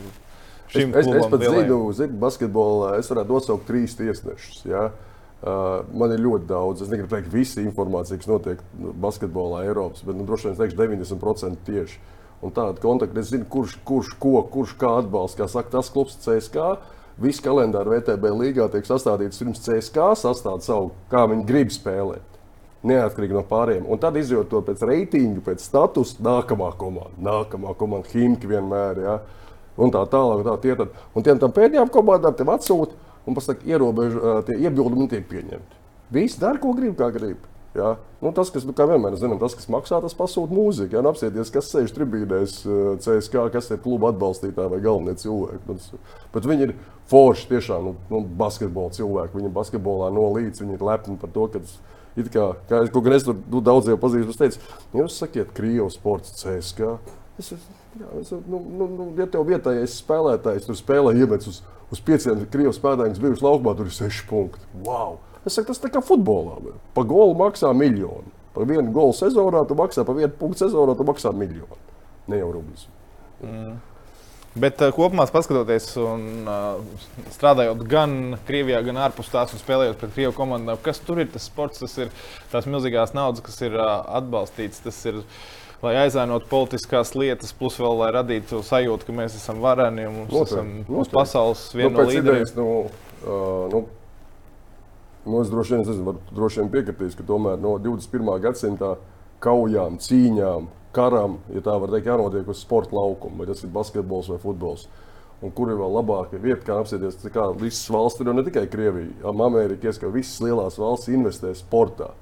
Es, 0.72 0.80
es, 0.80 0.88
es 0.96 1.28
pat 1.28 1.44
zinu, 1.44 1.82
zinu, 1.94 2.16
basketbolā 2.24 2.96
es 3.02 3.12
varētu 3.12 3.36
nosaukt 3.36 3.68
trīs 3.68 3.92
tiesnešus. 4.00 4.64
Ja? 4.72 4.88
Uh, 4.88 5.15
man 5.42 6.12
ir 6.14 6.22
ļoti 6.24 6.48
daudz. 6.48 6.82
Es 6.82 6.92
negribu 6.92 7.12
teikt, 7.12 7.32
visa 7.32 7.62
informācija, 7.62 8.18
kas 8.20 8.30
notiek 8.30 8.62
basketbolā, 9.02 9.64
Eiropas, 9.66 10.04
bet 10.06 10.16
nu, 10.16 10.26
droši 10.28 10.48
vien 10.48 10.56
es 10.56 10.62
teikšu 10.62 10.78
90% 10.80 11.66
tieši. 11.66 11.98
Un 12.44 12.52
tāda 12.52 12.76
kontakta, 12.82 13.20
es 13.20 13.32
zinu, 13.32 13.46
kurš, 13.48 13.78
kurš 13.86 14.12
ko, 14.20 14.36
kurš 14.52 14.76
kā 14.80 14.92
atbalsta. 15.00 15.42
Kā 15.42 15.50
saka, 15.50 15.72
tas 15.78 15.90
klubs 15.92 16.18
CSK. 16.24 16.76
Viss 17.20 17.40
kalendārs 17.40 17.88
VTB 17.88 18.32
līgā 18.36 18.66
tiek 18.72 18.84
sastādīts 18.84 19.40
pirms 19.40 19.62
CSK 19.64 20.10
sastāv 20.20 20.60
savu, 20.64 20.90
kā 21.08 21.24
viņi 21.30 21.46
grib 21.48 21.72
spēlēt. 21.72 22.34
Neatkarīgi 22.86 23.34
no 23.34 23.40
pārējiem. 23.48 23.86
Un 23.88 24.00
tad 24.02 24.18
izjūt 24.20 24.50
to 24.52 24.60
pēc 24.66 24.84
reitinga, 24.84 25.40
pēc 25.46 25.64
statusa, 25.64 26.20
nākamā 26.22 26.68
komanda, 26.78 27.16
nākamā 27.24 27.72
komanda, 27.80 28.12
Himki 28.12 28.50
vienmēr. 28.50 29.00
Ja? 29.00 29.16
Un 29.80 29.90
tā 29.94 30.04
tālāk, 30.12 30.44
tā 30.44 30.58
tie 30.60 30.76
tad. 30.76 30.92
Un 31.16 31.24
tiem 31.24 31.40
pēdējām 31.40 31.90
komandām 31.92 32.36
tev 32.36 32.52
atsūta 32.52 33.05
un 33.26 33.36
pasaka, 33.36 33.66
ierobežo, 33.68 34.38
tie 34.46 34.56
iebildumi 34.62 35.10
tiek 35.10 35.26
pieņemti. 35.30 35.84
Visi 36.14 36.40
dara, 36.40 36.60
ko 36.62 36.72
grib, 36.76 36.94
kā 36.98 37.10
grib. 37.14 37.44
Ja? 37.76 37.96
Nu, 38.22 38.32
tas, 38.32 38.50
kas, 38.52 38.64
nu, 38.64 38.72
kā 38.76 38.86
vienmēr 38.88 39.18
zinām, 39.20 39.38
tas, 39.40 39.54
kas 39.56 39.68
maksā, 39.72 39.98
tas 40.00 40.16
pasūta 40.16 40.54
mūziku. 40.54 40.96
Ja? 40.96 41.02
Nu, 41.04 41.12
apsieties, 41.12 41.50
kas 41.52 41.68
sēž 41.72 41.92
tribīnēs, 41.96 42.60
CSK, 43.04 43.48
kas 43.52 43.68
ir 43.74 43.82
kluba 43.84 44.12
atbalstītāji 44.14 44.72
vai 44.72 44.80
galvenie 44.84 45.16
cilvēki. 45.20 45.60
Bet, 45.66 46.08
bet 46.34 46.48
viņi 46.48 46.68
ir 46.68 46.74
forši, 47.10 47.50
tiešām 47.52 47.90
nu, 47.90 47.94
nu, 48.12 48.22
basketbola 48.40 48.94
cilvēki. 48.96 49.40
Viņi 49.40 49.52
basketbolā 49.58 50.08
nolīdz, 50.16 50.62
viņi 50.64 50.78
ir 50.78 50.86
lepni 50.88 51.18
par 51.20 51.34
to, 51.34 51.50
ka 51.52 51.64
kā, 52.32 52.48
kā 52.70 52.82
es, 52.86 52.92
kaut 52.94 53.12
es 53.12 53.28
tur 53.28 53.36
nu, 53.52 53.60
daudz 53.60 53.90
jau 53.92 53.98
pazīstu, 54.00 54.32
es 54.32 54.40
teicu, 54.40 54.74
jūs 54.96 55.20
sakiet, 55.20 55.52
Krievijas 55.56 55.98
sports 55.98 56.32
CSK. 56.40 56.96
Es, 57.36 57.52
jā, 57.52 58.08
es, 58.22 58.32
nu, 58.48 58.62
nu, 58.64 58.88
nu, 58.88 59.10
ja 59.20 59.26
tev 59.28 59.44
vietējais 59.50 59.98
spēlētājs 60.00 60.70
tur 60.70 60.78
spēlē 60.78 61.12
iemetis 61.18 61.50
uz 61.52 61.58
uz 61.92 62.02
pieciem 62.02 62.44
Krievijas 62.50 62.78
spēlētājiem, 62.80 63.14
kas 63.14 63.22
bijuši 63.22 63.46
laukumā, 63.46 63.74
tur 63.78 63.90
ir 63.90 63.96
seši 63.96 64.26
punkti. 64.30 64.62
Wow! 64.86 65.18
Es 65.46 65.54
saku, 65.54 65.70
tas 65.70 65.82
tā 65.82 65.90
kā 65.94 66.02
futbolā. 66.02 66.58
Pa 66.96 67.04
golu 67.06 67.36
maksā 67.38 67.70
miljonu. 67.76 68.32
Par 68.56 68.66
vienu 68.66 68.90
golu 68.94 69.14
sezonā 69.14 69.62
tu 69.68 69.76
maksā, 69.78 70.02
par 70.06 70.16
vienu 70.18 70.32
punktu 70.40 70.64
sezonā 70.64 70.96
tu 70.98 71.06
maksā 71.06 71.30
miljonu. 71.36 71.78
Ne 72.26 72.40
jau 72.40 72.48
rublis. 72.56 72.88
Mm. 73.44 73.76
Bet 74.56 74.80
uh, 74.80 74.88
kopumā 74.96 75.26
skatoties 75.28 75.90
un 76.00 76.48
uh, 76.48 77.02
strādājot 77.34 77.82
gan 77.90 78.38
Krievijā, 78.48 78.80
gan 78.86 79.02
ārpus 79.04 79.28
tās 79.28 79.52
un 79.52 79.60
spēlējot 79.60 80.00
pret 80.00 80.14
Krievijas 80.16 80.38
komandām, 80.38 80.80
kas 80.82 81.02
tur 81.04 81.20
ir 81.20 81.28
tas 81.30 81.44
sports, 81.50 81.82
tas 81.84 81.92
ir 82.00 82.10
tās 82.50 82.66
milzīgās 82.66 83.12
naudas, 83.14 83.44
kas 83.44 83.60
ir 83.68 83.76
uh, 83.76 84.00
atbalstīts. 84.16 84.80
Tas 84.86 85.02
ir 85.12 85.20
uh, 85.20 85.44
lai 85.82 85.96
aizvainotu 86.00 86.48
politiskās 86.50 87.12
lietas, 87.16 87.52
plus 87.56 87.76
vēl 87.80 87.98
lai 88.00 88.12
radītu 88.16 88.62
sajūtu, 88.64 89.08
ka 89.08 89.16
mēs 89.16 89.36
esam 89.38 89.60
vareni 89.64 90.06
un 90.08 90.22
mēs 90.24 90.38
esam 90.46 90.72
noteikti. 90.86 91.12
pasaules 91.12 91.66
viena 91.76 91.92
nu, 91.92 91.98
no 91.98 92.06
līderiem. 92.10 92.46
Nu, 92.56 92.68
uh, 93.26 93.66
nu, 93.72 93.82
nu, 95.26 95.42
es 95.42 95.52
droši 95.52 95.76
vien, 95.76 95.84
es 95.84 95.92
esmu, 95.96 96.16
droši 96.32 96.62
vien 96.62 96.72
piekritīs, 96.72 97.18
ka 97.18 97.26
tomēr 97.28 97.60
no 97.60 97.76
21. 97.82 98.32
gadsimta 98.46 98.96
kaujām, 99.44 100.00
cīņām, 100.02 100.70
karam, 100.96 101.40
ja 101.52 101.64
tā 101.64 101.76
var 101.80 101.92
teikt, 101.92 102.08
jānotiek 102.08 102.48
uz 102.48 102.62
sporta 102.64 102.96
laukuma, 102.96 103.42
vai 103.42 103.50
tas 103.50 103.60
ir 103.64 103.74
basketbols 103.74 104.32
vai 104.32 104.40
futbols. 104.40 104.86
Un 105.44 105.52
kur 105.52 105.68
ir 105.68 105.76
vēl 105.76 105.98
labāka 105.98 106.38
vieta, 106.40 106.62
kā 106.64 106.78
apsēsties, 106.80 107.26
kā 107.34 107.50
visas 107.60 107.90
valsts, 107.92 108.22
ir 108.24 108.32
ne 108.32 108.44
tikai 108.46 108.64
Krievija, 108.72 109.12
Amerika, 109.28 109.92
ka 110.00 110.08
visas 110.08 110.40
lielās 110.40 110.78
valsts 110.80 111.12
investē 111.12 111.52
sportā 111.58 112.14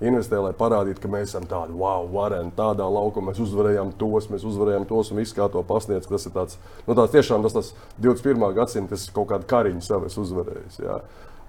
investē, 0.00 0.40
lai 0.40 0.52
parādītu, 0.56 1.02
ka 1.02 1.10
mēs 1.12 1.30
esam 1.30 1.46
tādi 1.48 1.74
wow, 1.76 2.06
vareni, 2.12 2.52
tādā 2.56 2.86
laukumā 2.88 3.30
mēs 3.30 3.40
uzvarējām 3.44 3.92
tos, 4.00 4.30
mēs 4.32 4.44
uzvarējām 4.48 4.86
tos 4.88 5.12
un 5.12 5.20
viss 5.20 5.36
kā 5.36 5.48
to 5.52 5.62
pasniedz. 5.66 6.08
Tas 6.10 6.26
ir 6.26 6.34
tāds, 6.36 6.60
nu, 6.86 6.94
tāds 6.94 7.14
tiešām 7.14 7.44
tas, 7.44 7.56
tas 7.56 7.72
21. 8.00 8.46
gadsimta 8.56 8.98
kaut 9.16 9.30
kāda 9.32 9.48
kariņa 9.50 9.84
sev 9.84 10.08
uzvarējis. 10.08 10.80
Jā. 10.84 11.00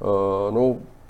Uh, 0.02 0.50
nu, 0.56 0.66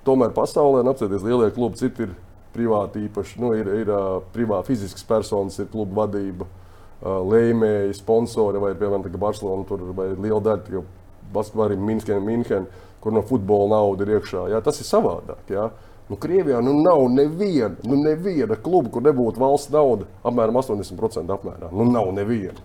tomēr 0.08 0.34
pasaulē, 0.38 0.84
nu, 0.86 0.94
apskatieties, 0.94 1.26
lielie 1.26 1.52
klubi, 1.56 1.82
citi 1.82 2.08
ir 2.08 2.16
privāti 2.56 3.06
īpaši, 3.08 3.38
nu, 3.42 3.54
ir, 3.58 3.70
ir 3.82 3.92
uh, 3.92 4.18
privāti 4.36 4.74
fizisks 4.74 5.06
personas, 5.08 5.58
ir 5.62 5.70
klubu 5.72 5.98
vadība, 6.02 6.48
uh, 6.48 7.22
lēmēji, 7.32 7.96
sponsori 8.02 8.62
vai, 8.62 8.74
piemēram, 8.78 9.08
Barcelona, 9.22 9.66
tur 9.70 9.86
vai 9.98 10.12
liela 10.14 10.42
daļa, 10.52 10.84
basketbolā 11.32 11.72
arī 11.72 11.80
Minskena, 11.80 12.22
Minhen, 12.24 12.68
kur 13.02 13.16
no 13.16 13.24
futbola 13.26 13.78
nauda 13.78 14.06
ir 14.06 14.18
iekšā. 14.18 14.50
Jā, 14.52 14.60
tas 14.64 14.82
ir 14.82 14.88
savādāk. 14.88 15.48
Jā. 15.50 15.70
Nu, 16.10 16.18
Krievijā 16.20 16.60
nu, 16.64 16.74
nav 16.84 17.06
neviena, 17.14 17.76
nu, 17.88 18.00
neviena 18.02 18.58
kluba, 18.60 18.92
kur 18.92 19.04
nebūtu 19.06 19.40
valsts 19.40 19.72
nauda 19.72 20.10
apmēram 20.28 20.58
80% 20.60 21.32
apmērā. 21.38 21.70
Nu, 21.72 21.86
nav 21.88 22.12
neviena. 22.16 22.60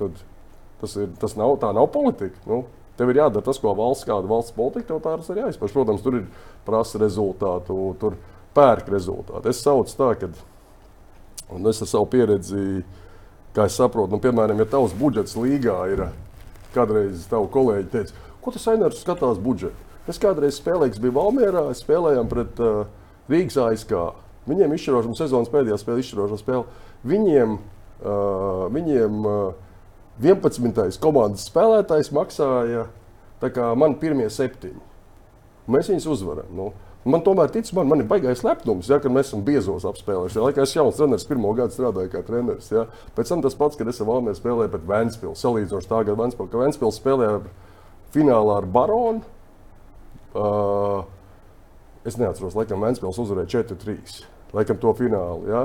Tad 0.00 0.22
tas, 0.80 0.96
ir, 0.96 1.10
tas 1.20 1.36
nav, 1.38 1.54
tā 1.62 1.70
nav 1.76 1.90
politika. 1.94 2.40
Nu, 2.48 2.64
tev 2.98 3.12
ir 3.12 3.20
jādara 3.20 3.44
tas, 3.46 3.60
ko 3.60 3.74
valsts, 3.78 4.06
kāda 4.08 4.30
valsts 4.30 4.56
politika 4.56 4.96
tev 4.96 5.02
tā 5.04 5.34
ir 5.34 5.42
jāizpauž. 5.44 5.74
Protams, 5.76 6.04
tur 6.04 6.18
ir 6.20 6.24
prasa 6.66 7.00
rezultātu, 7.02 7.76
tur 8.00 8.16
pērk 8.56 8.90
rezultātu. 8.92 9.44
Es 9.52 9.62
saucu 9.64 9.94
tā, 9.96 10.10
ka 10.20 10.30
es 11.70 11.84
ar 11.84 11.90
savu 11.90 12.08
pieredzi, 12.10 12.82
kā 13.54 13.68
es 13.68 13.78
saprotu, 13.78 14.14
nu, 14.14 14.22
piemēram, 14.22 14.58
ja 14.62 14.68
tavs 14.70 14.96
budžets 14.96 15.36
līgā 15.38 15.78
ir 15.92 16.08
kādreiz 16.74 17.26
tavu 17.30 17.48
kolēģi 17.50 17.88
teica, 17.92 18.26
ko 18.40 18.52
tas 18.54 18.68
Ainars 18.70 19.00
skatās 19.02 19.40
budžetu? 19.42 19.89
Es 20.10 20.18
kādreiz 20.20 20.58
spēlēju, 20.58 20.98
biju 21.02 21.16
Valmjerā, 21.16 21.64
spēlējām 21.78 22.30
pret 22.30 22.60
uh, 22.64 22.84
Rīgas 23.30 23.58
ASK. 23.62 23.94
Viņiem 24.50 24.74
izšķirošā 24.74 25.14
sezonas 25.20 25.50
pēdējā 25.52 25.78
spēle, 25.78 26.02
izšķirošā 26.02 26.40
spēle. 26.40 26.64
Viņiem, 27.06 27.56
uh, 28.02 28.66
viņiem 28.74 29.26
uh, 29.30 29.40
11. 30.20 31.00
komandas 31.02 31.46
spēlētājs 31.48 32.10
maksāja 32.16 32.88
man 33.78 33.96
pirmie 34.00 34.28
septiņi. 34.32 34.80
Mēs 35.70 35.92
viņus 35.92 36.08
uzvarējām. 36.16 36.54
Nu, 36.58 36.72
Man 37.08 37.22
tomēr 37.24 37.48
tic, 37.48 37.64
man, 37.72 37.86
man 37.88 38.02
ir 38.02 38.08
baigais 38.10 38.42
lepnums, 38.44 38.90
ja, 38.92 38.98
ka 39.00 39.08
mēs 39.08 39.30
esam 39.30 39.40
biezos 39.46 39.86
apspēlējuši. 39.88 40.36
Ja, 40.36 40.42
laikā 40.44 40.66
es 40.66 40.74
jauns 40.74 40.98
treneris, 40.98 41.24
pirmo 41.24 41.54
gadu 41.56 41.72
strādāju 41.72 42.10
kā 42.12 42.20
treneris. 42.26 42.68
Ja. 42.74 42.82
Pēc 43.16 43.32
tam 43.32 43.40
tas 43.40 43.56
pats, 43.56 43.78
kad 43.80 43.88
es 43.88 44.02
Valmērā 44.04 44.36
spēlēju 44.36 44.72
pret 44.74 44.84
Vēnspili. 44.90 45.32
Salīdzinoši 45.40 45.88
tā 45.88 46.02
ka 46.52 46.60
Vēnspili 46.60 46.92
spēlēja 46.92 47.38
finālā 48.12 48.58
ar 48.60 48.68
Baronu. 48.68 49.24
Uh, 50.30 51.02
es 52.06 52.14
neatceros, 52.20 52.54
laikam 52.54 52.82
Vēnspils 52.84 53.18
uzvarēja 53.18 53.64
4-3. 53.64 54.20
Laikam 54.54 54.78
to 54.82 54.92
finālu. 54.98 55.48
Ja? 55.50 55.64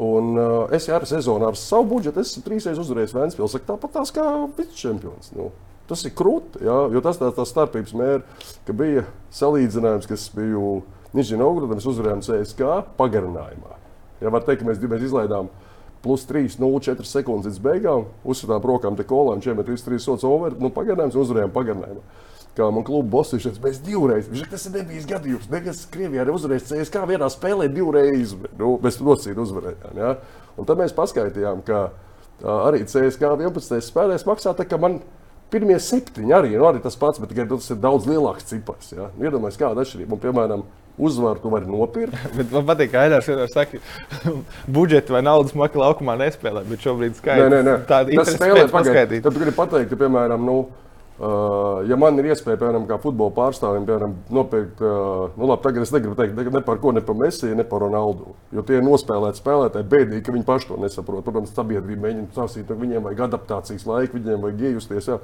Un, 0.00 0.32
uh, 0.38 0.60
es 0.72 0.88
ar 0.92 1.04
sezonu 1.08 1.48
ar 1.48 1.58
savu 1.60 1.90
budžetu 1.92 2.22
esmu 2.22 2.44
trīsreiz 2.46 2.80
uzvarējis 2.80 3.16
Vēnspils. 3.16 3.56
Tāpat 3.68 3.98
tās 3.98 4.12
kā 4.14 4.24
vicečempions. 4.56 5.32
Nu, 5.36 5.50
tas 5.90 6.04
ir 6.08 6.14
krūti, 6.16 6.62
ja? 6.64 6.78
jo 6.92 7.02
tas 7.04 7.20
tā, 7.20 7.28
tā 7.36 7.44
starpības 7.48 7.96
mērķis, 8.00 8.54
ka 8.64 8.76
bija 8.76 9.04
salīdzinājums, 9.34 10.08
kas 10.08 10.28
bija 10.36 10.78
Novgorodā, 11.40 11.76
mēs 11.76 11.88
uzvarējām 11.88 12.24
CSK 12.24 12.72
pagarinājumā. 12.98 13.76
Ja 14.22 14.32
var 14.32 14.44
teikt, 14.44 14.62
ka 14.62 14.68
mēs, 14.68 14.80
mēs 14.80 15.04
izlaidām 15.08 15.48
plus 16.02 16.24
3,04 16.28 17.04
sekundes 17.08 17.48
līdz 17.48 17.60
beigām, 17.64 18.08
uzsitām 18.28 18.64
rokām 18.64 18.96
te 18.96 19.04
kolām, 19.08 19.40
čiem 19.42 19.58
ir 19.58 19.68
3 19.68 20.00
sots 20.02 20.26
over, 20.26 20.54
nu 20.60 20.70
pagarinājums 20.72 21.16
uzvarējām 21.18 21.52
pagarinājumā 21.54 22.04
kā 22.58 22.68
man 22.74 22.84
kluba 22.86 23.08
bosis 23.16 23.46
teica, 23.46 23.62
mēs 23.64 23.78
divreiz, 23.84 24.26
viņš, 24.30 24.48
tas 24.50 24.66
ir 24.68 24.74
nebijis 24.74 25.06
gadījums. 25.08 25.46
Nekas 25.52 25.84
Krievijā 25.92 26.24
arī 26.24 26.34
uzvarēs 26.34 26.66
CSK 26.70 27.04
vienā 27.10 27.30
spēlē 27.32 27.68
divreiz, 27.72 28.34
nu, 28.58 28.74
mēs 28.82 28.98
nosīt 29.02 29.38
uzvarējām. 29.38 30.02
Ja? 30.02 30.16
Un 30.58 30.68
tad 30.68 30.80
mēs 30.80 30.96
paskaidrojām, 30.96 31.62
ka 31.66 31.86
arī 32.68 32.82
CSK 32.86 33.32
11. 33.38 33.78
spēlēs 33.86 34.26
maksā 34.28 34.54
tā, 34.58 34.66
ka 34.68 34.80
man 34.80 35.00
pirmie 35.52 35.78
septiņi 35.80 36.34
arī, 36.34 36.52
nu, 36.56 36.66
arī 36.68 36.82
tas 36.84 36.98
pats, 36.98 37.20
bet 37.22 37.32
tikai 37.32 37.48
tas 37.48 37.70
ir 37.72 37.80
daudz 37.82 38.08
lielāks 38.08 38.50
cipars. 38.50 38.92
Ja? 38.92 39.08
Nu, 39.14 39.28
iedomājieties, 39.28 39.60
kāda 39.62 39.84
atšķirība. 39.84 40.16
Un, 40.16 40.22
piemēram, 40.22 40.64
uzvaru 40.98 41.40
tu 41.42 41.52
vari 41.52 41.70
nopirkt. 41.70 42.18
bet 42.38 42.52
man 42.52 42.66
patīk, 42.68 42.92
ka 42.92 43.06
Ainārs 43.06 43.30
vienmēr 43.30 43.52
saka, 43.52 43.80
budžeti 44.78 45.14
vai 45.14 45.22
naudas 45.24 45.54
maka 45.58 45.80
laukumā 45.80 46.18
nespēlē, 46.20 46.64
bet 46.68 46.84
šobrīd 46.84 47.16
skaidrs. 47.20 47.48
Nē, 47.48 47.62
nē, 47.62 47.62
nē. 47.70 47.78
Tāda 47.88 48.14
ir 48.14 48.34
spēlē 48.34 48.66
pagaidīt. 48.72 49.24
Tad 49.24 49.34
tu 49.34 49.42
gribi 49.44 49.56
pateikt, 49.56 49.92
ka, 49.92 50.00
piemēram, 50.02 50.44
nu, 50.44 50.58
ja 51.18 51.96
man 51.98 52.14
ir 52.20 52.28
iespēja, 52.30 52.60
piemēram, 52.60 52.84
kā 52.86 52.98
futbola 53.02 53.32
pārstāvim, 53.34 53.82
piemēram, 53.88 54.12
nopirkt, 54.30 54.78
uh, 54.84 55.32
nu, 55.34 55.48
labi, 55.50 55.64
tagad 55.64 55.82
es 55.82 55.90
negribu 55.90 56.14
teikt 56.14 56.38
ne 56.54 56.62
par 56.62 56.78
ko, 56.78 56.92
ne 56.94 57.02
par 57.02 57.18
Mesiju, 57.18 57.56
ne 57.58 57.64
par 57.66 57.82
Ronaldu. 57.82 58.36
Jo 58.54 58.62
tie 58.66 58.78
ir 58.78 58.86
nospēlēti 58.86 59.42
spēlētāji, 59.42 59.88
bēdīgi, 59.90 60.22
ka 60.26 60.34
viņi 60.36 60.46
paši 60.46 60.70
to 60.70 60.78
nesaprot. 60.78 61.24
Protams, 61.26 61.50
sabiedrība 61.56 62.06
mēģina 62.06 62.30
prasīt, 62.36 62.70
viņiem 62.70 63.08
vajag 63.08 63.24
adaptācijas 63.26 63.86
laiku, 63.90 64.20
viņiem 64.20 64.46
vajag 64.46 64.64
iejusties. 64.70 65.10
Jā. 65.10 65.18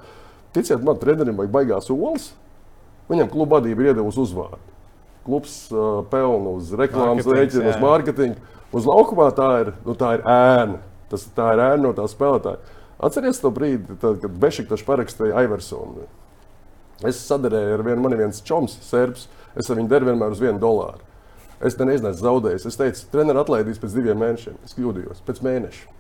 Ticiet 0.56 0.82
man, 0.82 0.98
trenerim 0.98 1.38
vajag 1.38 1.54
baigās 1.54 1.90
olas. 1.94 2.32
Viņam 3.10 3.30
kluba 3.30 3.60
vadība 3.60 3.84
ir 3.84 3.92
iedevusi 3.92 4.22
uzvārdu. 4.24 4.62
Klubs 5.24 5.56
uh, 5.70 6.02
pelna 6.10 6.56
uz 6.58 6.74
reklāmas 6.74 7.28
rēķinu, 7.28 7.68
uz 7.70 7.78
mārketingu. 7.82 8.54
Uz 8.74 8.86
laukumā 8.88 9.28
tā 9.36 9.50
ir, 9.62 9.74
nu, 9.86 9.94
tā 9.94 10.16
ir 10.18 10.26
ēna. 10.26 10.80
Tas, 11.12 11.28
tā 11.36 11.52
ir 11.54 11.62
ēna 11.68 11.82
no 11.84 11.92
tā 11.94 12.08
spēlētāja. 12.10 12.80
Atcerieties 13.04 13.42
to 13.42 13.50
brīdi, 13.52 13.96
tad, 14.00 14.20
kad 14.22 14.36
Bešiktašs 14.40 14.84
parakstīja 14.86 15.44
Iversonu. 15.44 16.06
Es 17.04 17.18
sadarēju 17.26 17.78
ar 17.78 17.82
vienu 17.84 18.04
mani 18.04 18.20
viens 18.20 18.40
čoms, 18.46 18.78
serbs. 18.86 19.26
Es 19.58 19.68
ar 19.70 19.78
viņu 19.78 19.90
devu 19.90 20.08
vienmēr 20.08 20.32
uz 20.34 20.40
vienu 20.40 20.60
dolāru. 20.62 21.02
Es 21.64 21.76
te 21.78 21.86
nezinu, 21.86 22.12
zaudēju. 22.16 22.62
Es 22.68 22.78
teicu, 22.80 23.04
treneris 23.12 23.44
atlaidīs 23.44 23.82
pēc 23.82 23.94
diviem 23.96 24.18
mēnešiem. 24.22 24.56
Es 24.66 24.76
kļūdījos 24.78 25.22
pēc 25.26 25.42
mēneša. 25.44 25.92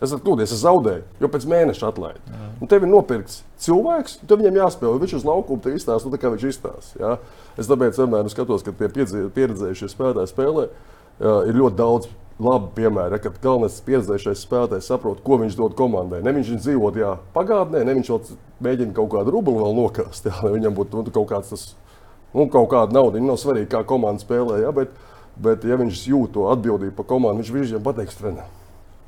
Es 0.00 0.08
esmu 0.08 0.24
kļūdījies, 0.24 0.54
es 0.56 0.62
zaudēju, 0.64 1.04
jo 1.22 1.28
pēc 1.30 1.44
mēneša 1.50 1.90
atlaidu. 1.92 2.38
Un 2.58 2.70
tev 2.70 2.82
ir 2.82 2.90
nopirkts 2.90 3.42
cilvēks, 3.62 4.16
tev 4.26 4.40
viņam 4.40 4.58
jāspēlē. 4.58 4.98
Viņš 5.04 5.14
uz 5.20 5.26
laukuma 5.28 5.62
te 5.62 5.74
izstāsta, 5.76 6.10
nu, 6.10 6.18
kā 6.18 6.32
viņš 6.34 6.46
izstāsta. 6.50 6.98
Ja? 6.98 7.12
Es 7.60 7.70
tāpēc 7.70 8.00
vienmēr 8.00 8.30
skatos, 8.32 8.64
ka 8.66 8.74
tie 8.74 8.90
pieredzējušie 8.90 9.90
spēlētāji 9.92 10.32
spēlē. 10.32 10.66
Ir 11.22 11.60
ļoti 11.60 11.78
daudz 11.78 12.10
labi 12.42 12.70
piemēri, 12.78 13.20
kad 13.22 13.38
galvenais 13.42 13.76
pieredzējušais 13.86 14.42
spēlētājs 14.42 14.88
saprot, 14.90 15.22
ko 15.24 15.38
viņš 15.42 15.56
dod 15.58 15.76
komandai. 15.78 16.22
Ne 16.24 16.34
viņš 16.34 16.50
dzīvo 16.64 16.90
tajā 16.94 17.14
pagātnē, 17.36 17.84
ne 17.86 17.94
viņš 18.00 18.10
mēģina 18.64 18.96
kaut 18.96 19.12
kādu 19.14 19.34
rublu 19.36 19.60
vēl 19.60 19.78
nokāst, 19.78 20.26
jā, 20.28 20.34
lai 20.42 20.54
viņam 20.56 20.76
būtu 20.78 20.98
nu, 20.98 21.14
kaut 21.14 21.30
kāds 21.30 21.54
tas, 21.54 21.68
nu, 22.34 22.48
kaut 22.50 22.70
kāda 22.72 22.96
nauda. 22.96 23.18
Viņam 23.18 23.32
nav 23.34 23.40
svarīgi, 23.42 23.70
kā 23.76 23.84
komanda 23.86 24.24
spēlē, 24.24 24.60
jā, 24.64 24.74
bet, 24.74 24.98
bet 25.36 25.66
ja 25.68 25.78
viņš 25.80 26.04
jūt 26.10 26.34
to 26.34 26.50
atbildību 26.50 26.96
par 26.98 27.10
komandu, 27.14 27.44
viņš 27.44 27.54
viņam 27.54 27.86
pateiks 27.86 28.18
trenerim. 28.18 28.63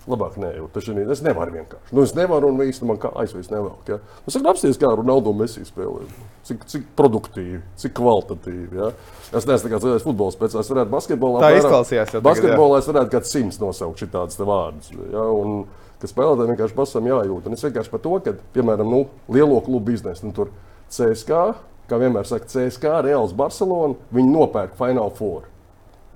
Labāk 0.06 0.36
nejūt. 0.38 0.70
Tas 0.70 0.86
ir. 0.86 0.98
Es 1.10 1.20
nevaru 1.24 1.56
vienkārši. 1.56 1.90
Nu, 1.90 2.04
es 2.06 2.12
nevaru 2.14 2.52
un 2.52 2.60
visu 2.60 2.86
man 2.86 2.98
kā 3.02 3.10
aizvest 3.18 3.50
nevelk. 3.50 3.88
Ja? 3.90 3.96
Nu, 3.98 4.30
es 4.30 4.36
saku, 4.36 4.46
apsties, 4.52 4.78
kā 4.78 4.92
Ronaldo 4.94 5.32
Messi 5.34 5.64
spēlē. 5.66 6.04
Cik, 6.46 6.62
cik 6.70 6.84
produktīvi, 6.98 7.58
cik 7.82 7.96
kvalitatīvi. 7.98 8.78
Ja? 8.78 8.92
Es 9.34 9.48
neesmu 9.48 9.66
nekāds 9.66 9.88
lielais 9.88 10.06
futbola 10.06 10.34
speciālists. 10.34 10.70
Es 10.70 10.74
varētu 10.76 10.94
basketbolā. 10.94 11.42
Tā 11.42 11.50
izklausījās. 11.58 12.14
Basketbolā 12.22 12.78
es 12.78 12.90
varētu 12.92 13.12
kāds 13.16 13.34
simts 13.34 13.58
nosaukt 13.62 14.04
šitādus 14.04 14.38
vārdus. 14.46 14.94
Ja? 15.10 15.26
Un, 15.26 15.66
ka 15.98 16.10
spēlētājiem 16.10 16.54
vienkārši 16.54 16.78
pasam 16.78 17.10
jājūt. 17.10 17.50
Un 17.50 17.58
es 17.58 17.66
vienkārši 17.66 17.94
par 17.96 18.04
to, 18.06 18.14
ka, 18.22 18.36
piemēram, 18.54 18.94
nu, 18.94 19.02
lielo 19.32 19.58
klubu 19.66 19.88
biznesu, 19.90 20.28
nu, 20.28 20.36
tur 20.36 20.54
CSK, 20.92 21.42
kā 21.90 21.98
vienmēr 21.98 22.30
saka, 22.30 22.46
CSK, 22.52 23.00
Reāls 23.08 23.34
Barcelona, 23.36 23.98
viņi 24.14 24.30
nopērk 24.30 24.78
Final 24.78 25.10
Four. 25.18 25.50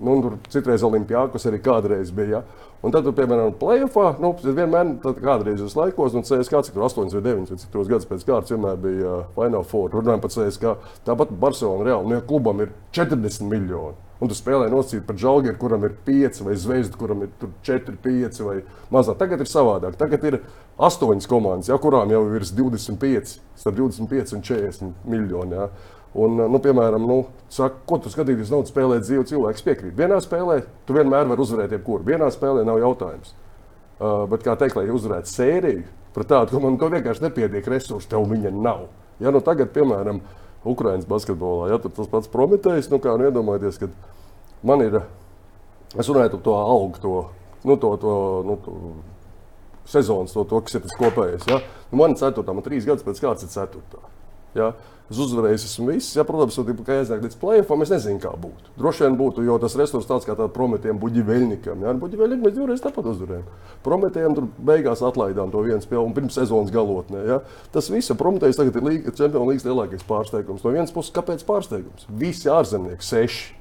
Nu, 0.01 0.15
tur 0.23 0.39
citreiz 0.49 0.83
Olimpijākos 0.87 1.43
arī 1.49 1.59
kādreiz 1.61 2.15
bija. 2.15 2.39
Ja? 2.39 2.69
Un 2.81 2.93
tad, 2.93 3.05
piemēram, 3.13 3.51
plēsoņā, 3.61 4.15
nu, 4.23 4.31
vienmēr, 4.41 4.95
tad 5.03 5.19
kādreizos 5.21 5.75
laikos, 5.77 6.15
un 6.17 6.25
CSK, 6.25 6.63
cik 6.65 6.77
tur 6.77 6.87
8 6.87 7.13
vai 7.13 7.21
9, 7.27 7.51
vai 7.51 7.59
cik 7.61 7.73
tur 7.73 7.89
gadus 7.89 8.09
pēc 8.09 8.23
kārtas, 8.25 8.53
vienmēr 8.55 8.79
bija 8.81 9.17
uh, 9.19 9.27
Final 9.35 9.67
Four. 9.69 9.91
Runājot 9.93 10.23
par 10.23 10.33
CSK, 10.33 10.71
tāpat 11.05 11.35
Barcelona 11.43 11.85
reāli, 11.85 12.09
nu, 12.09 12.17
ja 12.17 12.25
klubam 12.25 12.63
ir 12.65 12.73
40 12.97 13.45
miljoni. 13.51 13.99
Un 14.21 14.29
tu 14.29 14.37
spēlē 14.37 14.67
nosacīt 14.69 15.05
par 15.05 15.17
Džalgeru, 15.17 15.57
kuram 15.61 15.85
ir 15.87 15.95
5 16.05 16.43
vai 16.45 16.57
Zvezdu, 16.61 16.97
kuram 16.97 17.23
ir 17.25 17.31
4, 17.65 17.95
5 18.03 18.43
vai 18.45 18.59
mazāk. 18.93 19.17
Tagad 19.17 19.41
ir 19.41 19.49
savādāk. 19.49 19.97
Tagad 19.97 20.27
ir 20.29 20.37
8 20.77 21.25
komandas, 21.29 21.71
ja, 21.71 21.77
kurām 21.81 22.13
jau 22.13 22.21
ir 22.37 22.45
25, 22.45 23.39
starp 23.57 23.79
25 23.79 24.35
un 24.37 24.45
40 24.45 25.09
miljoni. 25.09 25.57
Ja. 25.57 25.69
Un, 26.11 26.35
nu, 26.51 26.59
piemēram, 26.59 27.05
nu, 27.07 27.21
saka, 27.51 27.77
ko 27.87 28.01
tu 28.03 28.11
skatīties, 28.11 28.49
nav 28.51 28.65
spēlēt 28.67 29.05
dzīvu 29.05 29.23
cilvēku. 29.29 29.63
Piekrīt. 29.63 29.95
Vienā 29.95 30.17
spēlē 30.23 30.57
tu 30.87 30.95
vienmēr 30.97 31.29
vari 31.29 31.43
uzvarēt 31.45 31.77
jebkuru. 31.77 32.03
Vienā 32.07 32.27
spēlē 32.35 32.65
nav 32.67 32.81
jautājums. 32.81 33.31
Uh, 34.01 34.25
bet, 34.27 34.43
kā 34.43 34.57
teikt, 34.59 34.75
lai 34.75 34.89
uzvarētu 34.91 35.31
sēriju, 35.31 35.85
pret 36.15 36.27
tādu 36.31 36.57
komandu, 36.57 36.81
to 36.81 36.89
vienkārši 36.91 37.23
nepietiek 37.23 37.67
resursi, 37.71 38.09
tev 38.11 38.25
viņa 38.27 38.51
nav. 38.55 38.87
Ja 39.23 39.31
nu 39.31 39.39
tagad, 39.45 39.71
piemēram, 39.75 40.19
Ukraiņas 40.67 41.07
basketbolā, 41.09 41.71
ja 41.71 41.79
tas 41.81 42.09
pats 42.09 42.29
Prometējs, 42.33 42.89
nu 42.91 42.99
kā 43.01 43.13
nu 43.17 43.29
iedomājieties, 43.29 43.79
ka 43.81 43.89
man 44.67 44.83
ir, 44.85 44.99
es 45.95 46.09
runāju 46.09 46.35
par 46.35 46.43
to 46.47 46.57
algu, 46.57 47.01
to, 47.01 47.13
nu, 47.69 47.77
to, 47.81 47.93
to, 48.01 48.15
nu, 48.49 48.57
to 48.65 48.75
sezonas, 49.89 50.33
to, 50.35 50.43
to, 50.49 50.61
kas 50.65 50.77
ir 50.77 50.83
tas 50.85 50.97
kopējais. 50.99 51.47
Ja? 51.49 51.61
Nu, 51.91 52.01
man 52.01 52.15
ir 52.15 52.21
ceturtā, 52.21 52.57
man 52.57 52.65
trīs 52.65 52.89
gadus 52.89 53.05
pēc 53.05 53.21
kārtas 53.23 53.47
ir 53.47 53.53
ceturtā. 53.53 54.01
Ja? 54.57 54.73
Es 55.11 55.19
uzvarēju, 55.19 55.57
esmu 55.67 55.89
viss. 55.91 56.13
Ja, 56.15 56.23
protams, 56.23 56.55
jau 56.55 56.63
tādā 56.63 56.87
jāiznāk 56.87 57.25
līdz 57.25 57.35
plēsoņam, 57.41 57.81
es 57.83 57.89
nezinu, 57.91 58.19
kā 58.23 58.29
būtu. 58.39 58.71
Droši 58.79 59.03
vien 59.03 59.17
būtu, 59.19 59.43
jo 59.43 59.57
tas 59.59 59.75
resurs 59.75 60.07
tāds 60.07 60.23
kā 60.23 60.37
tāds 60.39 60.53
prometējiem, 60.55 61.01
buļbuļsakām. 61.01 61.83
Ja, 61.83 61.91
buļbuļsakām 61.99 62.45
mēs 62.45 62.53
divreiz 62.55 62.83
tāpat 62.85 63.09
uzvarējām. 63.11 63.49
Prometējiem 63.83 64.37
tur 64.37 64.47
beigās 64.71 65.03
atlaidām 65.03 65.51
to 65.51 65.65
vienu 65.65 65.83
spēli 65.83 66.05
un 66.05 66.15
pirms 66.15 66.37
sezonas 66.39 66.71
galotnē. 66.71 67.25
Ja. 67.27 67.41
Tas 67.75 67.91
viss, 67.91 68.13
Prometējs 68.15 68.61
tagad 68.61 68.79
ir 68.79 69.11
Champions 69.11 69.49
League 69.51 69.67
lielākais 69.67 70.07
pārsteigums. 70.07 70.63
No 70.63 70.71
vienas 70.71 70.95
puses, 70.95 71.11
kāpēc 71.17 71.43
pārsteigums? 71.43 72.07
Visi 72.07 72.47
ārzemnieki, 72.51 73.03
seši. 73.03 73.57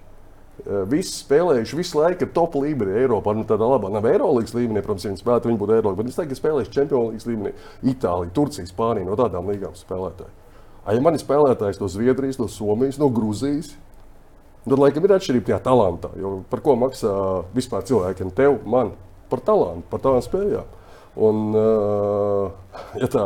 Visi 0.92 1.16
spēlējuši 1.24 1.78
visu 1.78 1.98
laiku 1.98 2.28
top 2.36 2.58
līmenī 2.60 2.98
Eiropā. 3.00 3.34
Nu, 3.34 3.46
tādā 3.48 3.66
labā, 3.66 3.90
nav 3.90 4.06
Eirolandes 4.06 4.52
līmenī, 4.54 4.84
protams, 4.84 5.08
viņi 5.08 5.22
spēlētu, 5.22 5.50
viņi 5.50 5.60
būtu 5.62 5.74
Eirolandes, 5.78 5.98
bet 5.98 6.10
viņi 6.10 6.18
tagad 6.18 6.40
spēlējuši 6.42 6.76
Champions 6.76 7.26
League 7.26 7.32
līmenī. 7.32 7.54
Itālija, 7.94 8.34
Turcija, 8.36 8.68
Spānija, 8.68 9.08
no 9.08 9.16
tādām 9.18 9.50
līgām 9.50 9.74
spēlētāji. 10.80 11.00
Ja 11.00 11.04
man 11.06 11.14
ir 11.14 11.22
spēlētājs 11.22 11.80
no 11.80 11.88
Zviedrijas, 11.88 12.40
no 12.40 12.48
Somijas, 12.48 12.98
no 12.98 13.08
Grūzijas, 13.12 13.74
Tad, 14.60 14.76
laikam, 14.76 15.06
ir 15.06 15.14
atšķirība 15.16 15.46
tajā 15.48 15.60
talantā. 15.64 16.10
Jo 16.20 16.30
par 16.50 16.60
ko 16.64 16.74
maksā 16.76 17.12
vispār 17.56 17.84
cilvēkiem, 17.88 18.32
tev, 18.36 18.58
man, 18.68 18.92
par 19.32 19.40
talantu, 19.44 19.86
par 19.88 20.02
tādām 20.04 20.24
spējām. 20.26 20.74
Un, 21.20 21.38
uh, 21.56 22.82
ja 23.00 23.08
tā, 23.10 23.24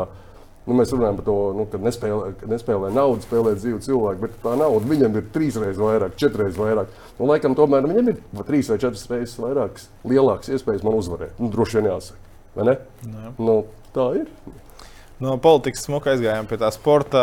nu, 0.69 0.77
mēs 0.79 0.95
runājam 0.95 1.19
par 1.19 1.27
to, 1.27 1.37
nu, 1.59 1.67
ka 1.73 1.81
nespēlē, 1.83 2.31
nespēlē 2.53 2.93
naudu, 2.95 3.27
spēlē 3.27 3.57
dzīvu 3.59 3.83
cilvēku, 3.85 4.23
bet 4.23 4.39
tā 4.45 4.55
nauda 4.61 4.91
viņam 4.93 5.19
ir 5.19 5.27
trīsreiz 5.35 5.81
vairāk, 5.81 6.15
četras 6.23 6.57
vairāk. 6.61 6.95
Nu, 7.19 7.27
laikam, 7.33 7.59
tomēr 7.59 7.91
viņam 7.91 8.13
ir 8.15 8.23
trīs 8.47 8.71
vai 8.71 8.79
četras 8.79 9.05
reizes 9.11 9.37
vairākas, 9.43 9.91
lielākas 10.07 10.55
iespējas 10.55 10.87
man 10.87 11.01
uzvarēt. 11.03 11.35
Nu, 11.43 11.51
droši 11.53 11.81
vien 11.81 11.91
jāsaka. 11.91 12.37
Vai 12.55 12.71
ne? 12.71 12.79
Nu, 13.43 13.65
tā 13.97 14.13
ir. 14.23 14.31
No 15.23 15.37
politikas 15.39 15.85
smuka 15.87 16.11
aizgājām 16.11 16.49
pie 16.51 16.57
tā 16.59 16.69
sporta. 16.75 17.21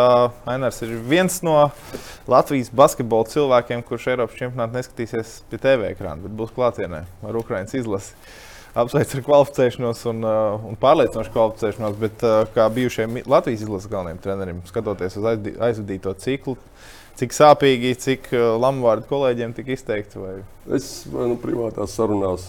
Ainars 0.47 0.79
ir 0.85 0.93
viens 1.09 1.41
no 1.43 1.57
Latvijas 2.31 2.69
basketbola 2.71 3.27
cilvēkiem, 3.27 3.83
kurš 3.87 4.07
Eiropas 4.13 4.37
čempionātā 4.39 4.79
neskatīsies 4.79 5.41
pie 5.51 5.59
TV 5.59 5.89
ekrāna, 5.91 6.23
bet 6.23 6.37
būs 6.39 6.53
klātienē 6.55 7.03
ar 7.27 7.39
Ukraiņas 7.41 7.75
izlasi. 7.81 8.15
Apsveicu 8.71 9.17
ar 9.17 9.25
kvalificēšanos 9.25 10.05
un, 10.07 10.23
uh, 10.23 10.69
un 10.69 10.79
pārliecinošu 10.79 11.33
kvalificēšanos, 11.33 11.97
bet 11.99 12.23
uh, 12.23 12.45
kā 12.55 12.69
bijušajam 12.71 13.19
Latvijas 13.27 13.65
izlases 13.65 13.91
galvenajam 13.91 14.21
trenerim, 14.23 14.63
skatoties 14.69 15.19
uz 15.19 15.27
aizvadīto 15.27 16.15
ciklu, 16.23 16.55
cik 17.19 17.35
sāpīgi, 17.35 17.91
cik 17.99 18.31
uh, 18.31 18.53
lamuvārdu 18.55 19.11
kolēģiem 19.11 19.57
tika 19.59 19.75
izteikti? 19.75 20.23
Vai? 20.23 20.37
Es 20.79 20.93
nu, 21.11 21.35
privātās 21.43 21.99
sarunās 21.99 22.47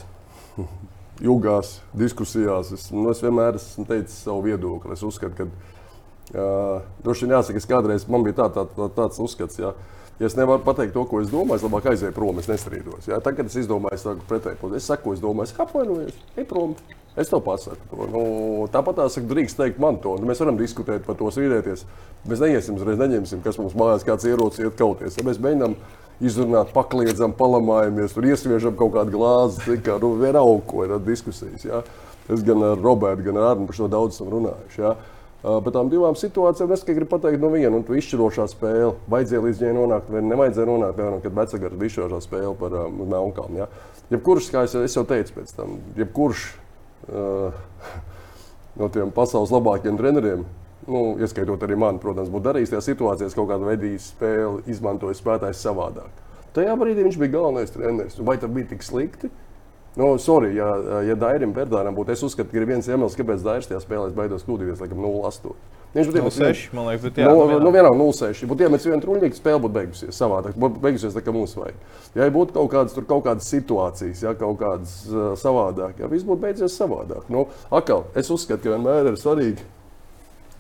ilgās 1.20 1.80
diskusijās. 1.96 2.72
Es, 2.74 2.88
nu, 2.94 3.08
es 3.12 3.22
vienmēr 3.24 3.58
esmu 3.58 3.84
teicis 3.88 4.22
savu 4.24 4.46
viedokli. 4.46 4.94
Es 4.96 5.04
uzskatu, 5.06 5.36
ka 5.36 5.48
uh, 5.48 6.86
droši 7.04 7.26
vien 7.26 7.36
jāsaka, 7.36 7.60
ka 7.60 7.74
kādreiz 7.74 8.06
man 8.10 8.24
bija 8.26 8.40
tā, 8.42 8.48
tā, 8.56 8.66
tā, 8.76 8.88
tāds 8.96 9.20
uzskats. 9.22 9.60
Jā. 9.60 9.74
Ja 10.20 10.28
es 10.28 10.36
nevaru 10.38 10.62
pateikt 10.62 10.92
to, 10.94 11.04
ko 11.08 11.22
es 11.22 11.30
domāju, 11.32 11.58
es 11.58 11.66
labāk 11.66 11.88
aizēju 11.92 12.14
prom, 12.16 12.38
es 12.38 12.48
nestrīdos. 12.50 13.08
Jā. 13.10 13.20
Tagad, 13.24 13.48
es 13.50 13.58
izdomāju, 13.64 13.98
es 13.98 14.04
saku 14.06 14.26
pretēji. 14.28 14.74
Es 14.78 14.88
saku, 14.88 15.16
es 15.16 15.22
domāju, 15.22 15.50
es 15.50 15.62
apvainojos, 15.64 16.18
ej 16.36 16.48
prom. 16.48 16.76
Es 17.12 17.28
tev 17.28 17.42
pasaku 17.44 17.82
to. 17.90 18.06
Nu, 18.08 18.22
tāpat 18.72 18.96
tā 18.96 19.06
saka, 19.12 19.28
drīkst 19.28 19.58
teikt 19.58 19.80
man 19.82 19.98
to. 20.00 20.14
Nu, 20.16 20.28
mēs 20.30 20.40
varam 20.40 20.56
diskutēt 20.56 21.04
par 21.04 21.18
to, 21.18 21.28
strīdēties. 21.34 21.82
Mēs 22.30 22.40
neiesim 22.40 22.78
uzreiz, 22.78 22.96
neņemsim, 23.02 23.42
kas 23.44 23.58
mums 23.60 23.76
mājās 23.76 24.06
kāds 24.08 24.24
ierocis 24.30 24.64
iet 24.64 24.78
kauties. 24.78 25.18
Ja 25.18 25.26
mēs 25.26 25.40
mēģinām 25.42 25.76
izrunāt, 26.22 26.70
pakliedzam, 26.74 27.34
palamājamies, 27.36 28.14
tur 28.14 28.26
iesviežam 28.30 28.76
kaut 28.78 28.94
kādu 28.96 29.16
glāzi, 29.16 29.78
kā 29.82 29.98
nu, 30.02 30.14
vienalga, 30.20 30.62
ko 30.68 30.86
ir 30.86 30.94
diskusijas. 31.02 31.66
Ja? 31.66 31.82
Es 32.32 32.44
gan 32.46 32.62
ar 32.64 32.78
Robertu, 32.78 33.26
gan 33.26 33.40
ar 33.40 33.52
Arnu 33.52 33.66
par 33.68 33.78
šo 33.78 33.88
daudz 33.90 34.16
esmu 34.16 34.30
runājuši. 34.36 34.84
Ja? 34.84 34.94
Bet 35.42 35.74
tām 35.74 35.90
divām 35.90 36.14
situācijām 36.14 36.70
es 36.70 36.84
tikai 36.84 37.00
gribu 37.00 37.16
pateikt, 37.16 37.42
no 37.42 37.50
viena 37.50 37.74
un 37.74 37.82
izšķirošā 37.82 38.46
spēle. 38.52 38.92
Vajadzēja 39.10 39.42
līdz 39.42 39.62
viņai 39.64 39.74
nonākt, 39.74 40.12
vai 40.14 40.22
nevajadzēja 40.28 40.68
nonākt, 40.70 40.98
piemēram, 41.00 41.22
kad 41.24 41.34
Vecagars 41.40 41.80
bija 41.80 41.90
izšķirošā 41.90 42.20
spēle 42.22 42.54
par 42.60 42.76
um, 42.84 43.02
Melnkalnu. 43.10 43.64
Ja? 43.64 43.66
Jebkurš, 44.14 44.52
kā 44.54 44.62
es, 44.68 44.76
es 44.78 44.94
jau 44.94 45.02
teicu 45.08 45.34
pēc 45.40 45.50
tam, 45.58 45.74
jebkurš 45.98 46.46
uh, 47.10 47.58
no 48.78 48.90
tiem 48.94 49.10
pasaules 49.14 49.50
labākajiem 49.50 49.98
treneriem 49.98 50.46
nu, 50.88 51.04
ieskaitot 51.22 51.62
arī 51.66 51.78
mani, 51.78 52.00
protams, 52.02 52.30
būtu 52.32 52.48
darījis 52.48 52.74
tajā 52.74 52.82
situācijā, 52.88 53.30
kaut 53.36 53.50
kādu 53.52 53.68
veidīju 53.70 54.02
spēli, 54.02 54.66
izmantojis 54.72 55.22
spēlētājs 55.22 55.62
savādāk. 55.64 56.22
Tajā 56.56 56.74
brīdī 56.76 57.06
viņš 57.06 57.18
bija 57.20 57.38
galvenais 57.38 57.72
treneris. 57.72 58.18
Vai 58.20 58.36
tas 58.40 58.52
bija 58.52 58.72
tik 58.74 58.84
slikti? 58.84 59.30
Nu, 59.96 60.14
sorry, 60.20 60.54
ja, 60.56 60.68
ja 61.04 61.14
Dairim 61.20 61.52
Berdānam 61.52 61.96
būtu, 61.96 62.14
es 62.14 62.22
uzskatu, 62.24 62.48
ka 62.48 62.56
ir 62.56 62.64
viens 62.68 62.86
iemesls, 62.88 63.16
kāpēc 63.18 63.44
Dairis 63.44 63.68
tajā 63.68 63.82
spēlē 63.82 64.08
baidos 64.16 64.44
kļūdīties, 64.46 64.80
laikam 64.80 65.02
0-8. 65.04 65.52
Viņš 65.92 66.08
būtu 66.08 66.20
iemetis 66.22 66.38
6, 66.40 66.70
man 66.72 66.86
liekas, 66.88 67.02
bet 67.04 67.18
jā. 67.20 67.26
Nu, 67.28 67.42
nu, 67.50 67.58
nu 67.60 67.72
vienā 67.74 67.90
0-6. 67.92 68.46
Būtu 68.48 68.64
iemetis 68.64 68.88
vienu 68.88 69.04
truļņīgu, 69.04 69.36
spēle 69.36 69.60
būtu 69.60 69.76
beigusies 69.76 70.16
savādāk. 70.16 70.56
Būtu 70.56 70.80
beigusies 70.80 71.12
tā, 71.12 71.20
kā 71.20 71.34
mums 71.36 71.52
vajag. 71.58 71.82
Ja 72.16 72.30
būtu 72.32 72.56
kaut 72.56 72.72
kādas, 72.72 72.96
tur, 72.96 73.04
kaut 73.10 73.26
kādas 73.26 73.50
situācijas, 73.52 74.24
ja 74.24 74.32
kaut 74.40 74.56
kādas 74.62 74.96
uh, 75.10 75.34
savādāk, 75.36 76.00
ja 76.00 76.08
viss 76.08 76.24
būtu 76.24 76.46
beidzies 76.46 76.78
savādāk. 76.80 77.28
Nu, 77.32 77.44
akal, 77.68 78.06
es 78.16 78.32
uzskatu, 78.32 78.64
ka 78.64 78.72
vienmēr 78.72 79.12
ir 79.12 79.20
svarīgi 79.20 79.68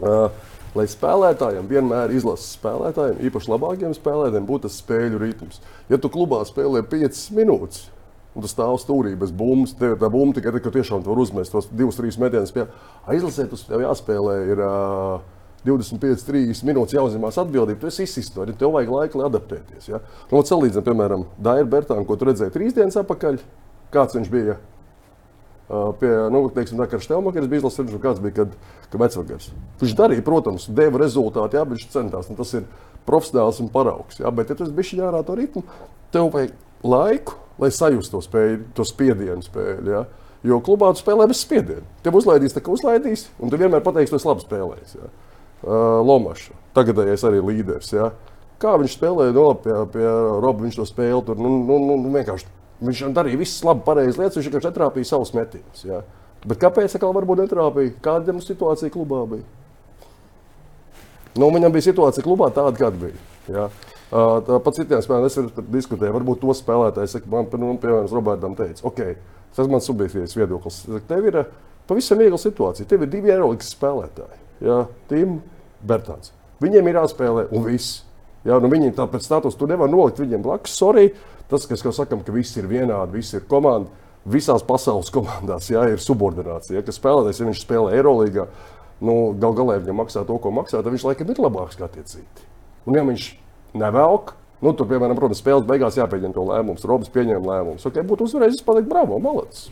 lai 0.00 0.86
spēlētājiem 0.88 1.66
vienmēr 1.68 2.14
izlases 2.16 2.54
spēlētājiem, 2.56 3.18
īpaši 3.28 3.52
labākiem 3.52 3.96
spēlētājiem, 3.96 4.46
būtu 4.48 4.68
tas 4.68 4.78
spēļu 4.80 5.20
ritms. 5.20 5.60
Ja 5.92 6.00
tu 6.00 6.12
klubā 6.12 6.40
spēlē 6.48 6.84
5 6.88 7.26
minūtes, 7.36 7.84
un 8.32 8.46
tas 8.46 8.54
stāv 8.56 8.78
stūrī 8.80 9.12
bez 9.18 9.34
bumbas, 9.36 9.76
tev 9.76 9.96
ir 9.96 10.00
tā 10.00 10.08
bumba 10.12 10.38
tikai 10.38 10.54
tad, 10.54 10.64
kad 10.64 10.78
tiešām 10.78 11.04
tu 11.04 11.12
vari 11.12 11.26
uzmest 11.26 11.52
tos 11.52 11.68
2-3 11.68 12.16
metienus. 12.22 12.56
Aizlasē, 13.04 13.50
tas 13.50 13.68
tev 13.68 13.84
jāspēlē. 13.84 14.38
Ir, 14.54 14.64
uh, 14.64 15.30
25, 15.62 16.24
30 16.26 16.64
minūtes 16.66 16.96
jāuzņemās 16.96 17.38
atbildība. 17.38 17.78
Tu 17.84 17.90
esi 17.92 18.06
izsistori, 18.08 18.54
tev 18.58 18.74
vajag 18.74 18.90
laika, 18.90 19.18
lai 19.20 19.28
adaptēties. 19.28 19.88
Ja? 19.92 20.00
Nu, 20.32 20.42
Salīdzinām, 20.46 20.86
piemēram, 20.88 21.26
Dairu 21.38 21.68
Bertānu, 21.70 22.06
ko 22.08 22.16
tu 22.18 22.26
redzēji 22.26 22.54
trīs 22.56 22.74
dienas 22.74 22.98
atpakaļ. 22.98 23.38
Kāds 23.94 24.16
viņš 24.18 24.30
bija? 24.32 24.56
Pie, 25.72 26.10
nu, 26.32 26.42
teiksim, 26.52 26.76
tā, 26.76 26.86
kad 26.90 27.00
Štelmakers 27.00 27.48
bija 27.48 27.62
izlases, 27.62 27.86
viņš 27.88 28.00
kāds 28.02 28.20
bija, 28.20 28.34
kad, 28.42 28.56
kad 28.92 29.00
vecvakars. 29.00 29.52
Viņš 29.80 29.94
darīja, 29.96 30.24
protams, 30.26 30.66
deva 30.68 31.00
rezultātu, 31.00 31.56
jā, 31.56 31.62
bet 31.64 31.78
viņš 31.78 31.94
centās. 31.94 32.28
Nu, 32.28 32.36
tas 32.36 32.52
ir 32.58 32.66
profesionāls 33.08 33.60
un 33.62 33.70
paraugs. 33.72 34.20
Jā, 34.20 34.32
bet, 34.34 34.52
ja 34.52 34.58
tas 34.58 34.72
bija 34.74 35.08
ārā 35.08 35.22
to 35.24 35.36
ritmu, 35.38 35.64
tev 36.12 36.28
vajag 36.34 36.52
laiku, 36.84 37.38
lai 37.62 37.70
sajustu 37.72 38.18
to 38.18 38.24
spēju, 38.26 38.60
to 38.76 38.86
spiedienu 38.88 39.44
spēli. 39.46 39.94
Jā. 39.94 40.04
Jo 40.42 40.58
klubā 40.64 40.90
tu 40.92 41.02
spēlē 41.02 41.28
bez 41.30 41.40
spiediena. 41.44 41.84
Tev 42.02 42.18
uzlaidīs, 42.18 42.54
tā 42.54 42.62
kā 42.64 42.72
uzlaidīs, 42.74 43.28
un 43.38 43.52
tu 43.52 43.60
vienmēr 43.60 43.84
pateiksi, 43.84 44.10
ka 44.10 44.18
tu 44.18 44.28
labi 44.28 44.44
spēlējies. 44.44 44.96
Jā. 44.98 45.10
Uh, 45.62 46.00
Lomašs, 46.02 46.50
tagadējais 46.74 47.22
arī 47.28 47.42
līderis. 47.46 47.92
Jā. 47.94 48.10
Kā 48.62 48.74
viņš 48.78 48.96
spēlēja, 48.96 49.34
no, 49.36 49.52
pie, 49.62 49.74
pie 49.94 50.04
Roba 50.42 50.66
viņš 50.66 50.80
to 50.80 50.86
spēli 50.86 51.22
tur 51.26 51.38
nu, 51.38 51.50
nu, 51.62 51.78
nu, 51.94 52.10
vienkārši 52.14 52.50
Viņš 52.82 53.02
darīja 53.14 53.38
visas 53.38 53.62
labi, 53.66 53.84
pareizas 53.86 54.18
lietas, 54.18 54.36
viņš 54.38 54.48
vienkārši 54.48 54.68
netrāpīja 54.70 55.10
savus 55.12 55.30
metienus. 55.36 55.84
Ja? 55.86 56.02
Bet 56.42 56.58
kāpēc 56.62 56.96
tā 56.98 57.06
varbūt 57.06 57.44
netrāpīja? 57.44 57.94
Kāda 58.02 58.34
mums 58.34 58.48
situācija 58.50 58.90
klubā 58.90 59.22
bija? 59.30 59.46
Nu, 61.38 61.48
viņam 61.54 61.72
bija 61.72 61.86
situācija 61.86 62.26
klubā 62.26 62.50
tāda, 62.52 62.74
kāda 62.80 62.98
bija. 63.04 63.20
Ja? 63.48 63.68
Tāpat 64.12 64.76
citiem 64.76 65.00
spēlētājiem 65.00 65.46
es 65.48 65.68
diskutēju, 65.72 66.12
varbūt 66.18 66.42
to 66.42 66.52
spēlētāju, 66.58 67.08
saka, 67.14 67.30
man, 67.32 67.46
nu, 67.62 67.72
piemēram, 67.80 68.10
Robertam 68.12 68.56
teica, 68.58 68.84
ok, 68.84 69.00
tas 69.54 69.64
ir 69.64 69.72
mans 69.72 69.88
subjektīvs 69.88 70.36
viedoklis. 70.36 70.82
Tev 71.08 71.28
ir 71.30 71.38
pavisam 71.88 72.20
viegla 72.20 72.40
situācija. 72.40 72.88
Tev 72.90 73.06
ir 73.06 73.12
divi 73.14 73.32
Eirolandes 73.32 73.72
spēlētāji, 73.72 74.40
ja? 74.66 74.82
Tim 75.08 75.38
Bertāns. 75.88 76.34
Viņiem 76.62 76.90
ir 76.90 76.98
jāspēlē 77.00 77.46
un 77.54 77.64
viss. 77.64 78.02
Ja? 78.44 78.58
Nu, 78.60 78.68
viņi 78.70 78.92
tāpēc 78.98 79.24
status 79.24 79.56
tu 79.58 79.70
nevar 79.70 79.90
nolikt 79.90 80.20
viņiem 80.20 80.44
blakus. 80.44 80.76
Sorry, 80.76 81.08
Tas, 81.52 81.66
kas 81.68 81.84
mēs 81.84 81.98
sakām, 82.00 82.22
ka 82.24 82.34
visi 82.34 82.60
ir 82.62 82.68
vienādi, 82.70 83.18
visi 83.20 83.36
ir 83.38 83.46
komandi, 83.50 83.90
visās 84.28 84.64
pasaules 84.66 85.10
komandās 85.12 85.68
jā, 85.70 85.84
ir 85.92 86.02
subordinācija. 86.02 86.80
Ja, 86.80 86.94
spēlētājs, 86.94 87.42
ja 87.42 87.48
viņš 87.48 87.64
spēlē 87.64 87.96
Eirolandā, 87.98 88.46
nu, 89.02 89.16
gal 89.42 89.56
galā 89.58 89.78
viņam 89.82 90.02
maksā 90.02 90.24
to, 90.28 90.38
ko 90.40 90.54
maksā, 90.54 90.80
tad 90.80 90.92
viņš 90.94 91.06
laikam 91.10 91.32
ir 91.32 91.42
labāks 91.42 91.78
kā 91.80 91.90
tie 91.92 92.04
citi. 92.06 92.48
Un, 92.86 92.96
ja 92.98 93.04
viņš 93.06 93.28
nevelk, 93.78 94.34
nu, 94.62 94.74
tur, 94.74 94.88
piemēram, 94.90 95.18
protams, 95.18 95.42
spēles 95.42 95.66
beigās 95.68 95.98
jāpieņem 95.98 96.34
to 96.36 96.44
lēmumu. 96.50 96.82
Robs 96.88 97.10
pieņēma 97.14 97.54
lēmumu. 97.54 97.82
Okay, 97.82 98.06
būtu 98.06 98.28
uzvarējis, 98.28 98.62
pateikt, 98.66 98.90
bravo, 98.90 99.18
malacis. 99.22 99.70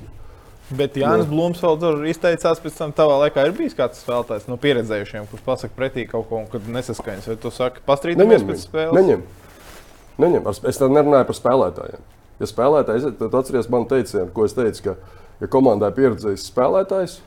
Bet 0.71 0.95
Jānis 0.95 1.27
nu. 1.27 1.35
Blūms 1.35 1.63
vēl 1.65 2.05
izteicās, 2.13 2.61
pēc 2.63 2.77
tam 2.79 2.93
tavā 2.95 3.17
laikā 3.25 3.43
ir 3.49 3.55
bijis 3.57 3.75
kāds 3.75 4.03
spēlētājs 4.05 4.47
no 4.47 4.55
pieredzējušiem, 4.63 5.27
kurš 5.31 5.43
pasakā 5.47 5.75
pretī 5.75 6.05
kaut 6.11 6.29
ko, 6.31 6.45
kad 6.53 6.69
nesaskaņas. 6.71 7.27
Vai 7.33 7.39
tu 7.43 7.51
saki, 7.55 7.83
pastrīdamies 7.89 8.47
pēc 8.47 8.67
spēles? 8.69 8.95
Neņem. 8.95 9.25
Neņem. 10.21 10.51
Es 10.69 10.81
tā 10.81 10.89
nerunāju 10.91 11.29
par 11.29 11.39
spēlētājiem. 11.39 12.05
Ja 12.41 12.49
spēlētājs, 12.49 13.09
tad 13.21 13.35
atcerieties 13.37 13.71
manu 13.73 13.89
teicienu, 13.91 14.31
ko 14.35 14.47
es 14.49 14.57
teicu, 14.57 14.85
ka, 14.87 14.95
ja 15.43 15.49
komandai 15.53 15.91
pieredzējis 15.97 16.47
spēlētājs, 16.49 17.19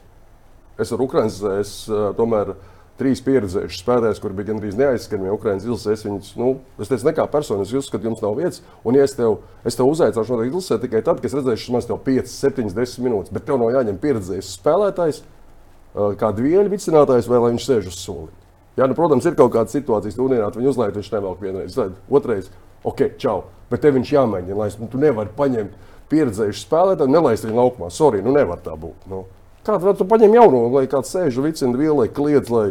es 0.82 0.94
ar 0.94 1.04
Ukraiņas 1.06 1.41
es 1.60 1.74
tomēr 2.18 2.56
trīs 2.98 3.22
pieredzējušus 3.26 3.82
spēlētājus, 3.82 4.22
kuriem 4.22 4.39
bija 4.39 4.50
gandrīz 4.52 4.78
neaizskanami 4.78 5.34
Ukraiņas 5.34 5.66
izlasē. 5.68 5.96
Viņus, 6.08 6.34
nu, 6.38 6.50
es 6.82 6.89
teicu, 6.89 7.08
nekā 7.10 7.26
personiski 7.34 7.80
uzskatu, 7.80 8.02
ka 8.04 8.10
jums 8.10 8.22
nav 8.24 8.38
vietas. 8.38 8.62
Un, 8.86 8.98
ja 8.98 9.06
es 9.06 9.16
tev, 9.18 9.39
es 9.66 9.78
tev 9.78 9.89
uzaicināšu 9.89 10.38
no 10.38 10.46
izlasē 10.46 10.78
tikai 10.82 11.02
tad, 11.06 11.22
kad 11.22 11.30
es 11.30 11.38
redzēšu, 11.39 11.74
man 11.74 11.86
te 11.86 11.98
5, 12.10 12.30
7, 12.30 12.70
10 12.78 13.06
minūtes, 13.06 13.34
bet 13.34 13.48
tev 13.50 13.62
nav 13.62 13.74
jāņem 13.74 13.98
pieredzējis 14.02 14.54
spēlētājs, 14.60 15.24
kā 16.22 16.32
dvieļu 16.38 16.74
vicinātājs, 16.74 17.30
vai 17.30 17.41
lai 17.41 17.54
viņš 17.54 17.68
sēž 17.70 17.89
uz 17.89 18.00
soliņa. 18.02 18.39
Jā, 18.78 18.88
nu, 18.89 18.98
protams, 18.98 19.26
ir 19.30 19.36
kaut 19.38 19.54
kāda 19.54 19.70
situācija, 19.70 20.16
kad 20.18 20.58
viņu 20.58 20.72
uzlaiž, 20.72 20.96
viņš 20.98 21.12
nevelk 21.14 21.41
vienreiz, 21.44 21.76
tad 21.78 21.94
otrreiz 22.10 22.50
ok, 22.84 23.06
čau. 23.22 23.44
Bet 23.72 23.82
te 23.84 23.92
viņš 23.94 24.12
jāmēģina, 24.14 24.58
lai 24.60 24.70
nu, 24.80 24.90
tu 24.92 25.00
nevari 25.02 25.32
paņemt 25.38 25.78
pieredzējušu 26.12 26.66
spēlētāju, 26.68 27.12
nelaist 27.12 27.48
viņu 27.48 27.58
laukumā. 27.58 27.90
Sorry, 27.94 28.22
nu 28.22 28.34
nevar 28.36 28.62
tā 28.64 28.76
būt. 28.78 29.08
Nu. 29.10 29.24
Kādu 29.64 29.94
tu 29.96 30.06
paņem 30.08 30.36
jaunu, 30.36 30.66
lai 30.74 30.84
kāds 30.92 31.14
sēž 31.14 31.40
vicina 31.42 31.80
vielu, 31.80 31.96
lai 32.02 32.10
kliedz, 32.12 32.52
lai, 32.52 32.66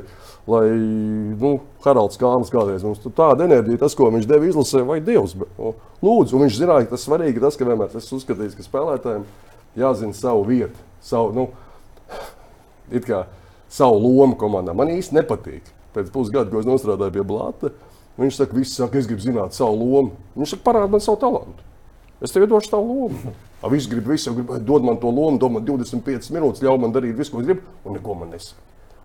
lai 0.51 0.67
nu, 0.77 1.55
Haralds 1.87 2.21
Kāns 2.21 2.53
kādreiz 2.53 2.85
mums 2.85 3.01
tāda 3.17 3.47
enerģija, 3.49 3.81
tas, 3.81 3.97
ko 3.97 4.11
viņš 4.13 4.29
deva 4.29 4.51
izlasē, 4.51 4.85
vai 4.87 5.01
Dievs. 5.05 5.33
Bet, 5.41 5.51
nu, 5.57 5.73
lūdzu, 6.05 6.37
un 6.37 6.45
viņš 6.45 6.59
zināja, 6.61 6.87
ka 6.87 6.95
tas 6.95 7.07
svarīgi, 7.09 7.41
tas, 7.43 7.57
ka 7.57 7.67
vienmēr 7.67 7.97
es 7.97 8.13
uzskatīju, 8.13 8.53
ka 8.59 8.67
spēlētājiem 8.67 9.25
jāzina 9.81 10.19
savu 10.19 10.45
vietu, 10.51 10.85
savu, 11.01 11.33
nu, 11.39 11.49
kā, 13.09 13.25
savu 13.73 13.97
lomu 14.05 14.37
komandā. 14.37 14.77
Man 14.77 14.93
īsti 14.93 15.17
nepatīk. 15.17 15.73
Pēc 15.97 16.13
pusgada, 16.13 16.49
ko 16.53 16.61
es 16.61 16.85
strādāju 16.85 17.13
pie 17.17 17.25
Blāta, 17.29 17.73
Viņš 18.21 18.39
saka, 18.43 18.57
viss 18.57 18.77
saka, 18.77 19.01
es 19.01 19.09
gribu 19.09 19.25
zināt 19.25 19.57
savu 19.57 19.79
lomu. 19.79 20.17
Viņš 20.37 20.55
saka, 20.55 20.65
parādi 20.67 20.93
man 20.93 21.03
savu 21.05 21.21
talantu. 21.23 21.65
Es 22.23 22.35
tev 22.35 22.45
došu 22.51 22.75
savu 22.75 22.99
lomu. 22.99 23.33
A, 23.63 23.71
viss 23.71 23.87
grib, 23.87 24.09
visu 24.11 24.33
grib, 24.35 24.51
dod 24.67 24.83
man 24.83 24.97
to 24.99 25.11
lomu, 25.11 25.39
dod 25.39 25.55
man 25.55 25.63
25 25.63 26.33
minūtes, 26.35 26.65
ļauj 26.65 26.81
man 26.83 26.95
darīt 26.95 27.15
visu, 27.15 27.31
ko 27.31 27.43
es 27.43 27.47
gribu, 27.47 27.63
un 27.87 27.95
neko 27.95 28.17
man 28.19 28.33
nesaka. 28.35 28.59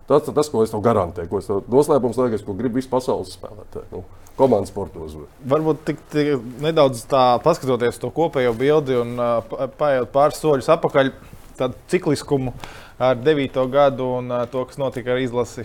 Tas 0.08 0.24
ir 0.24 0.34
tas, 0.34 0.48
ko 0.50 0.64
es 0.64 0.72
tev 0.72 0.80
garantēju. 0.82 1.28
Ko 1.30 1.38
es 1.38 1.46
tev 1.46 1.66
noslēpums 1.70 2.18
liekas, 2.18 2.42
ko 2.42 2.56
grib 2.58 2.74
visu 2.74 2.88
pasaules 2.90 3.34
spēlētāji. 3.36 3.86
Nu, 3.92 4.02
komandas 4.40 4.72
sportos. 4.72 5.14
Varbūt 5.52 5.82
tik, 5.86 6.00
tik 6.10 6.46
nedaudz 6.64 7.04
tā 7.10 7.22
paskatoties 7.44 8.00
to 8.00 8.10
kopējo 8.16 8.54
bildi 8.56 8.96
un 8.98 9.14
uh, 9.20 9.68
paiet 9.78 10.08
pāris 10.14 10.40
soļus 10.40 10.72
atpakaļ, 10.74 11.12
tādu 11.60 11.78
cikliskumu. 11.92 12.54
Uh, 12.56 12.87
ar 12.98 13.16
9. 13.16 13.58
gadu 13.70 14.04
un 14.18 14.32
to, 14.50 14.64
kas 14.66 14.78
notika 14.80 15.14
ar 15.14 15.22
izlasi, 15.22 15.64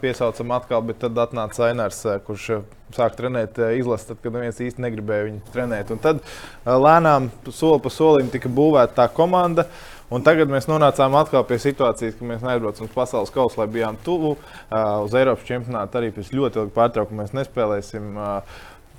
piesaucam 0.00 0.54
atkal, 0.54 0.82
bet 0.86 1.00
tad 1.02 1.18
atnāca 1.18 1.66
Ainars, 1.66 2.04
kurš 2.26 2.48
sāk 2.94 3.18
trenēt 3.18 3.58
izlasi, 3.76 4.12
tad, 4.12 4.22
kad 4.22 4.34
neviens 4.36 4.62
īsti 4.62 4.84
negribēja 4.86 5.26
viņu 5.26 5.52
trenēt. 5.52 5.90
Un 5.92 6.02
tad 6.02 6.22
lēnām, 6.64 7.28
soli 7.50 7.82
pa 7.82 7.92
solim, 7.92 8.30
tika 8.32 8.50
būvēta 8.52 9.02
tā 9.02 9.08
komanda. 9.12 9.66
Un 10.08 10.22
tagad 10.24 10.48
mēs 10.48 10.64
nonācām 10.70 11.12
atkal 11.20 11.42
pie 11.44 11.58
situācijas, 11.60 12.14
ka 12.16 12.24
mēs 12.24 12.40
neaizbraucam 12.40 12.86
uz 12.86 12.94
pasaules 12.94 13.32
kausa, 13.34 13.60
lai 13.60 13.66
bijām 13.74 13.98
tuvu. 14.06 14.38
Uz 15.04 15.16
Eiropas 15.18 15.44
čempionāta 15.44 16.00
arī 16.00 16.14
pēc 16.16 16.30
ļoti 16.32 16.62
ilga 16.62 16.72
pārtraukuma 16.78 17.26
mēs 17.26 17.34
nespēlēsim. 17.36 18.16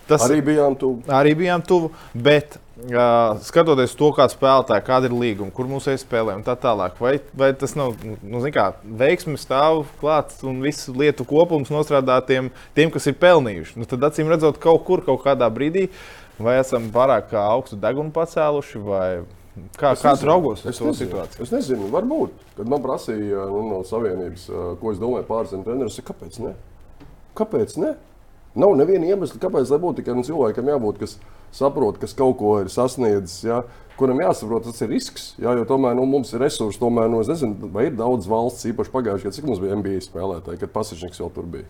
Tas 0.10 0.26
arī 0.26 0.41
bijām 0.45 0.76
tuvu. 0.80 1.03
Arī 1.14 1.36
bijām 1.38 1.64
tuvu, 1.66 1.91
bet 2.14 2.57
uh, 2.57 3.39
skatoties 3.45 3.95
to, 3.99 4.12
kāda 4.18 4.34
spēlētāja, 4.34 4.86
kāda 4.86 5.10
ir 5.10 5.16
līguma, 5.16 5.53
kur 5.55 5.70
mūsu 5.70 5.95
spēlē 6.01 6.38
un 6.39 6.45
tā 6.47 6.55
tālāk, 6.60 6.99
vai, 7.01 7.16
vai 7.38 7.51
tas 7.57 7.76
nav 7.80 7.95
nu, 8.03 8.43
kā, 8.55 8.72
veiksmi 8.84 9.39
stāv 9.41 9.86
klāts 10.01 10.43
un 10.47 10.62
visu 10.66 10.95
lietu 10.97 11.28
kopums 11.30 11.72
nostrādātiem, 11.74 12.51
tiem, 12.78 12.93
kas 12.93 13.10
ir 13.12 13.20
pelnījuši. 13.22 13.78
Nu, 13.80 13.89
tad 13.89 14.10
acīm 14.10 14.32
redzot, 14.32 14.62
kaut 14.62 14.86
kur, 14.88 15.05
kaut 15.05 15.24
kādā 15.26 15.49
brīdī, 15.53 15.89
vai 16.39 16.60
esam 16.62 16.89
pārāk 16.93 17.36
augstu 17.38 17.80
degunu 17.80 18.16
pacēluši, 18.16 18.86
vai 18.86 19.10
Kā, 19.76 19.93
kā 19.97 20.14
tu 20.16 20.28
raugos 20.30 20.62
uz 20.64 20.78
šo 20.78 20.91
situāciju? 20.95 21.43
Es 21.43 21.51
nezinu, 21.51 21.89
varbūt. 21.91 22.36
Kad 22.55 22.70
man 22.72 22.84
prasīja 22.84 23.47
nu, 23.49 23.64
no 23.68 23.80
Savienības, 23.88 24.45
ko 24.80 24.93
es 24.93 25.01
domāju 25.01 25.26
par 25.28 25.47
es 25.47 25.51
teicu, 25.51 26.05
kāpēc 26.10 26.39
ne? 26.43 26.53
Kāpēc 27.36 27.76
ne? 27.82 27.93
Nav 28.58 28.74
neviena 28.78 29.12
iemesla, 29.12 29.38
kāpēc 29.41 29.70
būtu 29.70 30.02
tikai 30.02 30.16
cilvēkam 30.26 30.72
jābūt, 30.72 31.04
kas 31.04 31.18
saprot, 31.54 32.00
kas 32.02 32.16
kaut 32.18 32.38
ko 32.39 32.56
ir 32.64 32.72
sasniedzis. 32.74 33.43
Ja, 33.45 33.62
kuram 34.00 34.22
jāsaprot, 34.24 34.66
tas 34.66 34.82
ir 34.82 34.89
risks. 34.93 35.34
Ja, 35.41 35.54
jo 35.58 35.68
tomēr 35.70 35.97
nu, 35.97 36.08
mums 36.10 36.34
ir 36.34 36.41
resursi, 36.41 36.80
tomēr, 36.82 37.12
nu, 37.12 37.22
nezinu, 37.28 37.70
vai 37.74 37.89
ir 37.89 37.97
daudz 38.00 38.30
valsts, 38.30 38.66
īpaši 38.72 38.93
pagājušajā 38.95 39.30
gadā, 39.30 39.38
cik 39.38 39.50
mums 39.50 39.62
bija 39.62 39.78
NBA 39.78 40.00
spēlētāji, 40.08 40.62
kad 40.64 40.74
Pasečniks 40.74 41.22
vēl 41.22 41.34
tur 41.36 41.50
bija. 41.58 41.70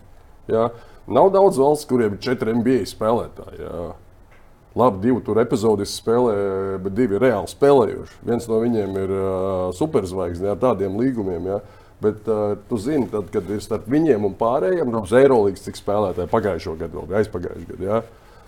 Ja. 0.50 0.68
Nav 1.10 1.32
daudz 1.34 1.58
valsts, 1.60 1.88
kuriem 1.90 2.14
ir 2.14 2.22
četri 2.22 2.54
NBA 2.54 2.86
spēlētāji. 2.88 3.60
Ja. 3.64 3.90
Labi, 4.78 5.00
divi 5.02 5.18
tur 5.26 5.40
epizodiski 5.42 5.98
spēlē, 5.98 6.34
bet 6.84 6.94
divi 6.94 7.16
ir 7.18 7.24
reāli 7.24 7.50
spēlējuši. 7.50 8.20
Viens 8.28 8.46
no 8.46 8.60
viņiem 8.62 8.98
ir 9.02 9.14
uh, 9.16 9.32
superzvaigznes 9.74 10.52
ar 10.52 10.60
tādiem 10.62 10.94
līgumiem. 11.00 11.48
Ja. 11.50 11.58
Bet 12.00 12.28
uh, 12.28 12.54
tu 12.68 12.78
zini, 12.80 13.08
tad, 13.12 13.28
kad 13.32 13.48
ir 13.52 13.60
starp 13.60 13.84
viņiem 13.90 14.24
un 14.24 14.32
pārējiem, 14.40 14.88
no 14.88 15.02
Eirolandes 15.04 15.66
cik 15.66 15.76
spēlētāji 15.76 16.32
pagājušo 16.32 16.78
gadu, 16.80 17.04
vai 17.10 17.20
aizpagājušo 17.20 17.68
gadu. 17.74 17.84
Ja? 17.84 18.00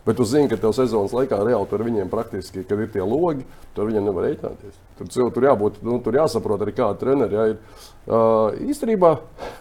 Bet 0.07 0.16
tu 0.18 0.24
zini, 0.26 0.48
ka 0.50 0.57
tev 0.59 0.72
sezonas 0.74 1.12
laikā 1.14 1.36
reāli 1.44 1.68
tur 1.70 1.84
viņiem 1.86 2.09
praktiski, 2.11 2.64
kad 2.66 2.80
ir 2.80 2.88
tie 2.90 3.05
logi, 3.07 3.44
tur 3.76 3.86
viņiem 3.86 4.09
nevar 4.09 4.24
rēķināties. 4.26 4.78
Tur, 4.98 5.28
tur 5.36 5.44
jābūt, 5.46 5.76
nu, 5.86 5.98
tur 6.03 6.16
jāsaprot 6.16 6.64
arī 6.64 6.72
kāda 6.74 6.98
treneri. 6.98 7.36
Ja, 7.36 7.44
ir, 7.53 7.84
uh, 8.09 8.64
īstenībā, 8.72 9.12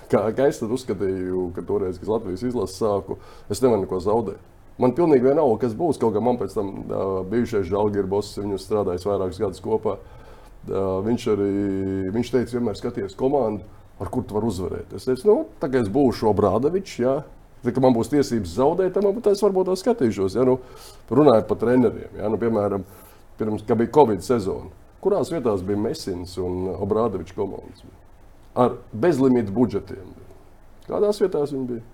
kā, 0.10 0.24
kā 0.38 0.48
es 0.50 0.64
uzskatīju, 0.66 1.52
ka 1.58 1.66
toreiz, 1.68 2.00
kad 2.02 2.10
Latvijas 2.16 2.46
izlases 2.48 2.80
sāku, 2.80 3.20
es 3.54 3.62
nevaru 3.62 3.84
neko 3.84 4.00
zaudēt. 4.02 4.48
Man 4.82 4.96
pilnīgi 4.98 5.28
vienalga, 5.28 5.60
kas 5.68 5.76
būs. 5.78 6.00
Kaut 6.02 6.16
kā 6.16 6.24
man 6.24 6.40
pēc 6.40 6.56
tam 6.58 6.72
uh, 6.80 7.04
bijušais 7.30 7.68
Žalgiris, 7.70 8.32
viņu 8.40 8.58
strādājis 8.58 9.06
vairākus 9.06 9.44
gadus 9.44 9.62
kopā. 9.62 10.00
Uh, 10.66 11.04
viņš 11.06 11.28
arī 11.36 11.52
viņš 12.16 12.34
teica, 12.34 12.56
vienmēr 12.56 12.80
skaties 12.80 13.20
komandu 13.20 13.68
ar 14.02 14.10
kur 14.10 14.26
tu 14.26 14.38
vari 14.38 14.50
uzvarēt. 14.50 14.96
Es 14.98 15.06
teicu, 15.06 15.28
nu, 15.30 15.38
tā 15.62 15.70
kā 15.70 15.82
es 15.84 15.90
būšu 15.92 16.32
Obrādovičs, 16.32 16.98
ja, 17.04 17.20
tad, 17.62 17.78
man 17.84 17.94
būs 17.96 18.10
tiesības 18.12 18.56
zaudēt, 18.58 18.98
tad 18.98 19.32
es 19.32 19.44
varbūt 19.46 19.70
tā 19.70 19.78
skatīšos. 19.78 20.38
Ja, 20.40 20.46
nu, 20.48 20.58
runājot 21.14 21.50
par 21.50 21.62
treneriem, 21.62 22.18
ja, 22.18 22.32
nu, 22.32 22.40
piemēram, 22.42 22.86
pirms, 23.40 23.66
kad 23.68 23.80
bija 23.82 23.94
Covid 23.94 24.26
sezona, 24.26 24.72
kurās 25.04 25.32
vietās 25.34 25.62
bija 25.66 25.82
Mesins 25.82 26.34
un 26.42 26.72
Obrādovičs 26.74 27.38
komandas? 27.38 27.86
Ar 28.58 28.80
bezlimitu 28.92 29.54
budžetiem. 29.56 30.10
Kādās 30.90 31.22
vietās 31.22 31.54
viņi 31.54 31.68
bija? 31.70 31.86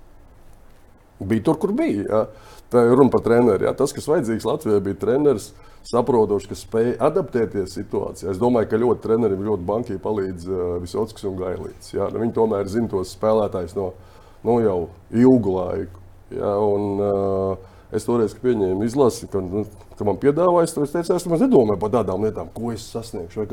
Bija 1.20 1.48
tur, 1.48 1.60
kur 1.62 1.74
bija. 1.78 2.04
Ja. 2.08 2.26
Tā 2.72 2.84
ir 2.84 2.98
runa 3.00 3.14
par 3.14 3.24
treneriem. 3.24 3.72
Tas, 3.80 3.94
kas 3.96 4.10
vajadzīgs 4.12 4.46
Latvijai, 4.48 4.82
bija 4.84 5.00
treneris, 5.00 5.52
saprotoši, 5.88 6.50
kas 6.52 6.66
spēj 6.66 6.92
adaptēties 7.08 7.78
situācijā. 7.78 8.34
Es 8.34 8.42
domāju, 8.42 8.68
ka 8.72 8.82
ļoti 8.82 9.06
trenerim, 9.06 9.46
ļoti 9.48 9.68
bankai 9.70 10.02
palīdz 10.04 10.50
uh, 10.52 10.66
Visockis 10.84 11.30
un 11.30 11.40
Gailīts. 11.40 11.94
Ja? 11.96 12.10
Nu, 12.12 12.20
viņi 12.26 12.36
tomēr 12.36 12.68
zina 12.72 12.92
tos 12.92 13.16
spēlētājus 13.16 13.78
no 13.78 13.94
nu, 14.44 14.60
jau 14.66 14.78
ilgu 15.16 15.56
laiku. 15.56 16.06
Ja? 16.36 16.54
Un, 16.60 16.92
uh, 17.00 17.74
Es 17.88 18.04
toreiz 18.04 18.34
pieņēmu 18.36 18.84
izlasi, 18.84 19.30
ka, 19.32 19.40
nu, 19.40 19.64
ka 19.96 20.04
man 20.08 20.18
piedāvāja, 20.20 20.68
es 20.68 20.92
teicu, 20.92 21.16
es 21.16 21.28
nedomāju 21.44 21.80
par 21.80 21.94
tādām 21.94 22.26
lietām, 22.26 22.50
ko 22.52 22.74
es 22.74 22.84
sasniegšu. 22.92 23.46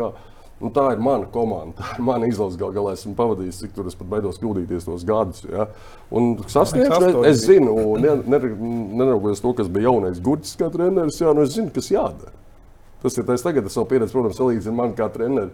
Nu, 0.62 0.70
tā 0.70 0.84
ir 0.94 1.00
mana 1.02 1.26
komanda, 1.34 1.74
tā 1.80 1.96
ir 1.96 2.04
mana 2.06 2.28
izlase. 2.30 2.58
Gal 2.60 2.70
galā 2.76 2.94
esmu 2.94 3.16
pavadījis, 3.18 3.58
cik 3.64 3.74
tur 3.74 3.88
es 3.90 3.96
pat 3.98 4.08
baidos 4.12 4.38
kļūdīties 4.40 4.86
tos 4.86 5.02
gadus. 5.08 5.42
Ja? 5.50 5.66
Un 6.14 6.36
sasniegšu, 6.46 7.24
es, 7.26 7.42
es 7.42 7.44
zinu, 7.48 7.74
neraugoties 7.98 9.42
to, 9.42 9.52
kas 9.58 9.68
bija 9.72 9.90
jaunais 9.90 10.22
gurķis 10.24 10.54
kā 10.60 10.70
treneris, 10.72 11.18
jā, 11.20 11.34
nu 11.34 11.44
es 11.44 11.56
zinu, 11.56 11.72
kas 11.74 11.90
jādara. 11.90 12.32
Tas 13.02 13.18
ir 13.18 13.26
tas 13.28 13.42
tagad, 13.44 13.66
es 13.68 13.74
savu 13.76 13.90
pieredzi, 13.90 14.14
protams, 14.14 14.38
salīdzinu 14.38 14.78
man 14.78 14.94
kā 14.96 15.10
trenerim. 15.12 15.52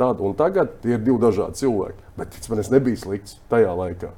Tāda 0.00 0.24
un 0.24 0.34
tagad 0.36 0.74
tie 0.82 0.96
ir 0.96 1.04
divi 1.04 1.20
dažādi 1.20 1.60
cilvēki. 1.60 2.02
Bet 2.18 2.36
man 2.50 2.60
es 2.60 2.68
nebiju 2.72 2.98
slikts 3.00 3.38
tajā 3.52 3.72
laikā. 3.76 4.10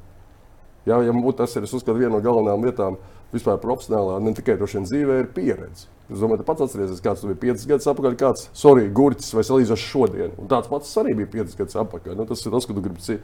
Jā, 0.89 0.99
ja 1.07 1.15
būtu 1.15 1.39
tas, 1.39 1.55
ir, 1.55 1.67
es 1.67 1.75
uzskatu, 1.77 2.01
viena 2.01 2.17
no 2.17 2.23
galvenajām 2.25 2.67
lietām 2.67 2.99
vispār 3.33 3.59
profesionālā, 3.63 4.19
ne 4.23 4.35
tikai 4.37 4.59
vien 4.61 4.87
dzīvē, 4.87 5.19
ir 5.23 5.31
pieredze. 5.35 5.89
Es 6.13 6.21
domāju, 6.21 6.43
ka 6.43 6.51
pats 6.51 6.67
atceries, 6.67 7.01
kāds 7.05 7.25
bija 7.25 7.41
5 7.55 7.65
gadus 7.71 7.89
atpakaļ, 7.89 8.17
kāds 8.21 8.49
sorry, 8.57 8.89
gurķis 8.93 9.33
vai 9.37 9.45
salīdzinoši 9.49 9.89
šodien. 9.89 10.37
Un 10.41 10.51
tāds 10.51 10.69
pats 10.69 10.93
arī 11.01 11.15
bija 11.17 11.31
5 11.39 11.57
gadus 11.63 11.79
atpakaļ. 11.85 12.19
Nu, 12.19 12.29
tas 12.29 12.45
ir 12.45 12.53
tas, 12.53 12.69
ka 12.69 12.77
tu 12.77 12.85
gribi. 12.85 13.19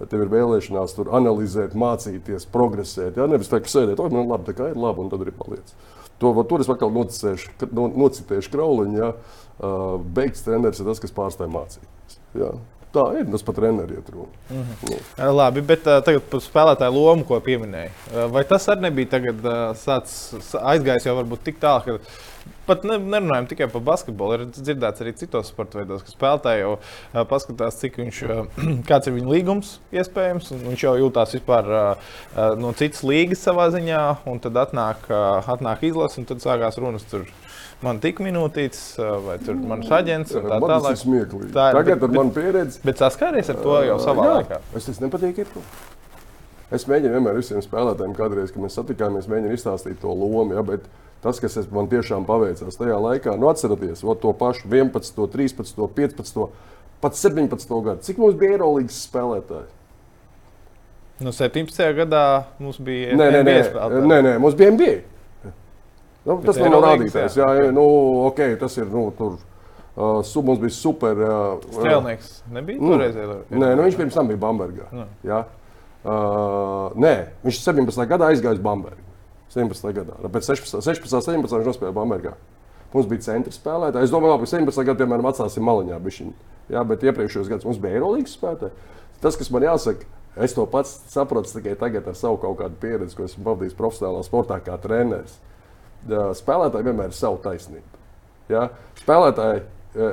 Tev 0.00 0.22
ir 0.24 0.30
vēlēšanās 0.32 0.94
tur 0.96 1.10
analizēt, 1.12 1.74
mācīties, 1.76 2.46
progresēt. 2.48 3.18
Jā, 3.20 3.26
nevis 3.28 3.50
tā, 3.52 3.58
ka 3.60 3.68
sēdēt, 3.68 4.00
oh, 4.00 4.08
man 4.08 4.30
labi, 4.30 4.46
tā 4.46 4.54
kā 4.56 4.70
ir 4.72 4.80
labi, 4.80 5.04
un 5.04 5.10
tad 5.12 5.26
arī 5.26 5.34
paliec. 5.36 5.74
To, 6.24 6.32
tur 6.48 6.64
es 6.64 6.70
atkal 6.72 6.92
nocitēšu. 6.94 7.52
Jā. 8.96 9.12
Uh, 9.60 10.00
beigts 10.16 10.46
treneris 10.46 10.80
ir 10.80 10.88
tas, 10.88 11.02
kas 11.04 11.12
pārstāj 11.12 11.52
mācīties. 11.52 12.16
Jā. 12.40 12.54
Tā 12.94 13.04
ir. 13.20 13.26
Tas 13.30 13.44
pat 13.46 13.58
treneris 13.60 14.00
ir 14.00 14.14
runa. 14.14 14.32
Mm 14.50 14.62
-hmm. 14.62 15.02
Nu. 15.18 15.32
Labi, 15.36 15.60
bet 15.62 15.86
uh, 15.86 16.00
tagad 16.04 16.22
par 16.30 16.40
spēlētāju 16.40 16.94
lomu, 16.94 17.24
ko 17.24 17.40
pieminēja. 17.40 17.90
Uh, 17.90 18.24
vai 18.32 18.44
tas 18.44 18.68
arī 18.68 18.80
nebija 18.80 19.10
tagad, 19.10 19.44
uh, 19.44 19.76
sācis, 19.76 20.54
aizgājis 20.54 21.06
jau 21.06 21.14
varbūt 21.16 21.44
tik 21.44 21.60
tālu, 21.60 21.82
ka 21.84 21.98
pat 22.66 22.84
ne, 22.84 22.98
nerunājam 22.98 23.46
tikai 23.46 23.68
par 23.70 23.80
basketbolu. 23.80 24.34
Ir 24.34 24.46
dzirdēts 24.46 25.00
arī 25.00 25.12
citos 25.12 25.52
sporta 25.52 25.78
veidos, 25.78 26.02
ka 26.02 26.10
spēlētāji 26.10 26.60
jau 26.60 26.72
uh, 26.78 27.24
paskatās, 27.30 27.78
cik 27.78 27.98
viņš, 28.02 28.22
uh, 28.22 28.46
kāds 28.90 29.06
ir 29.06 29.14
viņa 29.14 29.30
līgums, 29.36 29.78
iespējams. 29.92 30.50
Viņš 30.50 30.84
jau 30.84 30.96
jūtās 31.04 31.36
vispār 31.38 31.70
uh, 31.70 32.10
no 32.58 32.72
citas 32.72 33.04
līgas 33.06 33.46
savā 33.46 33.70
ziņā, 33.70 34.02
un 34.26 34.42
tad 34.42 34.58
atnāk, 34.66 35.06
uh, 35.10 35.46
atnāk 35.46 35.82
izlase, 35.82 36.20
un 36.20 36.26
tad 36.26 36.42
sākās 36.42 36.78
runas 36.78 37.06
tur 37.10 37.28
man 37.84 38.00
tik 38.02 38.20
minūtīts, 38.24 38.80
vai 39.26 39.36
tur 39.42 39.58
manas 39.58 39.90
aģents. 40.00 40.34
Tā, 40.36 40.42
tā 40.44 40.58
tālāk. 40.58 40.86
Tas 40.86 40.98
ir 40.98 41.02
smieklīgi. 41.04 41.52
Tā 41.54 41.68
ir, 41.70 41.78
Tagad 41.80 42.00
bet, 42.00 42.08
ar 42.08 42.16
manu 42.18 42.34
pieredzi. 42.36 42.82
Bet 42.86 43.02
saskāries 43.02 43.52
ar 43.52 43.60
to 43.62 43.76
jau 43.86 43.98
savā 44.02 44.26
jā, 44.26 44.34
laikā. 44.40 44.60
Es 44.78 44.88
tas 44.90 45.00
nepatīk. 45.02 45.42
Ir. 45.44 45.70
Es 46.70 46.86
mēģinu 46.86 47.16
vienmēr 47.16 47.38
visiem 47.40 47.62
spēlētājiem, 47.64 48.14
kādreiz, 48.18 48.52
kad 48.54 48.62
mēs 48.62 48.76
satikāmies, 48.78 49.30
mēģinu 49.30 49.56
izstāstīt 49.56 49.98
to 50.02 50.12
lomu. 50.14 50.54
Ja, 50.54 50.62
bet 50.66 50.86
tas, 51.24 51.40
kas 51.42 51.58
man 51.74 51.90
tiešām 51.90 52.28
paveicās 52.28 52.78
tajā 52.78 53.00
laikā, 53.00 53.34
nu 53.40 53.50
atcerieties 53.50 54.04
to 54.04 54.32
pašu 54.38 54.70
11, 54.70 55.18
13, 55.34 55.82
15, 55.96 56.48
pat 57.02 57.18
17 57.18 57.76
gadu. 57.84 58.04
Cik 58.06 58.20
mums 58.22 58.38
bija 58.38 58.58
Eirolandes 58.58 59.02
spēlētāji? 59.08 59.68
No 61.20 61.34
17. 61.36 61.80
gadā 61.98 62.24
mums 62.62 62.78
bija 62.80 63.12
nē, 63.12 63.26
nē, 63.34 63.40
nē, 63.44 63.56
nē, 64.08 64.20
nē, 64.24 64.36
mums 64.40 64.54
bija 64.56 64.72
NBA. 64.72 64.94
Nu, 66.26 66.36
tas 66.44 66.58
nav 66.60 66.74
no 66.74 66.80
rādītājs. 66.84 67.38
Jā, 67.40 67.48
jā, 67.56 67.70
nu, 67.74 67.86
ok, 68.28 68.42
tas 68.60 68.76
ir. 68.80 68.90
Nu, 68.92 69.08
tur, 69.16 69.38
Uh, 70.00 70.20
su, 70.24 70.38
mums 70.42 70.60
bija 70.62 70.70
super. 70.70 71.18
Uh, 71.18 71.64
Strēlnieks 71.74 72.28
nebija 72.54 72.78
mm, 72.78 72.92
toreiz. 72.92 73.16
Nē, 73.50 73.72
nu, 73.74 73.82
viņš 73.82 73.96
pirms 73.98 74.14
tam 74.14 74.28
bija 74.30 74.38
Bambergā. 74.40 74.86
Mm. 74.94 75.08
Jā. 75.26 75.40
Uh, 76.06 76.94
nē, 76.94 77.10
viņš 77.42 77.58
17. 77.66 77.98
gadā 78.08 78.28
aizgāja 78.30 78.54
uz 78.54 78.62
Bambergu. 78.64 79.02
17. 79.50 79.90
gadā. 79.98 80.14
Pēc 80.30 80.46
16. 80.52 80.78
16. 80.86 81.10
17. 81.26 81.58
viņš 81.58 81.68
nospēlēja 81.72 81.96
Bambergā. 81.98 82.36
Mums 82.94 83.10
bija 83.10 83.26
centra 83.26 83.52
spēlētāji. 83.52 84.06
Es 84.06 84.14
domāju, 84.14 84.38
ka 84.40 84.48
17. 84.54 84.86
gadā, 84.86 85.02
piemēram, 85.02 85.28
atstāsim 85.32 85.66
maliņā. 85.66 85.98
Bišķiņ. 86.06 86.32
Jā, 86.70 86.86
bet 86.86 87.04
iepriekšējos 87.10 87.50
gados 87.50 87.68
mums 87.68 87.82
bija 87.82 87.98
Eirolandes 87.98 88.38
spēlētāji. 88.38 88.88
Tas, 89.20 89.36
kas 89.42 89.52
man 89.52 89.66
jāsaka, 89.66 90.06
Es 90.38 90.54
to 90.54 90.62
pats 90.70 90.92
saprotu 91.10 91.50
tikai 91.50 91.72
tagad 91.74 92.06
ar 92.06 92.14
savu 92.14 92.36
kaut 92.38 92.60
kādu 92.60 92.76
pieredzi, 92.80 93.16
ko 93.18 93.24
esmu 93.26 93.42
pavadījis 93.48 93.74
profesionālā 93.74 94.20
sportā 94.22 94.60
kā 94.62 94.76
treneris. 94.78 95.34
Spēlētāji 96.08 96.86
vienmēr 96.86 97.12
ir 97.12 97.16
sava 97.16 97.40
taisnība. 97.44 98.00
Ja? 98.50 98.66
Spēlētāji, 99.02 99.62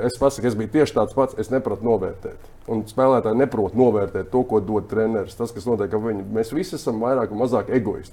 es 0.08 0.18
pasaku, 0.20 0.46
es 0.50 0.56
biju 0.58 0.72
tieši 0.76 0.96
tāds 0.98 1.16
pats, 1.16 1.38
es 1.40 1.52
nepratu 1.54 1.86
novērtēt. 1.86 2.48
Un 2.68 2.82
spēlētāji 2.88 3.40
neprot 3.40 3.76
novērtēt 3.78 4.28
to, 4.32 4.42
ko 4.44 4.60
dod 4.60 4.90
treneris. 4.90 5.36
Tas, 5.38 5.54
kas 5.56 5.68
notiek 5.68 5.94
ar 5.94 6.02
viņu, 6.04 6.26
mēs 6.36 6.52
visi 6.52 6.76
esam 6.76 7.00
vairāk 7.00 7.32
vai 7.32 7.44
mazāk 7.46 7.70
egoisti. 7.72 8.12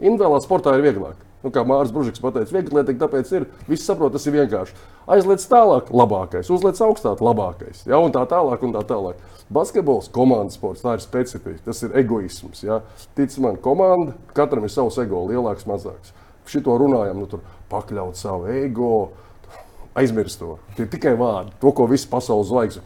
Individuālā 0.00 0.40
sportā 0.40 0.72
ir 0.78 0.86
vieglāk. 0.86 1.18
Nu, 1.40 1.48
kā 1.52 1.62
Mārcis 1.64 1.92
Bružiks 1.92 2.20
teica, 2.20 2.52
vieglietīgi, 2.52 3.00
tāpēc 3.00 3.30
ir. 3.36 3.46
Visi 3.68 3.84
saprot, 3.84 4.12
tas 4.12 4.26
ir 4.28 4.34
vienkārši. 4.36 4.74
Aizliec 5.12 5.44
tālāk, 5.48 5.88
labākais, 5.92 6.50
uzliec 6.52 6.80
augstāk, 6.84 7.20
labākais. 7.24 7.84
Ja, 7.88 8.00
un 8.00 8.12
tā 8.12 8.26
tālāk, 8.28 8.64
un 8.64 8.74
tā 8.76 8.82
tālāk. 8.88 9.20
Basketbols, 9.52 10.10
komandas 10.12 10.56
sports, 10.56 10.84
tā 10.84 10.94
ir 10.96 11.04
specifika, 11.04 11.60
tas 11.64 11.80
ir 11.84 11.96
egoisms. 12.00 12.60
Ja. 12.64 12.82
Tic 13.16 13.36
man, 13.40 13.56
komanda, 13.60 14.14
katram 14.36 14.68
ir 14.68 14.72
savs 14.72 15.00
ego, 15.00 15.24
lielāks, 15.28 15.68
mazāks. 15.68 16.12
Šito 16.50 16.76
runājam, 16.80 17.22
nu, 17.22 17.30
tur 17.30 17.42
pakļaut 17.70 18.18
savu 18.18 18.50
ego 18.50 18.92
aizmirst 19.94 20.38
to. 20.38 20.56
Tie 20.76 20.84
ir 20.84 20.90
tikai 20.90 21.12
vārdi, 21.18 21.52
to, 21.60 21.72
ko 21.74 21.86
visas 21.90 22.06
pasaules 22.10 22.48
zvaigznes. 22.50 22.84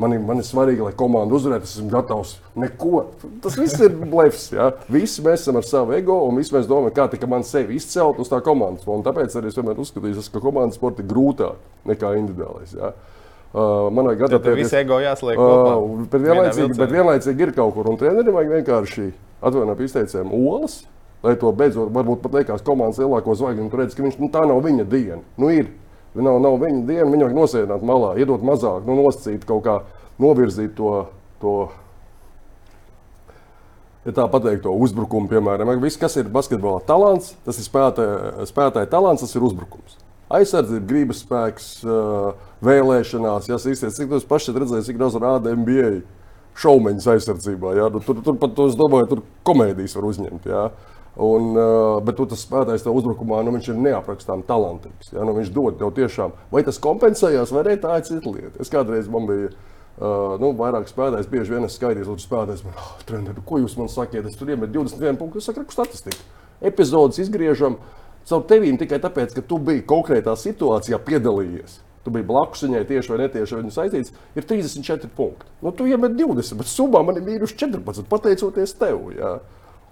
Man, 0.00 0.14
ir, 0.14 0.22
man 0.22 0.40
ir 0.40 0.46
svarīgi, 0.46 0.84
lai 0.84 0.92
komanda 0.98 1.34
uzvarētu, 1.36 1.66
es 1.66 1.74
esmu 1.78 1.90
gatavs 1.90 2.36
neko. 2.58 3.02
Tas 3.44 3.58
viss 3.58 3.80
ir 3.82 3.96
blefs. 3.98 4.48
Ja? 4.54 4.70
Visi 4.92 5.24
mēs 5.26 5.42
esam 5.42 5.58
ar 5.60 5.66
savu 5.66 5.96
ego, 5.96 6.20
un 6.28 6.38
visi 6.38 6.54
mēs 6.54 6.68
domājam, 6.70 6.94
kā 6.96 7.08
tikai 7.12 7.30
man 7.32 7.46
sevi 7.46 7.80
izcelt 7.80 8.20
uz 8.22 8.30
tā 8.30 8.40
komandas. 8.46 8.86
Un 8.90 9.04
tāpēc 9.06 9.36
arī 9.40 9.50
es 9.50 9.58
vienmēr 9.58 9.82
uzskatīju, 9.82 10.24
ka 10.32 10.44
komandas 10.44 10.78
sports 10.78 11.02
ir 11.02 11.10
grūtāk 11.10 11.88
nekā 11.90 12.14
individuālais. 12.20 12.76
Ja? 12.78 12.94
Uh, 13.56 13.86
manā 13.94 14.12
gadījumā 14.18 14.42
tas 14.44 14.58
viss 14.58 14.76
ego 14.76 14.98
jāsliek. 15.00 15.38
Uh, 15.40 16.04
bet, 16.12 16.20
vienlaicīgi, 16.20 16.74
bet 16.76 16.92
vienlaicīgi 16.92 17.46
ir 17.46 17.54
kaut 17.56 17.72
kur, 17.76 17.88
un 17.88 17.96
trenerim 18.00 18.36
vajag 18.36 18.58
vienkārši 18.58 19.06
atvainot 19.46 19.80
izteicējiem 19.86 20.34
olas, 20.36 20.82
lai 21.26 21.34
to 21.40 21.50
beidzot, 21.56 21.90
varbūt 21.94 22.22
pat 22.22 22.38
liekas 22.40 22.64
komandas 22.66 23.00
lielāko 23.02 23.34
zvaigzni, 23.36 23.66
un 23.66 23.72
tu 23.72 23.80
redz, 23.80 23.96
ka 23.96 24.04
viņš, 24.04 24.20
nu, 24.22 24.30
tā 24.32 24.44
nav 24.48 24.62
viņa 24.64 24.86
diena. 24.90 25.22
Nu, 25.40 25.50
ir. 25.52 25.72
Nav, 26.16 26.38
nav 26.40 26.54
viņa 26.62 26.86
diena, 26.88 27.10
viņu 27.12 27.26
vajag 27.26 27.36
nosēdināt 27.36 27.82
malā, 27.84 28.14
iedot 28.16 28.44
mazāk, 28.46 28.86
nu, 28.88 28.94
nosacīt 29.02 29.44
kaut 29.48 29.66
kā, 29.66 29.80
novirzīt 30.22 30.72
to. 30.78 30.92
to 31.42 31.56
ja 34.06 34.14
tā 34.14 34.24
pateikt, 34.30 34.62
to 34.64 34.72
uzbrukumu, 34.72 35.28
piemēram, 35.28 35.74
viss, 35.82 35.98
kas 36.00 36.16
ir 36.16 36.30
basketbola 36.32 36.80
talants, 36.86 37.34
tas 37.44 37.58
ir 37.58 37.66
spēlētāja, 37.66 38.46
spēlētāja 38.48 38.90
talants, 38.92 39.24
tas 39.26 39.34
ir 39.34 39.44
uzbrukums. 39.44 39.98
Aizsardzība, 40.36 40.86
gribas 40.88 41.20
spēks, 41.22 41.66
vēlēšanās, 42.66 43.50
īstenībā, 43.50 43.92
cik 43.98 44.14
jūs 44.16 44.28
paši 44.30 44.54
redzējāt, 44.56 44.88
cik 44.88 45.00
daudz 45.02 45.18
rāda 45.22 45.52
NBA 45.58 45.90
šaumeņus 46.60 47.08
aizsardzībā. 47.14 47.76
Ja? 47.78 47.88
Nu, 47.92 48.02
tur, 48.04 48.20
tur 48.24 48.38
pat, 48.40 48.58
es 48.66 48.76
domāju, 48.78 49.10
tur 49.12 49.24
komēdijas 49.46 49.96
var 49.98 50.08
uzņemt. 50.10 50.48
Ja? 50.50 50.66
Un, 51.26 51.56
bet 52.04 52.18
tu 52.18 52.26
tas 52.28 52.42
spēlētājs 52.44 52.84
tev 52.84 52.96
uzbrukumā, 52.98 53.40
nu, 53.46 53.54
ir 53.56 53.78
neaprakstām 53.80 54.44
talantīgs. 54.48 55.14
Ja? 55.14 55.24
Nu, 55.24 55.36
viņš 55.36 55.52
dod 55.54 55.78
tev 55.80 55.94
tiešām, 55.96 56.36
vai 56.52 56.64
tas 56.66 56.80
kompensējās, 56.82 57.54
vai 57.54 57.64
arī 57.64 57.78
tā 57.80 57.96
ir 57.96 58.04
cita 58.08 58.32
lieta. 58.32 58.60
Es 58.60 58.72
kādreiz 58.72 59.08
man 59.12 59.28
biju. 59.30 59.54
Uh, 59.96 60.34
nu, 60.36 60.50
vairāk 60.52 60.90
spēlētājs, 60.90 61.28
bieži 61.32 61.54
vien 61.54 61.64
es 61.64 61.78
skaidrs, 61.78 62.04
ka 62.04 62.20
spēlētājs 62.20 62.66
man 62.66 62.74
oh, 62.76 62.90
treneru, 63.08 63.40
ko 63.48 63.62
jūs 63.62 63.78
man 63.80 63.88
sakiet, 63.88 64.26
es 64.28 64.36
tur 64.36 64.50
iemetu 64.52 64.74
21 64.74 65.16
punktus, 65.16 65.46
es 65.46 65.48
saku, 65.48 65.72
statistiku. 65.72 66.20
Epizodes 66.60 67.22
izgriežam 67.22 67.78
caur 68.28 68.44
tevīm 68.50 68.76
tikai 68.76 68.98
tāpēc, 69.00 69.32
ka 69.38 69.44
tu 69.48 69.56
biji 69.56 69.86
konkrētā 69.88 70.34
situācijā 70.36 71.00
piedalījies. 71.00 71.78
Tu 72.06 72.12
biji 72.14 72.22
blakus 72.28 72.62
viņai 72.62 72.84
tieši 72.86 73.10
vai 73.10 73.16
netieši 73.24 73.56
viņu 73.58 73.72
saistīts, 73.74 74.12
ir 74.38 74.44
34 74.46 75.08
punkti. 75.16 75.48
Nu, 75.58 75.72
tu 75.74 75.88
iemet 75.90 76.12
20, 76.14 76.54
bet 76.60 76.68
summā 76.70 77.00
man 77.02 77.18
ir 77.18 77.24
mīnus 77.26 77.56
14, 77.58 78.06
pateicoties 78.06 78.76
tev. 78.78 79.08
Jā. 79.16 79.32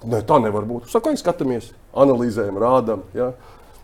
Ne, 0.07 0.21
tā 0.23 0.39
nevar 0.39 0.62
būt. 0.69 0.87
Saka, 0.93 1.11
skatāmies, 1.19 1.73
analizējam, 1.99 2.61
rādām. 2.62 3.03
Ja? 3.19 3.33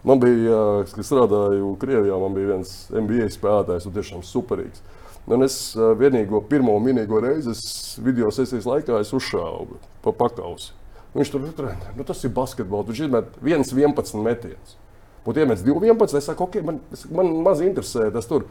Man 0.06 0.22
bija, 0.22 0.60
kad 0.92 1.08
strādāju 1.08 1.74
Krievijā, 1.82 2.18
man 2.22 2.36
bija 2.36 2.52
viens 2.52 2.74
MBA 2.94 3.26
spēlētājs, 3.34 3.88
un 3.90 3.96
tiešām 3.98 4.22
superīgs. 4.28 4.84
Un 5.26 5.42
es 5.42 5.56
vienīgo 5.98 6.44
pirmo 6.46 6.76
minīgo 6.82 7.18
reizi 7.22 7.56
video 8.02 8.30
sesijas 8.34 8.68
laikā 8.70 9.02
uzšāvu 9.02 9.80
pa 10.06 10.14
pakausi. 10.22 10.70
Viņš 11.18 11.32
tur 11.34 11.48
ir 11.48 11.74
nu, 11.98 12.06
tas 12.06 12.22
ir 12.22 12.30
basketbols. 12.34 12.86
Viņš 12.92 13.02
izmet 13.08 13.34
1,11 13.42 14.22
metienus. 14.22 14.78
Būtu 15.26 15.42
iemetis 15.42 15.64
2,11. 15.66 16.18
Es 16.18 16.28
saku, 16.30 16.46
ok, 16.46 16.60
man, 16.66 16.80
man 17.14 17.32
maz 17.46 17.62
interesē 17.64 18.10
tas 18.14 18.28
tur. 18.30 18.46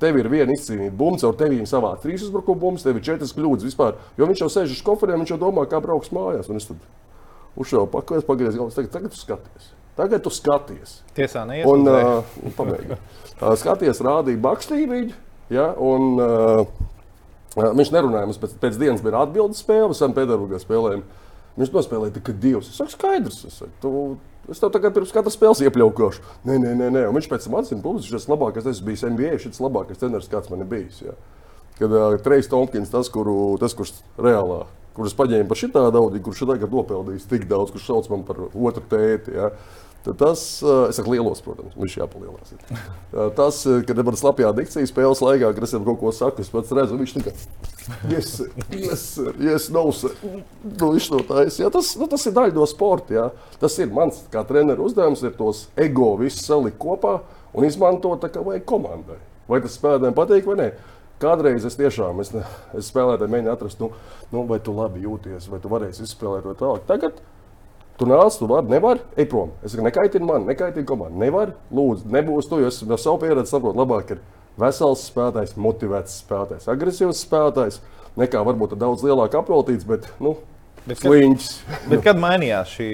Tev 0.00 0.18
ir 0.20 0.28
viena 0.30 0.52
izcīnīta 0.52 0.94
bumba, 0.94 1.22
ar 1.26 1.38
tevi 1.40 1.56
viņa 1.56 1.70
savā 1.70 1.94
trīs 2.02 2.26
uzbrukuma 2.26 2.60
bumbas, 2.60 2.84
tev 2.84 2.98
ir 2.98 3.06
četras 3.06 3.32
kļūdas 3.34 3.64
vispār. 3.66 3.96
Jo 4.20 4.28
viņš 4.28 4.44
jau 4.44 4.50
sēž 4.52 4.74
uz 4.76 4.82
koferiem, 4.84 5.22
viņš 5.22 5.32
jau 5.32 5.40
domā, 5.40 5.64
kā 5.70 5.80
brauks 5.82 6.12
mājās. 6.14 6.50
Un 6.52 6.60
es 6.60 6.68
tad 6.68 6.82
uzšāvu 7.56 7.88
pakaļ, 7.94 8.22
pagriezu 8.28 8.60
galvu, 8.60 8.74
tagad, 8.76 8.92
tagad 8.92 9.14
tu 9.14 9.20
skaties. 9.22 9.70
Tagad 9.96 10.24
tu 10.26 10.32
skaties. 10.34 10.98
Tiesā 11.16 11.46
neies. 11.48 11.64
Un, 11.72 11.88
uh, 11.88 12.50
pamēģini. 12.58 12.98
uh, 13.40 13.54
skaties, 13.56 14.02
rādīja 14.04 14.42
bakstīviņu, 14.44 15.16
ja, 15.56 15.70
un 15.80 16.20
uh, 16.20 16.82
viņš 17.56 17.92
nerunāja, 17.94 18.28
mums 18.28 18.40
pēc, 18.42 18.58
pēc 18.60 18.76
dienas 18.80 19.04
bija 19.04 19.24
atbildes 19.24 19.62
spēle, 19.64 19.96
Sanktpēterburgā 19.96 20.60
spēlējām. 20.60 21.06
Viņš 21.56 21.72
nospēlēja 21.72 22.18
tikai 22.18 22.34
divas. 22.36 22.68
Es 22.68 22.76
saku, 22.76 22.92
skaidrs, 22.92 23.40
es 23.48 23.56
saku, 23.62 23.72
tu, 23.80 23.90
Es 24.50 24.60
tev 24.62 24.70
tagad 24.70 24.94
pirms 24.94 25.10
katras 25.14 25.34
spēles 25.34 25.60
iepļaukošu. 25.66 26.22
Nē, 26.46 26.58
nē, 26.62 26.74
nē, 26.78 26.90
nē. 26.94 27.02
Un 27.10 27.16
viņš 27.18 27.26
pēc 27.32 27.46
tam 27.48 27.56
atzina, 27.58 27.82
ka 27.82 27.94
ir 28.06 28.30
labākais. 28.30 28.68
Es 28.70 28.82
biju 28.84 29.10
NBA, 29.10 29.40
šis 29.42 29.58
labākais 29.62 29.98
treneris, 29.98 30.30
kāds 30.30 30.52
man 30.52 30.62
ir 30.62 30.70
bijis. 30.70 31.00
Jā. 31.02 31.16
Kad 31.80 31.92
uh, 31.92 32.14
Trejs 32.22 32.48
Tompkins, 32.52 32.92
tas, 32.92 33.10
kuru, 33.12 33.56
tas, 33.60 33.74
kurš 33.76 33.96
reālā, 34.22 34.62
kurus 34.96 35.16
paņēma 35.18 35.50
par 35.50 35.60
šitā 35.60 35.82
daudzi, 35.92 36.22
kurš 36.24 36.44
tagad 36.52 36.72
nopelnījis 36.72 37.26
tik 37.28 37.48
daudz, 37.50 37.74
kurš 37.74 37.90
sauc 37.90 38.08
man 38.12 38.22
par 38.28 38.44
otru 38.46 38.84
tēti. 38.92 39.34
Jā. 39.34 39.50
Tas, 40.14 40.42
es 40.62 40.98
saku, 40.98 41.14
lielos, 41.16 41.40
protams, 41.42 41.74
viņš 41.78 41.96
jāpalielinās. 41.98 42.54
Tas, 43.38 43.62
kad 43.88 44.02
man 44.06 44.18
slapjā 44.18 44.52
dikcija 44.54 44.86
spēles 44.86 45.22
laikā, 45.24 45.50
kad 45.56 45.66
es 45.66 45.74
viņam 45.74 45.88
kaut 45.88 46.02
ko 46.04 46.12
saku, 46.14 46.44
es 46.44 46.52
pats 46.52 46.74
redzu, 46.76 46.98
viņš 47.00 47.16
tikai 47.16 47.34
yes, 48.10 48.42
yes, 48.70 49.04
yes, 49.38 49.68
no, 49.70 49.86
nu, 49.90 50.90
viņš 50.92 51.08
to 51.12 51.22
taisa. 51.28 51.62
Ja, 51.64 51.70
tas, 51.74 51.94
nu, 51.98 52.08
tas 52.10 52.26
ir 52.26 52.34
daļa 52.36 52.56
no 52.56 52.66
sporta. 52.70 53.14
Ja. 53.16 53.28
Tas 53.62 53.78
ir 53.82 53.92
mans 53.94 54.24
kā 54.32 54.42
treneru 54.46 54.88
uzdevums, 54.88 55.22
ir 55.26 55.36
tos 55.38 55.66
ego 55.80 56.14
visus 56.20 56.46
salikt 56.46 56.78
kopā 56.82 57.18
un 57.56 57.66
izmantot 57.68 58.22
tā 58.22 58.30
kā 58.32 58.42
vajag 58.44 58.66
komandai. 58.68 59.18
Vai 59.46 59.62
tas 59.62 59.78
spēlētājiem 59.78 60.16
patīk 60.16 60.50
vai 60.50 60.58
nē. 60.60 60.68
Kādreiz 61.22 61.64
es 61.64 61.78
tiešām 61.78 62.18
es, 62.20 62.32
es 62.76 62.90
spēlēju, 62.90 63.30
mēģināju 63.32 63.54
atrast, 63.54 63.80
nu, 63.80 63.88
nu, 64.34 64.42
vai 64.50 64.58
tu 64.60 64.74
labi 64.76 65.06
jūties, 65.06 65.46
vai 65.48 65.62
tu 65.62 65.70
varēsi 65.72 66.04
izspēlēt 66.04 66.44
to 66.44 66.56
tālāk. 66.60 66.84
Tagad 66.90 67.22
Tu 67.96 68.04
nāc, 68.04 68.34
tu 68.36 68.44
vari, 68.50 68.68
nevari, 68.68 69.00
ej 69.16 69.24
prom. 69.30 69.54
Es 69.64 69.72
saku, 69.72 69.86
nekaitini 69.86 70.26
man, 70.28 70.44
nekaitini 70.44 70.84
komandu. 70.88 71.16
Nevar, 71.22 71.54
lūdzu, 71.72 72.10
nebūs 72.12 72.48
tu, 72.50 72.58
jo 72.60 72.68
es 72.68 72.82
no 72.84 72.98
savu 73.00 73.22
pieredzi 73.22 73.54
saprotu, 73.54 73.80
labāk 73.80 74.12
ir 74.12 74.20
vesels 74.60 75.06
spēlētājs, 75.08 75.54
motivēts 75.60 76.18
spēlētājs, 76.22 76.68
agresīvs 76.72 77.22
spēlētājs, 77.24 77.80
nekā 78.20 78.42
varbūt 78.44 78.76
daudz 78.80 79.04
lielāk 79.06 79.38
apveltīts, 79.40 79.88
bet, 79.88 80.10
nu, 80.20 80.34
bet 80.84 81.00
sliņķis. 81.00 81.48
Kad, 81.64 81.86
bet 81.94 82.04
kad 82.04 82.20
mainījās 82.20 82.76
šī, 82.76 82.90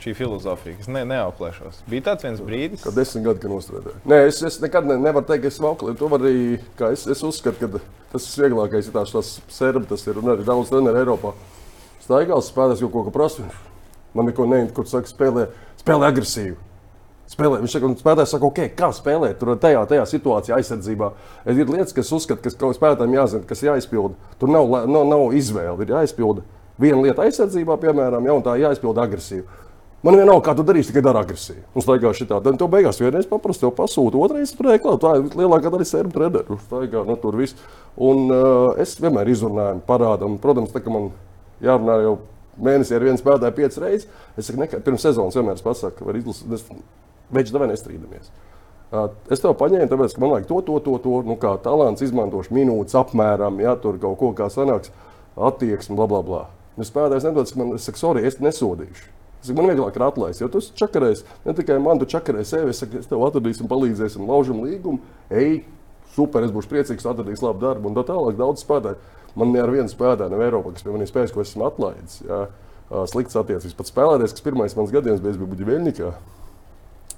šī 0.00 0.16
filozofija, 0.16 0.80
kas 0.80 0.90
ne, 0.92 1.04
neauklēšos? 1.12 1.84
Bija 1.92 2.08
tāds 2.08 2.24
viens 2.24 2.40
brīdis, 2.44 2.84
kad 2.84 2.96
desmit 2.96 3.28
gadi, 3.28 3.44
kad 3.44 3.52
nostrādāju. 3.52 4.00
Nē, 4.08 4.24
es, 4.32 4.40
es 4.48 4.60
nekad 4.64 4.88
ne, 4.88 4.96
nevaru 5.04 5.28
teikt, 5.28 5.44
ka 5.44 5.52
esmu 5.52 5.74
auklējis. 5.74 6.00
To 6.00 6.12
var 6.16 6.24
arī, 6.24 6.60
kā 6.80 6.92
es, 6.96 7.04
es 7.12 7.24
uzskatu, 7.28 7.68
ka 7.68 7.84
tas 8.16 8.32
ir 8.32 8.48
vieglākais, 8.48 8.88
ja 8.88 9.02
tās, 9.02 9.36
serbi, 9.52 9.88
tas 9.92 10.08
ir 10.08 10.20
un 10.20 10.32
arī 10.32 10.48
daudz 10.48 10.72
treneru 10.72 11.04
Eiropā. 11.04 11.36
Staigās 12.04 12.48
spēlētājs 12.52 12.88
kaut 12.88 13.10
ko 13.10 13.12
prasa. 13.14 13.52
Man 14.16 14.30
neko 14.30 14.48
neinteresē, 14.50 14.74
kur 14.76 14.90
saka, 14.90 15.10
spēlē, 15.10 15.46
spēlē 15.80 16.10
agresīvi. 16.10 16.56
Spēlē. 17.30 17.60
Viņš 17.62 17.74
saka, 17.76 17.90
spēlētājs 18.00 18.32
saka, 18.34 18.48
ok, 18.48 18.62
kā 18.78 18.88
spēlēt 18.94 19.38
tur 19.38 19.54
tajā, 19.62 19.84
tajā 19.92 20.06
situācijā, 20.10 20.56
aizsardzībā. 20.58 21.12
Ir 21.46 21.60
lietas, 21.62 21.94
kas 21.94 22.10
uzskata, 22.16 22.42
ka 22.42 22.64
kaut 22.64 22.78
spēlētājiem 22.78 23.14
jāzina, 23.14 23.46
kas 23.46 23.62
jāizpilda. 23.62 24.34
Tur 24.40 24.50
nav, 24.50 24.66
nav, 24.90 25.04
nav 25.06 25.28
izvēle, 25.38 25.78
ir 25.84 25.94
jāizpilda 25.94 26.42
viena 26.80 27.04
lieta 27.04 27.26
aizsardzībā, 27.26 27.76
piemēram, 27.80 28.26
ja, 28.26 28.34
un 28.34 28.44
tā 28.44 28.56
jāizpilda 28.60 29.04
agresīvi. 29.06 29.44
Man 30.00 30.16
vienalga, 30.16 30.46
kā 30.46 30.54
tu 30.56 30.64
darīsi, 30.64 30.94
tikai 30.94 31.02
dari 31.04 31.20
agresīvi. 31.20 31.62
Un 31.76 31.84
staigā 31.84 32.10
šitā. 32.16 32.38
Tad 32.40 32.56
tu 32.56 32.68
beigās 32.72 32.96
vienreiz 33.02 33.26
paprasti 33.28 33.66
jau 33.66 33.70
pasūti, 33.76 34.16
otrreiz 34.16 34.54
turēji 34.56 34.80
klāt. 34.80 35.02
Tā 35.02 35.10
ir 35.18 35.34
lielākā 35.36 35.68
daļa 35.74 35.86
sērbu 35.90 36.14
treneru. 36.14 36.56
Staigā, 36.70 37.02
nu, 37.04 37.18
tur 37.20 37.36
viss. 37.36 37.58
Un 38.00 38.32
uh, 38.32 38.80
es 38.80 38.94
vienmēr 38.96 39.28
izrunāju, 39.28 39.82
parādām. 39.84 40.38
Protams, 40.40 40.72
tā 40.72 40.80
kā 40.80 40.94
man 40.94 41.10
jārunā 41.60 41.98
jau 42.06 42.14
mēnesī 42.64 42.96
ar 42.96 43.06
vienu 43.06 43.20
spēlētāju 43.20 43.56
piecas 43.56 43.80
reizes. 43.82 44.06
Es 44.36 44.48
saku, 44.48 44.60
nekā, 44.62 44.80
pirms 44.86 45.04
sezonas 45.06 45.36
vienmēr 45.38 45.60
pasaku, 45.64 46.06
var 46.08 46.18
izlasīt, 46.20 46.72
veidot, 47.30 47.58
vai 47.60 47.70
nestrīdamies. 47.72 48.32
Es 49.30 49.38
tev 49.38 49.54
paņēmu, 49.58 49.86
tāpēc, 49.90 50.16
ka 50.16 50.22
man 50.22 50.32
vajag 50.34 50.48
to, 50.48 50.60
to, 50.66 50.78
to, 50.82 50.96
to 51.04 51.20
nu, 51.28 51.36
kā 51.38 51.54
talants, 51.62 52.02
izmantošu 52.02 52.54
minūtes 52.56 52.96
apmēram, 52.98 53.60
ja 53.62 53.76
tur 53.78 54.00
kaut 54.02 54.18
ko 54.18 54.32
kā 54.34 54.48
sanāks, 54.50 54.90
attieksme, 55.38 55.94
bla, 55.98 56.08
bla, 56.10 56.24
bla. 56.26 56.40
Un 56.74 56.86
spēlētājs 56.88 57.28
nedod, 57.28 57.52
ka 57.52 57.60
man, 57.60 57.74
es 57.78 57.86
saku, 57.86 58.00
sorry, 58.02 58.24
es 58.26 58.40
nesodīšu. 58.42 59.06
Es 59.40 59.46
saku, 59.46 59.56
man 59.60 59.70
vieglāk 59.70 59.94
ir 59.94 60.06
atlaist, 60.08 60.42
jo 60.42 60.50
tu 60.50 60.62
čakarēsi, 60.82 61.22
ne 61.46 61.54
tikai 61.54 61.78
man, 61.82 62.02
tu 62.02 62.08
čakarēsi 62.10 62.56
sevi, 62.56 62.74
es, 62.74 62.82
saku, 62.82 62.98
es 62.98 63.06
tev 63.10 63.22
atradīsim, 63.28 63.70
palīdzēsim, 63.70 64.26
laužam 64.26 64.64
līgumu, 64.66 64.98
ej, 65.30 65.62
super, 66.16 66.42
es 66.42 66.50
būšu 66.54 66.72
priecīgs, 66.72 67.06
atradīs 67.06 67.44
labu 67.46 67.62
darbu 67.62 67.92
un 67.92 67.98
tā 67.98 68.04
tālāk. 68.10 68.34
Daudz 68.40 68.66
spēlētāju 68.66 68.98
Man 69.38 69.54
vienu 69.54 69.86
spēlētāju 69.90 70.32
no 70.32 70.42
Eiropas, 70.42 70.78
kas 70.78 70.86
pie 70.86 70.94
manis 70.94 71.12
spējas, 71.12 71.32
ko 71.34 71.44
esmu 71.44 71.68
atlaidis. 71.68 72.20
Jā. 72.26 72.44
Slikts 73.06 73.38
attiecības. 73.38 73.76
Pat 73.78 73.90
spēlētājs, 73.90 74.34
kas 74.34 74.42
pirmais 74.42 74.74
mans 74.74 74.90
gadījums 74.90 75.22
bija 75.22 75.38
Buļbuļsakā. 75.38 76.12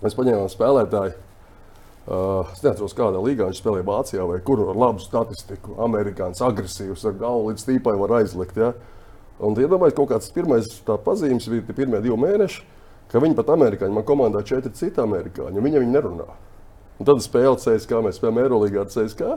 Mēs 0.02 0.16
paņēmām 0.18 0.50
spēlētāju. 0.52 1.14
Uh, 2.02 2.48
es 2.50 2.64
neatceros, 2.64 2.96
kādā 2.98 3.20
līgā 3.22 3.46
viņš 3.46 3.60
spēlēja 3.62 3.86
Vācijā, 3.86 4.24
vai 4.26 4.40
kur 4.42 4.64
ar 4.66 4.78
labu 4.78 4.98
statistiku. 4.98 5.76
Amerikānis 5.84 6.42
agresīvs, 6.42 7.04
ar 7.06 7.14
galvu 7.20 7.52
līdz 7.52 7.66
tīpai 7.68 7.94
var 8.00 8.16
aizlikt. 8.18 8.58
Ja? 8.58 8.72
Un 9.38 9.54
iedomājieties, 9.54 9.96
kaut 10.00 10.10
kāds 10.10 10.32
pirmais 10.34 10.66
pazīmes 11.06 11.46
bija 11.48 11.68
tie 11.68 11.76
pirmie 11.78 12.02
divi 12.02 12.18
mēneši, 12.18 12.64
ka 13.12 13.22
viņi 13.22 13.38
pat 13.38 13.54
amerikāņi, 13.54 13.94
man 13.94 14.06
komandā 14.08 14.42
četri 14.42 14.74
citi 14.74 14.98
amerikāņi, 14.98 15.54
un 15.54 15.68
viņi 15.68 15.84
viņu 15.84 15.94
nerunā. 15.94 16.26
Un 16.98 17.06
tad 17.06 17.22
spēlē 17.22 17.54
CSK, 17.62 18.02
mēs 18.02 18.18
spēlējām 18.18 18.42
Eirolandā 18.42 18.82
ar 18.82 18.90
CSK, 18.90 19.30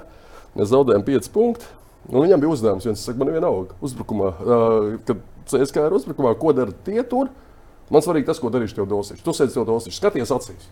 mēs 0.58 0.74
zaudējām 0.74 1.06
5 1.06 1.32
punktus. 1.38 1.85
Un 2.12 2.22
viņam 2.22 2.42
bija 2.42 2.54
uzdevums, 2.54 2.86
viens 2.86 3.02
saka, 3.02 3.18
man 3.22 3.32
vienalga, 3.34 3.78
uzbrukumā, 3.86 4.32
uh, 4.38 4.90
kad 5.08 5.22
CSK 5.50 5.88
ir 5.88 5.96
uzbrukumā, 5.98 6.36
ko 6.38 6.54
dara 6.54 6.74
tie 6.86 7.02
tur. 7.08 7.32
Man 7.94 8.02
svarīgi 8.02 8.28
tas, 8.30 8.42
ko 8.42 8.50
darīs 8.54 8.74
tev 8.74 8.88
dosiņš. 8.90 9.22
Tu 9.26 9.34
sēdi 9.38 9.54
tev 9.54 9.66
dosiņš, 9.70 9.98
skaties 10.00 10.34
acīs. 10.34 10.70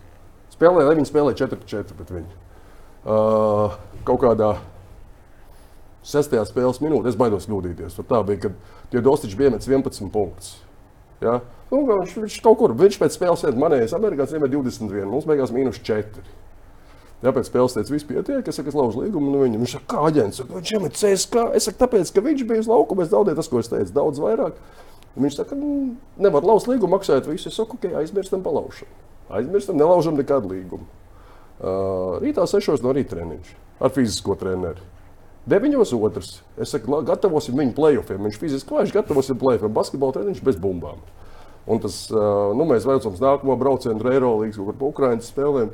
Spēlē, 0.54 0.82
lai 0.86 0.94
viņi 0.98 1.10
spēlē 1.10 1.34
4-4 1.38 1.98
pret 1.98 2.12
viņu. 2.14 2.38
Uh, 3.04 3.74
kaut 4.06 4.22
kādā 4.22 4.54
sestajā 6.04 6.44
spēles 6.48 6.80
minūtē 6.84 7.10
es 7.10 7.18
baidos 7.18 7.48
kļūdīties. 7.48 7.96
Tur 7.98 8.06
tā 8.08 8.20
bija, 8.26 8.46
kad 8.46 8.56
tie 8.92 9.02
dosiņš 9.04 9.36
bija 9.38 9.52
11 9.56 10.10
punktus. 10.14 10.56
Ja? 11.22 11.38
Nu, 11.70 11.82
viņš, 11.88 12.16
viņš 12.22 12.38
kaut 12.44 12.58
kur, 12.60 12.74
viņš 12.78 12.98
pēc 13.00 13.16
spēles 13.16 13.44
sēž 13.44 13.58
manējais, 13.58 13.94
Amerikāns 13.96 14.34
iemet 14.34 14.52
21, 14.52 15.06
mums 15.10 15.26
beigās 15.28 15.54
mīnus 15.54 15.80
4. 15.82 16.24
Jā, 17.24 17.32
pēc 17.32 17.48
spēles 17.48 17.72
teica, 17.72 17.92
viss 17.94 18.04
pietiek, 18.04 18.44
es 18.44 18.58
saku, 18.58 18.68
es 18.68 18.76
laužu 18.76 19.00
līgumu. 19.00 19.30
Nu, 19.32 19.38
viņa, 19.46 19.60
viņš 19.62 19.74
saka, 19.78 19.86
kā 19.94 20.00
aģents, 20.10 20.42
viņš 20.50 20.72
jau 20.74 20.80
ir 20.84 20.92
CSK. 20.92 21.44
Es 21.56 21.68
saku, 21.68 21.78
tāpēc, 21.80 22.10
ka 22.12 22.24
viņš 22.24 22.42
bija 22.50 22.60
uz 22.60 22.68
laukuma, 22.68 23.06
es 23.06 23.12
zaudēju 23.14 23.38
tas, 23.38 23.48
ko 23.48 23.62
es 23.62 23.70
teicu, 23.72 23.94
daudz 23.96 24.20
vairāk. 24.20 24.58
Viņš 25.16 25.38
saka, 25.38 25.56
nu, 25.56 25.94
nevar 26.20 26.44
lauzt 26.44 26.68
līgumu, 26.68 26.98
maksājot 26.98 27.30
visu. 27.30 27.48
Es 27.48 27.56
saku, 27.56 27.78
ok, 27.78 27.94
aizmirstam 28.02 28.42
palaušanu. 28.44 28.92
Aizmirstam, 29.38 29.78
nelaužam 29.80 30.18
nekādu 30.20 30.52
līgumu. 30.52 30.84
Uh, 31.54 32.18
rītā 32.20 32.44
sešos 32.50 32.82
no 32.84 32.92
rīta 32.92 33.14
treniņš 33.14 33.54
ar 33.80 33.94
fizisko 33.94 34.36
treneru. 34.36 34.84
Deviņos 35.48 35.94
otrs. 35.96 36.42
Es 36.60 36.74
saku, 36.74 37.00
gatavosim 37.08 37.56
viņu 37.56 37.72
playoffiem. 37.78 38.20
Viņš 38.26 38.38
fiziski 38.42 38.74
vājš, 38.74 38.92
gatavosim 38.98 39.40
playoffiem. 39.40 39.72
Basketbola 39.72 40.18
treniņš 40.18 40.44
bez 40.44 40.60
bumbām. 40.60 41.00
Un 41.64 41.80
tas, 41.80 42.02
uh, 42.12 42.52
nu, 42.52 42.68
mēs 42.68 42.84
uz 42.84 43.22
nākamo 43.22 43.56
braucienu 43.56 44.02
ar 44.02 44.12
Eirolandes, 44.12 44.60
kur 44.60 44.76
pa 44.76 44.90
Ukraiņas 44.90 45.32
spēlēm. 45.32 45.72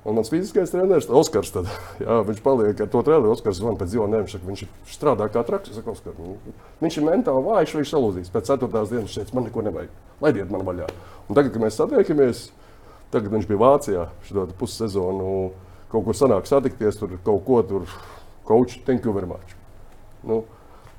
Un 0.00 0.16
mans 0.16 0.30
fiziskais 0.32 0.70
treneris, 0.72 1.10
Oskars, 1.12 1.50
tad, 1.52 1.66
jā, 2.00 2.20
viņš 2.24 2.38
paliek 2.44 2.78
ar 2.80 2.88
to 2.88 3.02
treneri. 3.04 3.28
Oskars 3.34 3.58
zvan 3.60 3.76
pēc 3.76 3.90
dzīvā, 3.92 4.06
viņš, 4.14 4.36
saka, 4.36 4.46
viņš 4.48 4.62
strādā 4.88 5.26
kā 5.32 5.42
traks. 5.44 5.74
Saku, 5.76 5.92
Oskar, 5.92 6.14
nu, 6.16 6.38
viņš 6.80 6.96
ir 6.96 7.04
mentāli 7.04 7.42
vājš, 7.44 7.74
viņš 7.76 7.90
salūzīs. 7.92 8.30
Pēc 8.32 8.48
ceturtās 8.48 8.92
dienas 8.92 9.16
teica, 9.18 9.34
man 9.36 9.44
neko 9.48 9.64
nevajag. 9.66 9.98
Laidiet 10.24 10.54
man 10.54 10.64
vaļā. 10.64 10.86
Un 11.26 11.36
tagad, 11.36 11.52
kad 11.52 11.64
mēs 11.66 11.76
satiekamies, 11.76 12.46
tagad 13.12 13.34
viņš 13.34 13.48
bija 13.50 13.60
Vācijā 13.60 14.06
šo 14.28 14.46
pussezonu. 14.60 15.34
Kaut 15.92 16.06
kur 16.06 16.16
sanāk 16.16 16.48
satikties, 16.48 16.96
tur 16.96 17.12
kaut 17.26 17.44
ko 17.44 17.58
tur, 17.66 17.92
coach, 18.48 18.78
thank 18.86 19.04
you 19.04 19.12
very 19.12 19.28
much. 19.28 19.52
Nu, 20.24 20.44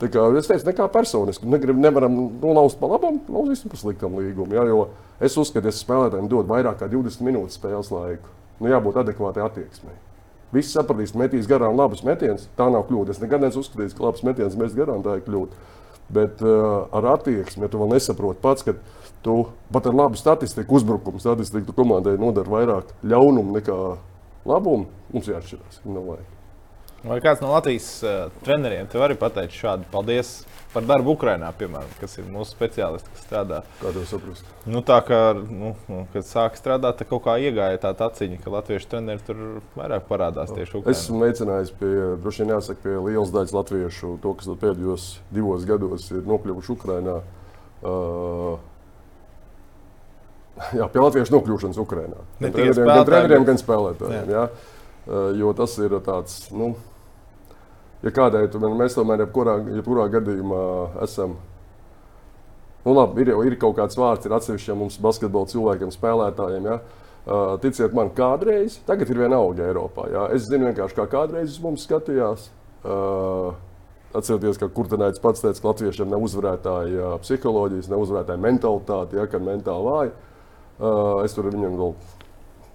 Tā 0.02 0.08
kā 0.10 0.24
es 0.34 0.48
teicu, 0.50 0.66
nekā 0.66 0.88
personiski. 0.90 1.46
Negrib, 1.46 1.78
nevaram 1.78 2.16
nolaust 2.42 2.80
pa 2.82 2.88
labam, 2.90 3.20
lauzīsim 3.30 3.70
pa 3.70 3.78
sliktam 3.78 4.16
līgumam. 4.18 4.56
Jo 4.66 4.88
es 5.22 5.38
uzskatu, 5.38 5.70
ka 5.70 5.78
spēlētājiem 5.78 6.30
dod 6.32 6.50
vairāk 6.50 6.80
kā 6.82 6.90
20 6.90 7.22
minūtes 7.22 7.60
spēles 7.62 7.94
laiku 7.94 8.41
nu, 8.62 8.70
jābūt 8.72 9.02
adekvātai 9.02 9.44
attieksmei. 9.46 9.98
Visi 10.52 10.74
sapratīs, 10.76 11.14
metīs 11.16 11.48
garām 11.48 11.78
labus 11.80 12.04
metienus. 12.04 12.50
Tā 12.58 12.68
nav 12.72 12.84
kļūda. 12.90 13.16
Es 13.16 13.22
nekad 13.24 13.44
neesmu 13.44 13.64
uzskatījis, 13.64 13.96
ka 13.96 14.04
labs 14.08 14.26
metiens 14.28 14.58
mēs 14.60 14.76
garām 14.76 15.04
tā 15.06 15.18
ir 15.18 15.24
kļūda. 15.28 15.70
Bet 16.12 16.44
uh, 16.44 16.90
ar 16.92 17.08
attieksmi, 17.14 17.64
ja 17.64 17.72
tu 17.72 17.80
vēl 17.80 17.94
nesaproti 17.94 18.44
pats, 18.44 18.68
ka 18.68 18.76
tu 19.24 19.38
pat 19.72 19.88
ar 19.88 19.96
labu 19.96 20.20
statistiku, 20.20 20.76
uzbrukumu 20.82 21.24
statistiku 21.24 21.76
komandai 21.78 22.18
nodara 22.20 22.52
vairāk 22.52 22.92
ļaunumu 23.06 23.56
nekā 23.62 23.80
labumu, 24.52 24.92
mums 25.16 25.32
jāatšķirās. 25.32 25.84
Vai 27.02 27.18
kāds 27.24 27.42
no 27.42 27.50
Latvijas 27.50 27.88
uh, 28.06 28.28
treneriem 28.46 28.90
tev 28.90 29.02
arī 29.02 29.16
pateica 29.18 29.56
šādu 29.58 29.88
paldies 29.90 30.42
par 30.72 30.86
darbu 30.88 31.16
Ukrajinā, 31.16 31.50
piemēram, 31.58 31.90
kas 32.00 32.14
ir 32.22 32.28
mūsu 32.32 32.54
speciālisti, 32.54 33.10
kas 33.12 33.24
strādā. 33.26 33.62
Kā 33.82 33.92
to 33.96 34.04
saprast? 34.08 34.48
Nu, 34.70 34.84
tā 34.86 35.00
kā, 35.08 35.20
nu, 35.36 35.74
nu, 35.92 36.04
kad 36.14 36.28
sāk 36.28 36.56
strādāt, 36.60 37.00
tad 37.02 37.10
kaut 37.10 37.26
kā 37.26 37.36
iegāja 37.42 37.82
tā 37.82 37.92
atziņa, 38.06 38.38
ka 38.44 38.54
latviešu 38.54 38.92
treneri 38.94 39.26
tur 39.28 39.42
vairāk 39.76 40.06
parādās 40.08 40.54
tieši 40.54 40.78
Ukrajinā. 40.80 40.94
Es 40.94 41.04
esmu 41.04 41.24
veicinājis 41.26 41.74
pie, 41.80 41.92
droši 42.24 42.44
vien 42.44 42.54
jāsaka, 42.56 42.84
pie 42.86 42.98
lielas 42.98 43.34
daļas 43.36 43.56
latviešu, 43.58 44.14
to, 44.24 44.36
kas 44.40 44.52
pēdējos 44.62 45.08
divos 45.34 45.66
gados 45.68 46.06
ir 46.14 46.22
nokļuvuši 46.30 46.76
Ukrajinā. 46.78 47.18
Uh, 47.82 48.54
jā, 50.80 50.86
pie 50.86 51.04
latviešu 51.04 51.36
nokļūšanas 51.36 51.82
Ukrajinā. 51.82 52.22
Gan 52.40 52.56
treneriem, 52.56 52.94
gan, 52.94 53.04
treneriem, 53.10 53.50
gan 53.50 53.60
spēlētājiem. 53.60 54.32
Jā. 54.32 54.46
Jā. 54.46 54.80
Uh, 55.02 55.32
jo 55.34 55.52
tas 55.58 55.76
ir 55.82 55.98
tāds. 56.06 56.46
Nu, 56.54 56.76
ja 58.02 58.14
kādai 58.16 58.48
tomēr, 58.52 58.76
mēs 58.80 58.98
tomēr 58.98 59.26
jebkurā, 59.26 59.58
jebkurā 59.78 60.08
gadījumā 60.16 60.64
esam. 61.06 61.38
Nu, 62.82 62.96
labi, 62.98 63.22
ir 63.22 63.34
jau 63.34 63.42
ir 63.46 63.58
kaut 63.62 63.76
kāds 63.78 63.98
vārds, 64.00 64.26
ir 64.26 64.34
atsevišķiem 64.34 64.80
mums 64.82 64.98
basketbola 65.02 65.50
cilvēkiem, 65.52 65.92
spēlētājiem. 65.94 66.70
Ja? 66.72 66.80
Ticiet 67.62 67.94
man, 67.94 68.10
kādreiz, 68.18 68.80
tagad 68.88 69.12
ir 69.14 69.22
vienalga 69.22 69.68
Eiropā. 69.68 70.08
Ja? 70.10 70.24
Es 70.34 70.48
zinu 70.50 70.66
vienkārši, 70.72 70.98
kā 70.98 71.06
kādreiz 71.12 71.54
uz 71.54 71.60
mums 71.62 71.86
skatījās. 71.86 72.48
Atcerieties, 74.12 74.58
ka 74.58 74.72
Kurtenēts 74.74 75.22
pats 75.22 75.44
teica, 75.44 75.62
ka 75.62 75.70
latviešiem 75.70 76.10
nav 76.12 76.26
uzvarētāja 76.26 77.14
psiholoģijas, 77.22 77.92
nav 77.94 78.02
uzvarētāja 78.04 78.42
mentalitāte, 78.42 79.22
ja, 79.22 79.28
kad 79.30 79.46
mentāli 79.46 79.86
vāji. 79.86 80.16
Es 81.22 81.38
tur 81.38 81.52
viņam 81.52 81.78
vēl 81.78 81.94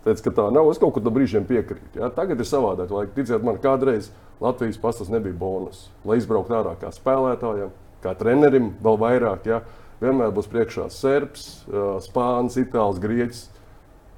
teicu, 0.06 0.28
ka 0.28 0.34
tā 0.38 0.46
nav. 0.54 0.70
Es 0.70 0.80
kaut 0.82 0.94
kur 0.94 1.04
tam 1.04 1.14
brīžiem 1.16 1.46
piekrītu. 1.48 1.98
Ja. 2.00 2.10
Tagad 2.14 2.40
ir 2.40 2.48
savādāk. 2.48 2.92
Lai, 2.94 3.06
ticiet 3.16 3.44
man, 3.46 3.58
kādreiz 3.62 4.12
Latvijas 4.42 4.78
pastas 4.80 5.10
nebija 5.12 5.36
bonus. 5.36 5.88
Lai 6.06 6.20
izbrauktu 6.20 6.56
ārā 6.56 6.76
kā 6.80 6.92
spēlētājam, 6.94 7.74
kā 8.04 8.14
trenerim, 8.18 8.72
vēl 8.84 9.00
vairāk. 9.02 9.50
Ja. 9.50 9.60
Vienmēr 10.02 10.32
būs 10.36 10.48
priekšā 10.52 10.90
serbs, 10.92 11.46
spānis, 12.04 12.58
itālis, 12.60 13.00
grieķis, 13.00 13.46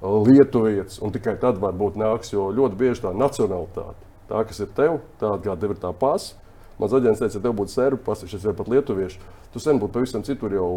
lietuvietis. 0.03 0.99
Un 1.03 1.13
tikai 1.15 1.37
tad 1.39 1.59
var 1.63 1.75
būt 1.79 1.95
nāks, 1.99 2.33
jo 2.33 2.49
ļoti 2.55 2.79
bieži 2.79 3.05
tā 3.05 3.13
nacionalitāte, 3.15 4.09
tā 4.27 4.43
kas 4.47 4.59
ir 4.59 4.71
tev, 4.75 4.99
tāda 5.21 5.39
kā 5.45 5.55
tev 5.59 5.75
ir 5.75 5.79
tā 5.79 5.93
pasa. 5.95 6.35
Mans 6.79 6.95
aģents 6.95 7.19
teica, 7.19 7.35
ja 7.35 7.43
tev 7.43 7.55
būtu 7.55 7.73
serbi, 7.73 7.99
pasies 8.03 8.43
vai 8.43 8.55
pat 8.55 8.69
lietuvieši, 8.71 9.19
tu 9.51 9.59
sen 9.63 9.79
būtu 9.79 9.97
pavisam 9.97 10.23
citur 10.23 10.53
jau 10.55 10.69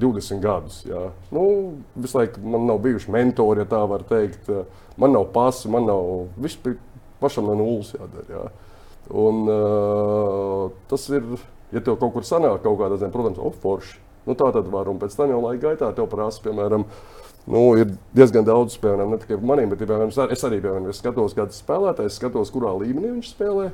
20 0.00 0.42
gadus. 0.42 0.80
Jā. 0.88 1.08
Nu, 1.34 1.46
visu 1.96 2.18
laiku 2.18 2.42
man 2.44 2.66
nav 2.68 2.80
bijuši 2.84 3.12
mentori, 3.14 3.64
ja 3.64 3.70
tā 3.70 3.82
var 3.88 4.04
teikt. 4.08 4.50
Man 5.00 5.14
nav 5.16 5.28
pasa, 5.34 5.70
man 5.72 5.88
nav 5.88 6.28
viss 6.40 6.60
pašam 7.20 7.48
no 7.48 7.56
nulles 7.58 7.92
jādara. 7.96 8.26
Jā. 8.30 8.46
Un, 9.16 9.44
uh, 9.46 10.72
tas 10.90 11.04
ir, 11.14 11.26
ja 11.72 11.82
tev 11.82 11.98
kaut 12.00 12.16
kur 12.16 12.26
sanāk, 12.26 12.62
kaut 12.64 12.80
kādā 12.80 12.98
ziņā, 12.98 13.12
protams, 13.14 13.38
oh, 13.38 13.54
forši. 13.62 14.00
Nu, 14.26 14.34
tā 14.34 14.48
tad 14.54 14.66
var, 14.72 14.88
un 14.90 14.98
pēc 14.98 15.14
tam 15.14 15.30
jau 15.30 15.42
laika 15.44 15.68
gaitā 15.68 15.92
tev 15.94 16.08
prasa, 16.10 16.42
piemēram, 16.42 16.82
nu, 17.46 17.60
ir 17.78 17.92
diezgan 18.16 18.46
daudz, 18.46 18.74
piemēram, 18.82 19.12
ne 19.14 19.20
tikai 19.22 19.38
maniem, 19.38 19.70
bet 19.70 19.84
piemēram, 19.84 20.10
es 20.10 20.42
arī 20.48 20.58
piemēram, 20.58 20.88
es 20.90 20.98
skatos, 20.98 21.36
kāds 21.38 21.60
spēlētājs, 21.62 22.18
skatos, 22.18 22.50
kurā 22.54 22.72
līmenī 22.80 23.12
viņš 23.14 23.30
spēlē. 23.36 23.68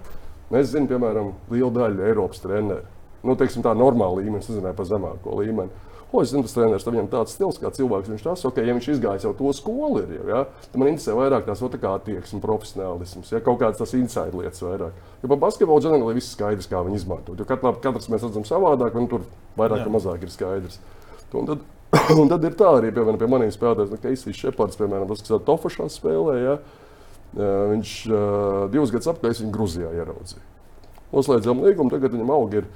Es 0.60 0.74
zinu, 0.74 0.90
piemēram, 0.90 1.32
lielu 1.48 1.70
daļu 1.72 2.04
Eiropas 2.10 2.42
treneru. 2.44 2.84
Nu, 3.24 3.38
teiksim, 3.38 3.64
tā 3.64 3.72
normāla 3.78 4.18
līmenis, 4.20 4.50
es 4.50 4.58
nezināju 4.58 4.76
par 4.76 4.88
zemāko 4.90 5.38
līmeni. 5.38 5.91
Ko 6.12 6.20
es 6.20 6.28
zinu, 6.28 6.44
tas 6.44 6.52
treneris, 6.52 6.84
viņam 6.84 7.06
tāds 7.08 7.32
stils, 7.32 7.56
kā 7.56 7.70
cilvēks 7.72 8.10
viņš 8.12 8.24
tas, 8.26 8.42
ok, 8.44 8.58
ja 8.60 8.74
viņš 8.76 8.88
izgājis 8.92 9.22
jau 9.24 9.30
to 9.38 9.52
skolu, 9.56 10.02
ir, 10.02 10.26
ja, 10.28 10.42
tad 10.66 10.74
man 10.76 10.90
interesē 10.90 11.14
vairāk 11.16 11.46
tās 11.46 11.62
tā 11.64 11.88
attieksme, 11.88 12.40
profesionālisms, 12.42 13.30
ja 13.32 13.40
kaut 13.40 13.62
kādas 13.62 13.80
tās 13.80 13.94
inside 13.96 14.36
lietas 14.36 14.60
vairāk. 14.60 14.98
Jo 15.22 15.30
par 15.32 15.40
basketbolu 15.46 15.80
ģenerāli 15.86 16.18
viss 16.18 16.34
skaidrs, 16.36 16.68
kā 16.68 16.82
viņi 16.84 17.00
izmanto. 17.00 17.32
Jo 17.32 17.48
katrs, 17.48 17.80
katrs 17.80 18.10
mēs 18.12 18.26
redzam 18.28 18.44
savādāk, 18.44 19.00
un 19.00 19.08
tur 19.08 19.24
vairāk 19.56 19.86
vai 19.86 19.94
mazāk 19.96 20.28
ir 20.28 20.34
skaidrs. 20.36 20.76
Un 21.32 21.48
tad, 21.48 21.64
un 22.20 22.28
tad 22.28 22.44
ir 22.44 22.60
tā 22.60 22.74
arī, 22.76 22.92
piemēram, 22.92 23.20
pie 23.24 23.32
maniem 23.32 23.56
spēlētājiem, 23.56 23.96
nu, 23.96 24.02
Keisijs 24.04 24.44
Šepards, 24.44 24.76
piemēram, 24.82 25.08
tas, 25.08 25.24
kas 25.24 25.48
Tofašā 25.48 25.88
spēlē, 25.96 26.36
ja, 26.44 26.60
viņš 27.72 27.96
divus 28.76 28.92
gadus 28.92 29.14
apgājis 29.14 29.40
viņu 29.46 29.56
Gruzijā 29.56 29.96
ieraudzīja. 29.96 30.44
Noslēdzām 31.12 31.64
līgumu, 31.64 31.92
tagad 31.92 32.12
viņam 32.12 32.36
augi 32.36 32.60
ir 32.60 32.68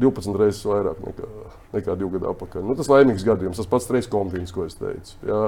12 0.00 0.38
reizes 0.40 0.64
vairāk 0.64 1.02
nekā, 1.04 1.28
nekā 1.76 1.98
divu 2.00 2.14
gadu 2.16 2.30
atpakaļ. 2.32 2.64
Nu, 2.64 2.76
tas 2.78 2.88
ir 2.88 2.96
laimīgs 2.96 3.26
gadījums, 3.26 3.60
tas 3.60 3.68
pats 3.68 3.90
reizes 3.92 4.10
kombinācijas, 4.12 4.54
ko 4.56 4.66
es 4.68 4.78
teicu. 4.78 5.18
Jā. 5.28 5.44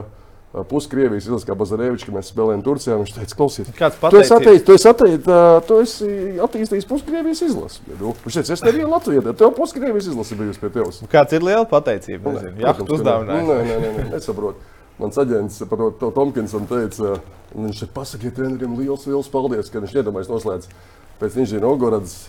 Pusi 0.71 0.87
Krievijas 0.87 1.25
izlases, 1.27 1.47
kā 1.49 1.55
Bazarevičs, 1.59 2.05
kad 2.07 2.15
mēs 2.15 2.29
spēlējām 2.31 2.61
Turcijā. 2.63 2.95
Viņš 3.01 3.15
teica, 3.17 3.37
klausies, 3.41 3.71
tu 3.75 4.21
esi, 4.21 4.35
atteic, 4.37 4.61
tu 4.63 4.77
esi, 4.77 4.87
atteic, 4.87 5.25
tu 5.67 5.79
esi 5.83 6.11
attīstījis 6.45 6.87
pusi 6.87 7.09
Krievijas 7.09 7.41
izlasi. 7.43 7.83
Nu, 7.99 8.13
viņš 8.23 8.39
teica, 8.39 8.55
es 8.55 8.63
nevienu 8.63 8.93
Latviju, 8.93 9.25
tev 9.35 9.51
pusi 9.57 9.75
Krievijas 9.81 10.13
izlasi 10.13 10.39
bijusi 10.39 10.63
pie 10.63 10.71
tevis. 10.77 11.01
Kāds 11.11 11.35
ir 11.35 11.43
liela 11.43 11.67
pateicība? 11.67 12.37
Jā, 12.63 12.77
tu 12.79 12.87
uzdāvināji. 12.87 13.49
Nē, 13.51 13.57
nē, 13.67 13.81
nē, 13.83 13.91
nē 13.97 14.07
nesaprotu. 14.13 14.63
Mans 15.01 15.19
aģents 15.19 15.59
par 15.67 15.81
to, 15.81 15.91
to 15.99 16.13
Tomkinsam 16.15 16.71
teica, 16.71 17.17
viņš 17.51 17.83
ir 17.89 17.91
pasakiet 17.97 18.39
treneriem 18.39 18.79
liels, 18.79 19.09
liels 19.11 19.33
paldies, 19.33 19.73
ka 19.75 19.83
viņš 19.83 19.99
iedomājas 20.05 20.31
noslēdz 20.31 20.71
pēc 21.19 21.41
Inžīna 21.43 21.67
Ogorodas 21.67 22.29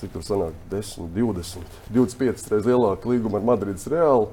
cik 0.00 0.12
tur 0.14 0.24
sanāk, 0.26 0.54
10, 0.72 1.10
20, 1.14 1.80
25 1.94 2.52
reizes 2.52 2.68
lielāka 2.68 3.10
līguma 3.10 3.40
ar 3.40 3.48
Madrides 3.52 3.88
Reāli. 3.90 4.30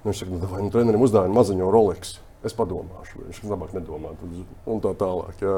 Nu, 0.00 0.10
viņš 0.10 0.22
saka, 0.22 0.32
nu, 0.32 0.48
vai 0.48 0.64
nu, 0.64 0.72
trenerim 0.72 1.04
uzdāvina 1.04 1.36
maziņo 1.36 1.70
Rolex. 1.72 2.18
Es 2.46 2.54
padomāšu, 2.56 3.26
viņš 3.26 3.40
labāk 3.50 3.74
nedomā. 3.76 4.14
Un 4.64 4.78
tā 4.80 4.94
tālāk. 4.96 5.42
Jā. 5.44 5.56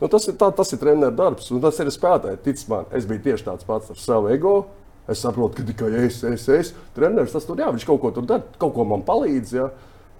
Nu, 0.00 0.08
tas 0.10 0.24
ir, 0.26 0.34
tā, 0.40 0.48
tas 0.50 0.72
ir 0.74 0.80
treneris 0.80 1.14
darbs, 1.14 1.50
un 1.54 1.62
tas 1.62 1.78
ir 1.78 1.92
spēlētājs. 1.94 2.40
Tic 2.42 2.64
man, 2.72 2.88
es 2.96 3.06
biju 3.06 3.22
tieši 3.28 3.46
tāds 3.46 3.68
pats 3.68 3.92
ar 3.94 4.00
savu 4.02 4.32
ego. 4.34 4.56
Es 5.06 5.20
saprotu, 5.22 5.60
ka 5.60 5.68
tikai 5.68 5.92
es, 6.00 6.22
es, 6.26 6.48
es. 6.50 6.72
Treneris 6.96 7.36
tas 7.36 7.46
tur, 7.46 7.60
jā, 7.60 7.68
viņš 7.70 7.86
kaut 7.86 8.00
ko 8.02 8.10
tur 8.16 8.26
dara, 8.26 8.42
kaut 8.58 8.74
ko 8.74 8.86
man 8.88 9.04
palīdz. 9.06 9.54
Jā. 9.60 9.68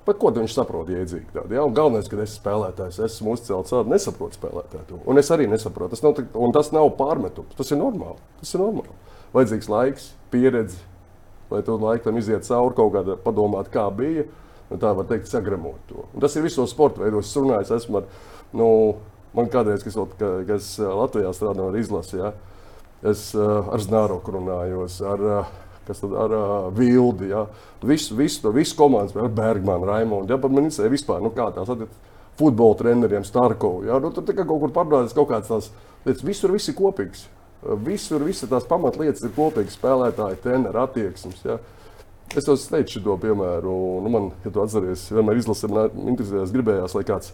Bet 0.05 0.19
ko 0.21 0.29
viņš 0.37 0.53
saprot 0.53 0.91
iedzīgi? 0.93 1.31
Tādu, 1.33 1.57
ja? 1.57 1.65
Galvenais, 1.73 2.09
ka 2.13 2.19
es 2.21 2.37
spēlētājs, 2.37 3.01
esmu 3.07 3.39
uzcelts 3.39 3.73
ar 3.73 3.89
nesaprotu 3.89 4.37
spēlētāju. 4.37 5.01
Un 5.09 5.21
es 5.21 5.31
arī 5.33 5.47
nesaprotu. 5.49 5.97
Tas 5.97 6.05
nav, 6.05 6.21
un 6.45 6.53
tas 6.53 6.69
nav 6.77 6.91
pārmetums. 6.99 7.57
Tas 7.57 7.73
ir 7.73 7.81
normāli. 7.81 8.21
Tas 8.43 8.53
ir 8.53 8.61
normāli. 8.61 8.93
Vajadzīgs 9.33 9.71
laiks, 9.73 10.11
pieredze, 10.33 10.77
lai 11.51 11.63
to 11.65 11.79
laiku 11.81 12.11
tam 12.11 12.21
iziet 12.21 12.45
cauri, 12.45 12.77
kaut 12.77 12.93
kādā 12.99 13.17
padomāt, 13.25 13.73
kā 13.73 13.87
bija. 13.97 14.29
Tā 14.75 14.93
var 14.97 15.09
teikt, 15.09 15.31
sagramot 15.31 15.81
to. 15.89 16.05
Un 16.13 16.25
tas 16.25 16.37
ir 16.37 16.45
visos 16.45 16.73
sporta 16.75 17.05
veidos. 17.05 17.31
Es 17.31 17.41
runāju, 17.41 17.65
es 17.65 17.73
esmu 17.79 18.03
ar, 18.03 18.09
nu, 18.57 18.69
man 19.37 19.49
kādreiz, 19.53 19.85
kas, 19.87 19.97
ka, 20.21 20.31
kas 20.49 20.75
Latvijā 20.85 21.33
strādā 21.37 21.69
ar 21.71 21.81
izlasi, 21.81 22.21
ja? 22.21 22.35
es 23.05 23.31
uh, 23.37 23.69
ar 23.73 23.83
Znāroku 23.85 24.33
runājos. 24.37 25.01
Ar, 25.05 25.25
uh, 25.25 25.64
kas 25.87 26.03
tad 26.03 26.17
ar 26.19 26.35
uh, 26.35 26.55
Vildi. 26.75 27.31
Ja? 27.33 27.45
Visu, 27.85 28.17
visu, 28.19 28.53
visu 28.55 28.77
komandas, 28.79 29.17
ar 29.17 29.31
Bergmanu, 29.33 29.89
Raimondu. 29.89 30.35
Ja? 30.35 30.41
Pat 30.41 30.55
man 30.55 30.67
interesē 30.67 30.91
vispār, 30.93 31.23
nu, 31.25 31.33
kā 31.35 31.51
tās 31.55 31.71
attiecas 31.71 32.13
futbola 32.39 32.79
treneriem, 32.81 33.27
Starkovu. 33.27 33.85
Ja? 33.89 34.01
Nu, 34.03 34.11
tur 34.15 34.27
kā 34.31 34.43
kaut 34.43 34.65
kur 34.65 34.75
pārdodās 34.75 35.17
kaut 35.17 35.31
kādas 35.31 35.53
tās 35.53 35.71
lietas. 36.07 36.27
Visur 36.27 36.55
viss 36.55 36.73
ir 36.73 36.79
kopīgs. 36.79 37.29
Visur 37.85 38.25
visas 38.27 38.51
tās 38.51 38.67
pamatlietas 38.69 39.25
ir 39.25 39.33
kopīgas 39.37 39.79
spēlētāji, 39.79 40.43
treneri, 40.43 40.83
attieksmes. 40.83 41.47
Ja? 41.47 41.61
Es 42.35 42.49
jau 42.49 42.57
teicu 42.59 42.99
šo 42.99 43.17
piemēru, 43.23 43.79
nu, 44.03 44.11
man, 44.11 44.31
ja 44.45 44.51
tu 44.51 44.63
atceries, 44.65 45.07
vienmēr 45.15 45.39
izlasē, 45.39 45.71
man 45.71 46.15
interesējās, 46.15 46.53
gribējās, 46.55 46.97
lai 46.97 47.05
kāds 47.07 47.31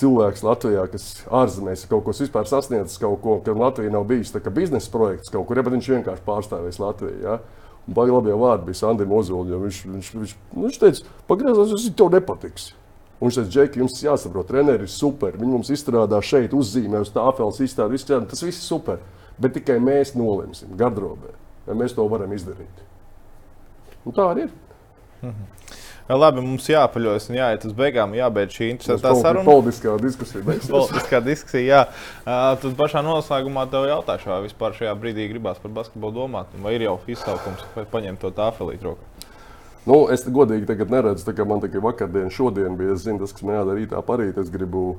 cilvēks 0.00 0.44
Latvijā, 0.46 0.86
kas 0.92 1.06
ārzemēs 1.28 1.86
kaut 1.90 2.06
ko 2.06 2.14
vispār 2.16 2.48
sasniedzis, 2.48 2.98
kaut 3.00 3.20
ko, 3.22 3.38
ka 3.44 3.54
Latvija 3.56 3.92
nav 3.94 4.06
bijis 4.08 4.32
biznesa 4.32 4.90
projekts 4.92 5.32
kaut 5.32 5.46
kur, 5.48 5.60
ja 5.60 5.64
viņš 5.66 5.90
vienkārši 5.94 6.26
pārstāvēs 6.26 6.80
Latviju. 6.82 7.20
Ja? 7.24 7.38
Baigi 7.90 8.12
labie 8.14 8.34
vārdi 8.36 8.68
bija 8.68 8.80
Sandrija 8.82 9.12
Ozola. 9.16 9.58
Viņš, 9.64 9.80
viņš, 9.88 10.10
viņš, 10.16 10.34
nu, 10.54 10.66
viņš 10.66 10.78
teica, 10.82 11.14
pagriezās, 11.30 11.72
tas 11.72 11.88
tev 11.96 12.12
nepatiks. 12.14 12.68
Un 13.20 13.28
viņš 13.28 13.38
teica, 13.38 13.52
Džeki, 13.54 13.82
jums 13.82 14.02
jāsaprot, 14.04 14.48
treneri 14.48 14.86
ir 14.86 14.92
super. 14.92 15.34
Viņi 15.36 15.54
mums 15.56 15.72
izstrādā 15.74 16.20
šeit, 16.24 16.54
uzzīmē 16.56 17.02
uz 17.04 17.10
tāfeles, 17.14 17.60
izstāda 17.64 17.90
visu, 17.92 18.08
tas 18.08 18.44
viss 18.44 18.62
ir 18.62 18.66
super. 18.66 19.00
Bet 19.40 19.56
tikai 19.56 19.78
mēs 19.82 20.14
nolemsim 20.18 20.76
gardrobē, 20.78 21.32
ja 21.66 21.76
mēs 21.76 21.96
to 21.96 22.04
varam 22.12 22.32
izdarīt. 22.36 22.84
Un 24.04 24.16
tā 24.16 24.28
arī 24.32 24.46
ir. 24.46 24.52
Mhm. 25.22 25.48
Labi, 26.10 26.42
mums 26.42 26.66
jāpaļojas 26.66 27.28
un 27.30 27.36
jāiet 27.38 27.64
uz 27.68 27.74
beigām, 27.76 28.16
jābeidz 28.18 28.56
šī 28.56 28.70
interesantā 28.72 29.12
saruna. 29.20 29.44
Politiskā 29.46 29.94
diskusija. 30.02 30.42
politiskā 30.42 31.20
diskusija, 31.22 31.62
jā. 31.68 31.82
Uh, 32.24 32.56
tad 32.62 32.74
pašā 32.78 33.04
noslēgumā 33.06 33.68
tev 33.70 33.86
jautāšu, 33.90 34.32
vai 34.32 34.40
vispār 34.48 34.74
šajā 34.78 34.96
brīdī 34.98 35.28
gribās 35.30 35.62
par 35.62 35.74
basketbolu 35.76 36.24
domāt, 36.24 36.50
vai 36.64 36.74
ir 36.78 36.88
jau 36.88 36.96
izsaukums, 37.10 37.62
vai 37.76 37.86
paņemt 37.94 38.24
to 38.24 38.32
tāfelīt 38.34 38.82
rokā. 38.88 39.28
Nu, 39.86 40.02
es 40.12 40.26
godīgi 40.28 40.68
tagad 40.68 40.90
neredzu, 40.92 41.24
tā 41.24 41.32
kā 41.36 41.46
man 41.48 41.62
tikai 41.62 41.80
vakardien, 41.84 42.28
šodien 42.34 42.76
bija. 42.76 42.98
Es 42.98 43.06
zinu, 43.06 43.22
tas, 43.22 43.32
kas 43.36 43.46
man 43.46 43.60
jādara 43.60 43.78
rītā 43.78 44.02
parīt. 44.04 44.36
Es 44.42 44.50
gribu 44.52 44.98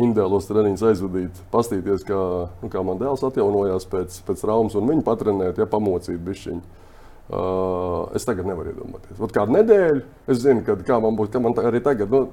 indēlos 0.00 0.48
treniņus 0.48 0.86
aizvadīt, 0.90 1.42
pastīties, 1.52 2.06
kā, 2.08 2.20
nu, 2.62 2.70
kā 2.72 2.82
man 2.86 2.98
dēls 3.02 3.22
atjaunojās 3.26 3.86
pēc, 3.90 4.16
pēc 4.26 4.42
traumas 4.42 4.74
un 4.78 4.88
viņu 4.90 5.04
patrenēt, 5.06 5.60
ja 5.60 5.68
pamocīt 5.70 6.22
bišķiņu. 6.24 6.83
Uh, 7.24 8.10
es 8.16 8.26
tagad 8.28 8.44
nevaru 8.44 8.74
iedomāties. 8.74 9.16
Vat 9.16 9.32
kādu 9.32 9.54
nedēļu 9.56 10.02
es 10.28 10.42
zinu, 10.42 10.60
kad, 10.66 10.82
kā 10.84 10.98
man 11.00 11.16
būs, 11.16 11.32
man 11.40 11.56
arī 11.64 11.80
tagad. 11.84 12.12
Nu, 12.12 12.26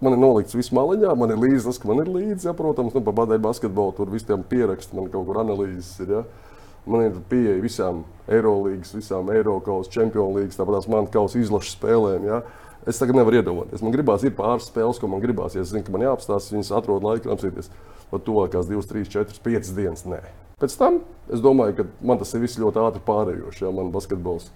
Man 0.00 0.14
ir 0.16 0.20
nolikts 0.22 0.56
viss 0.56 0.72
maliņā, 0.72 1.10
man 1.20 1.34
ir 1.34 1.40
līdzi 1.42 1.66
tas, 1.66 1.76
ka 1.76 1.88
man 1.90 1.98
ir 2.00 2.08
līdzi, 2.08 2.46
ja, 2.48 2.54
protams, 2.56 2.94
nu, 2.96 3.02
par 3.04 3.12
badēju 3.18 3.42
basketbolu, 3.44 3.92
tur 3.98 4.08
visiem 4.08 4.40
pierakstiem, 4.48 4.96
man 4.96 5.10
kaut 5.12 5.26
kur 5.28 5.42
analīzes 5.42 5.90
ir. 6.00 6.14
Ja. 6.14 6.22
Man 6.88 7.04
ir 7.04 7.18
pieeja 7.28 7.58
visām 7.60 8.00
Eirolandes, 8.24 8.94
visām 8.96 9.28
Eiropas, 9.34 9.92
Champions 9.92 10.38
League, 10.38 10.56
tāpat 10.56 10.88
man 10.88 11.10
kausa 11.12 11.36
izlašu 11.42 11.74
spēlēm. 11.74 12.24
Ja. 12.30 12.40
Es 12.88 12.96
tagad 12.96 13.18
nevaru 13.20 13.42
iedomāties. 13.42 13.84
Man 13.84 13.92
gribās, 13.92 14.24
ir 14.24 14.32
pāris 14.38 14.70
spēles, 14.72 14.96
ko 14.96 15.10
man 15.12 15.20
gribās. 15.20 15.52
Ja 15.52 15.66
es 15.66 15.74
zinu, 15.74 15.84
ka 15.84 15.92
man 15.92 16.08
jāapstāsta, 16.08 16.56
viņas 16.56 16.72
atrod 16.80 17.04
laiku, 17.04 17.34
apsīties. 17.34 17.68
Pat 18.08 18.24
tuvākās 18.24 18.72
2, 18.72 18.86
3, 18.94 19.10
4, 19.20 19.42
5 19.44 19.74
dienas. 19.76 20.08
Nē. 20.08 20.24
Pēc 20.60 20.76
tam 20.76 21.00
es 21.32 21.40
domāju, 21.40 21.78
ka 21.78 21.86
man 22.04 22.20
tas 22.20 22.34
ir 22.34 22.42
viss 22.44 22.60
ļoti 22.60 22.82
ātri 22.82 23.00
pārējošs, 23.06 23.62
ja 23.64 23.72
man 23.74 23.92
basketbols. 23.94 24.50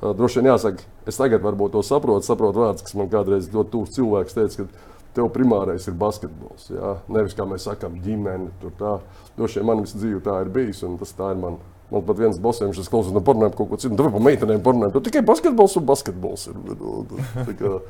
Droši 0.00 0.40
vien 0.40 0.52
jāsaka, 0.52 0.84
es 1.10 1.18
tagad 1.18 1.42
varbūt 1.44 1.74
to 1.74 1.82
saprotu, 1.84 2.24
saprotu 2.24 2.62
vārds, 2.62 2.84
kas 2.86 2.94
man 2.96 3.10
kādreiz 3.12 3.50
ļoti 3.52 3.72
tūs 3.74 3.96
cilvēks 3.96 4.36
teica, 4.36 4.64
ka 4.64 5.00
tev 5.16 5.28
primārais 5.34 5.88
ir 5.90 5.96
basketbols. 5.98 6.70
Ja? 6.72 6.94
Nevis 7.12 7.34
kā 7.36 7.44
mēs 7.48 7.66
sakām, 7.66 7.98
ģimene, 8.04 8.52
tur 8.62 8.72
tā. 8.78 8.94
Droši 9.36 9.60
vien 9.60 9.68
man 9.72 9.82
visu 9.84 9.98
dzīvi 9.98 10.22
tā 10.24 10.38
ir 10.44 10.52
bijis, 10.54 10.84
un 10.86 10.96
tas 11.00 11.12
tā 11.18 11.34
ir 11.34 11.42
man. 11.42 11.58
Man 11.90 12.04
pat 12.06 12.20
viens 12.20 12.36
bosiem, 12.38 12.70
kas 12.70 12.86
klausās, 12.86 13.10
no 13.10 13.18
pornogrāfijas 13.26 13.58
kaut 13.58 13.72
ko 13.72 13.76
citu, 13.82 13.96
nu, 13.98 14.10
par 14.14 14.22
meitenēm 14.22 14.60
pornogrāfiju. 14.62 15.02
Tikai 15.08 15.24
basketbols 15.26 15.74
un 15.80 15.88
basketbols 15.88 16.44
ir. 16.52 17.80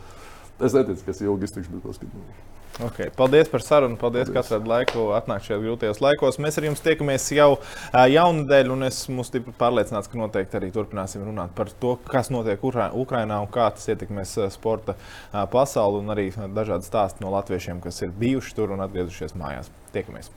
Es 0.61 0.75
neticu, 0.77 1.05
ka 1.07 1.15
es 1.15 1.21
ilgi 1.25 1.49
iztikšu 1.49 1.73
bez 1.73 1.85
basketbola. 1.85 2.41
Okay. 2.81 3.11
Paldies 3.17 3.49
par 3.49 3.61
sarunu. 3.61 3.97
Paldies, 4.01 4.29
paldies. 4.29 4.35
ka 4.35 4.57
atradāt 4.57 4.69
laiku 4.69 5.11
atnākt 5.17 5.45
šajos 5.49 5.63
grūtajos 5.65 6.01
laikos. 6.01 6.39
Mēs 6.41 6.57
ar 6.61 6.67
jums 6.69 6.83
tiekamies 6.85 7.27
jau 7.37 7.51
jaunadēļ, 7.93 8.73
un 8.73 8.89
es 8.89 9.03
esmu 9.03 9.25
stipri 9.27 9.53
pārliecināts, 9.61 10.09
ka 10.09 10.21
noteikti 10.21 10.61
arī 10.61 10.71
turpināsim 10.75 11.25
runāt 11.27 11.53
par 11.57 11.73
to, 11.83 11.97
kas 12.09 12.33
notiek 12.33 12.65
Ukrajinā 12.65 13.41
un 13.43 13.53
kā 13.53 13.69
tas 13.77 13.89
ietekmēs 13.93 14.37
sporta 14.57 14.97
pasauli, 15.53 16.01
un 16.01 16.17
arī 16.17 16.31
dažādi 16.57 16.89
stāsti 16.89 17.25
no 17.25 17.35
latviešiem, 17.37 17.83
kas 17.85 18.01
ir 18.07 18.17
bijuši 18.17 18.57
tur 18.57 18.77
un 18.77 18.87
atgriezušies 18.87 19.37
mājās. 19.37 19.73
Tiekamies! 19.93 20.33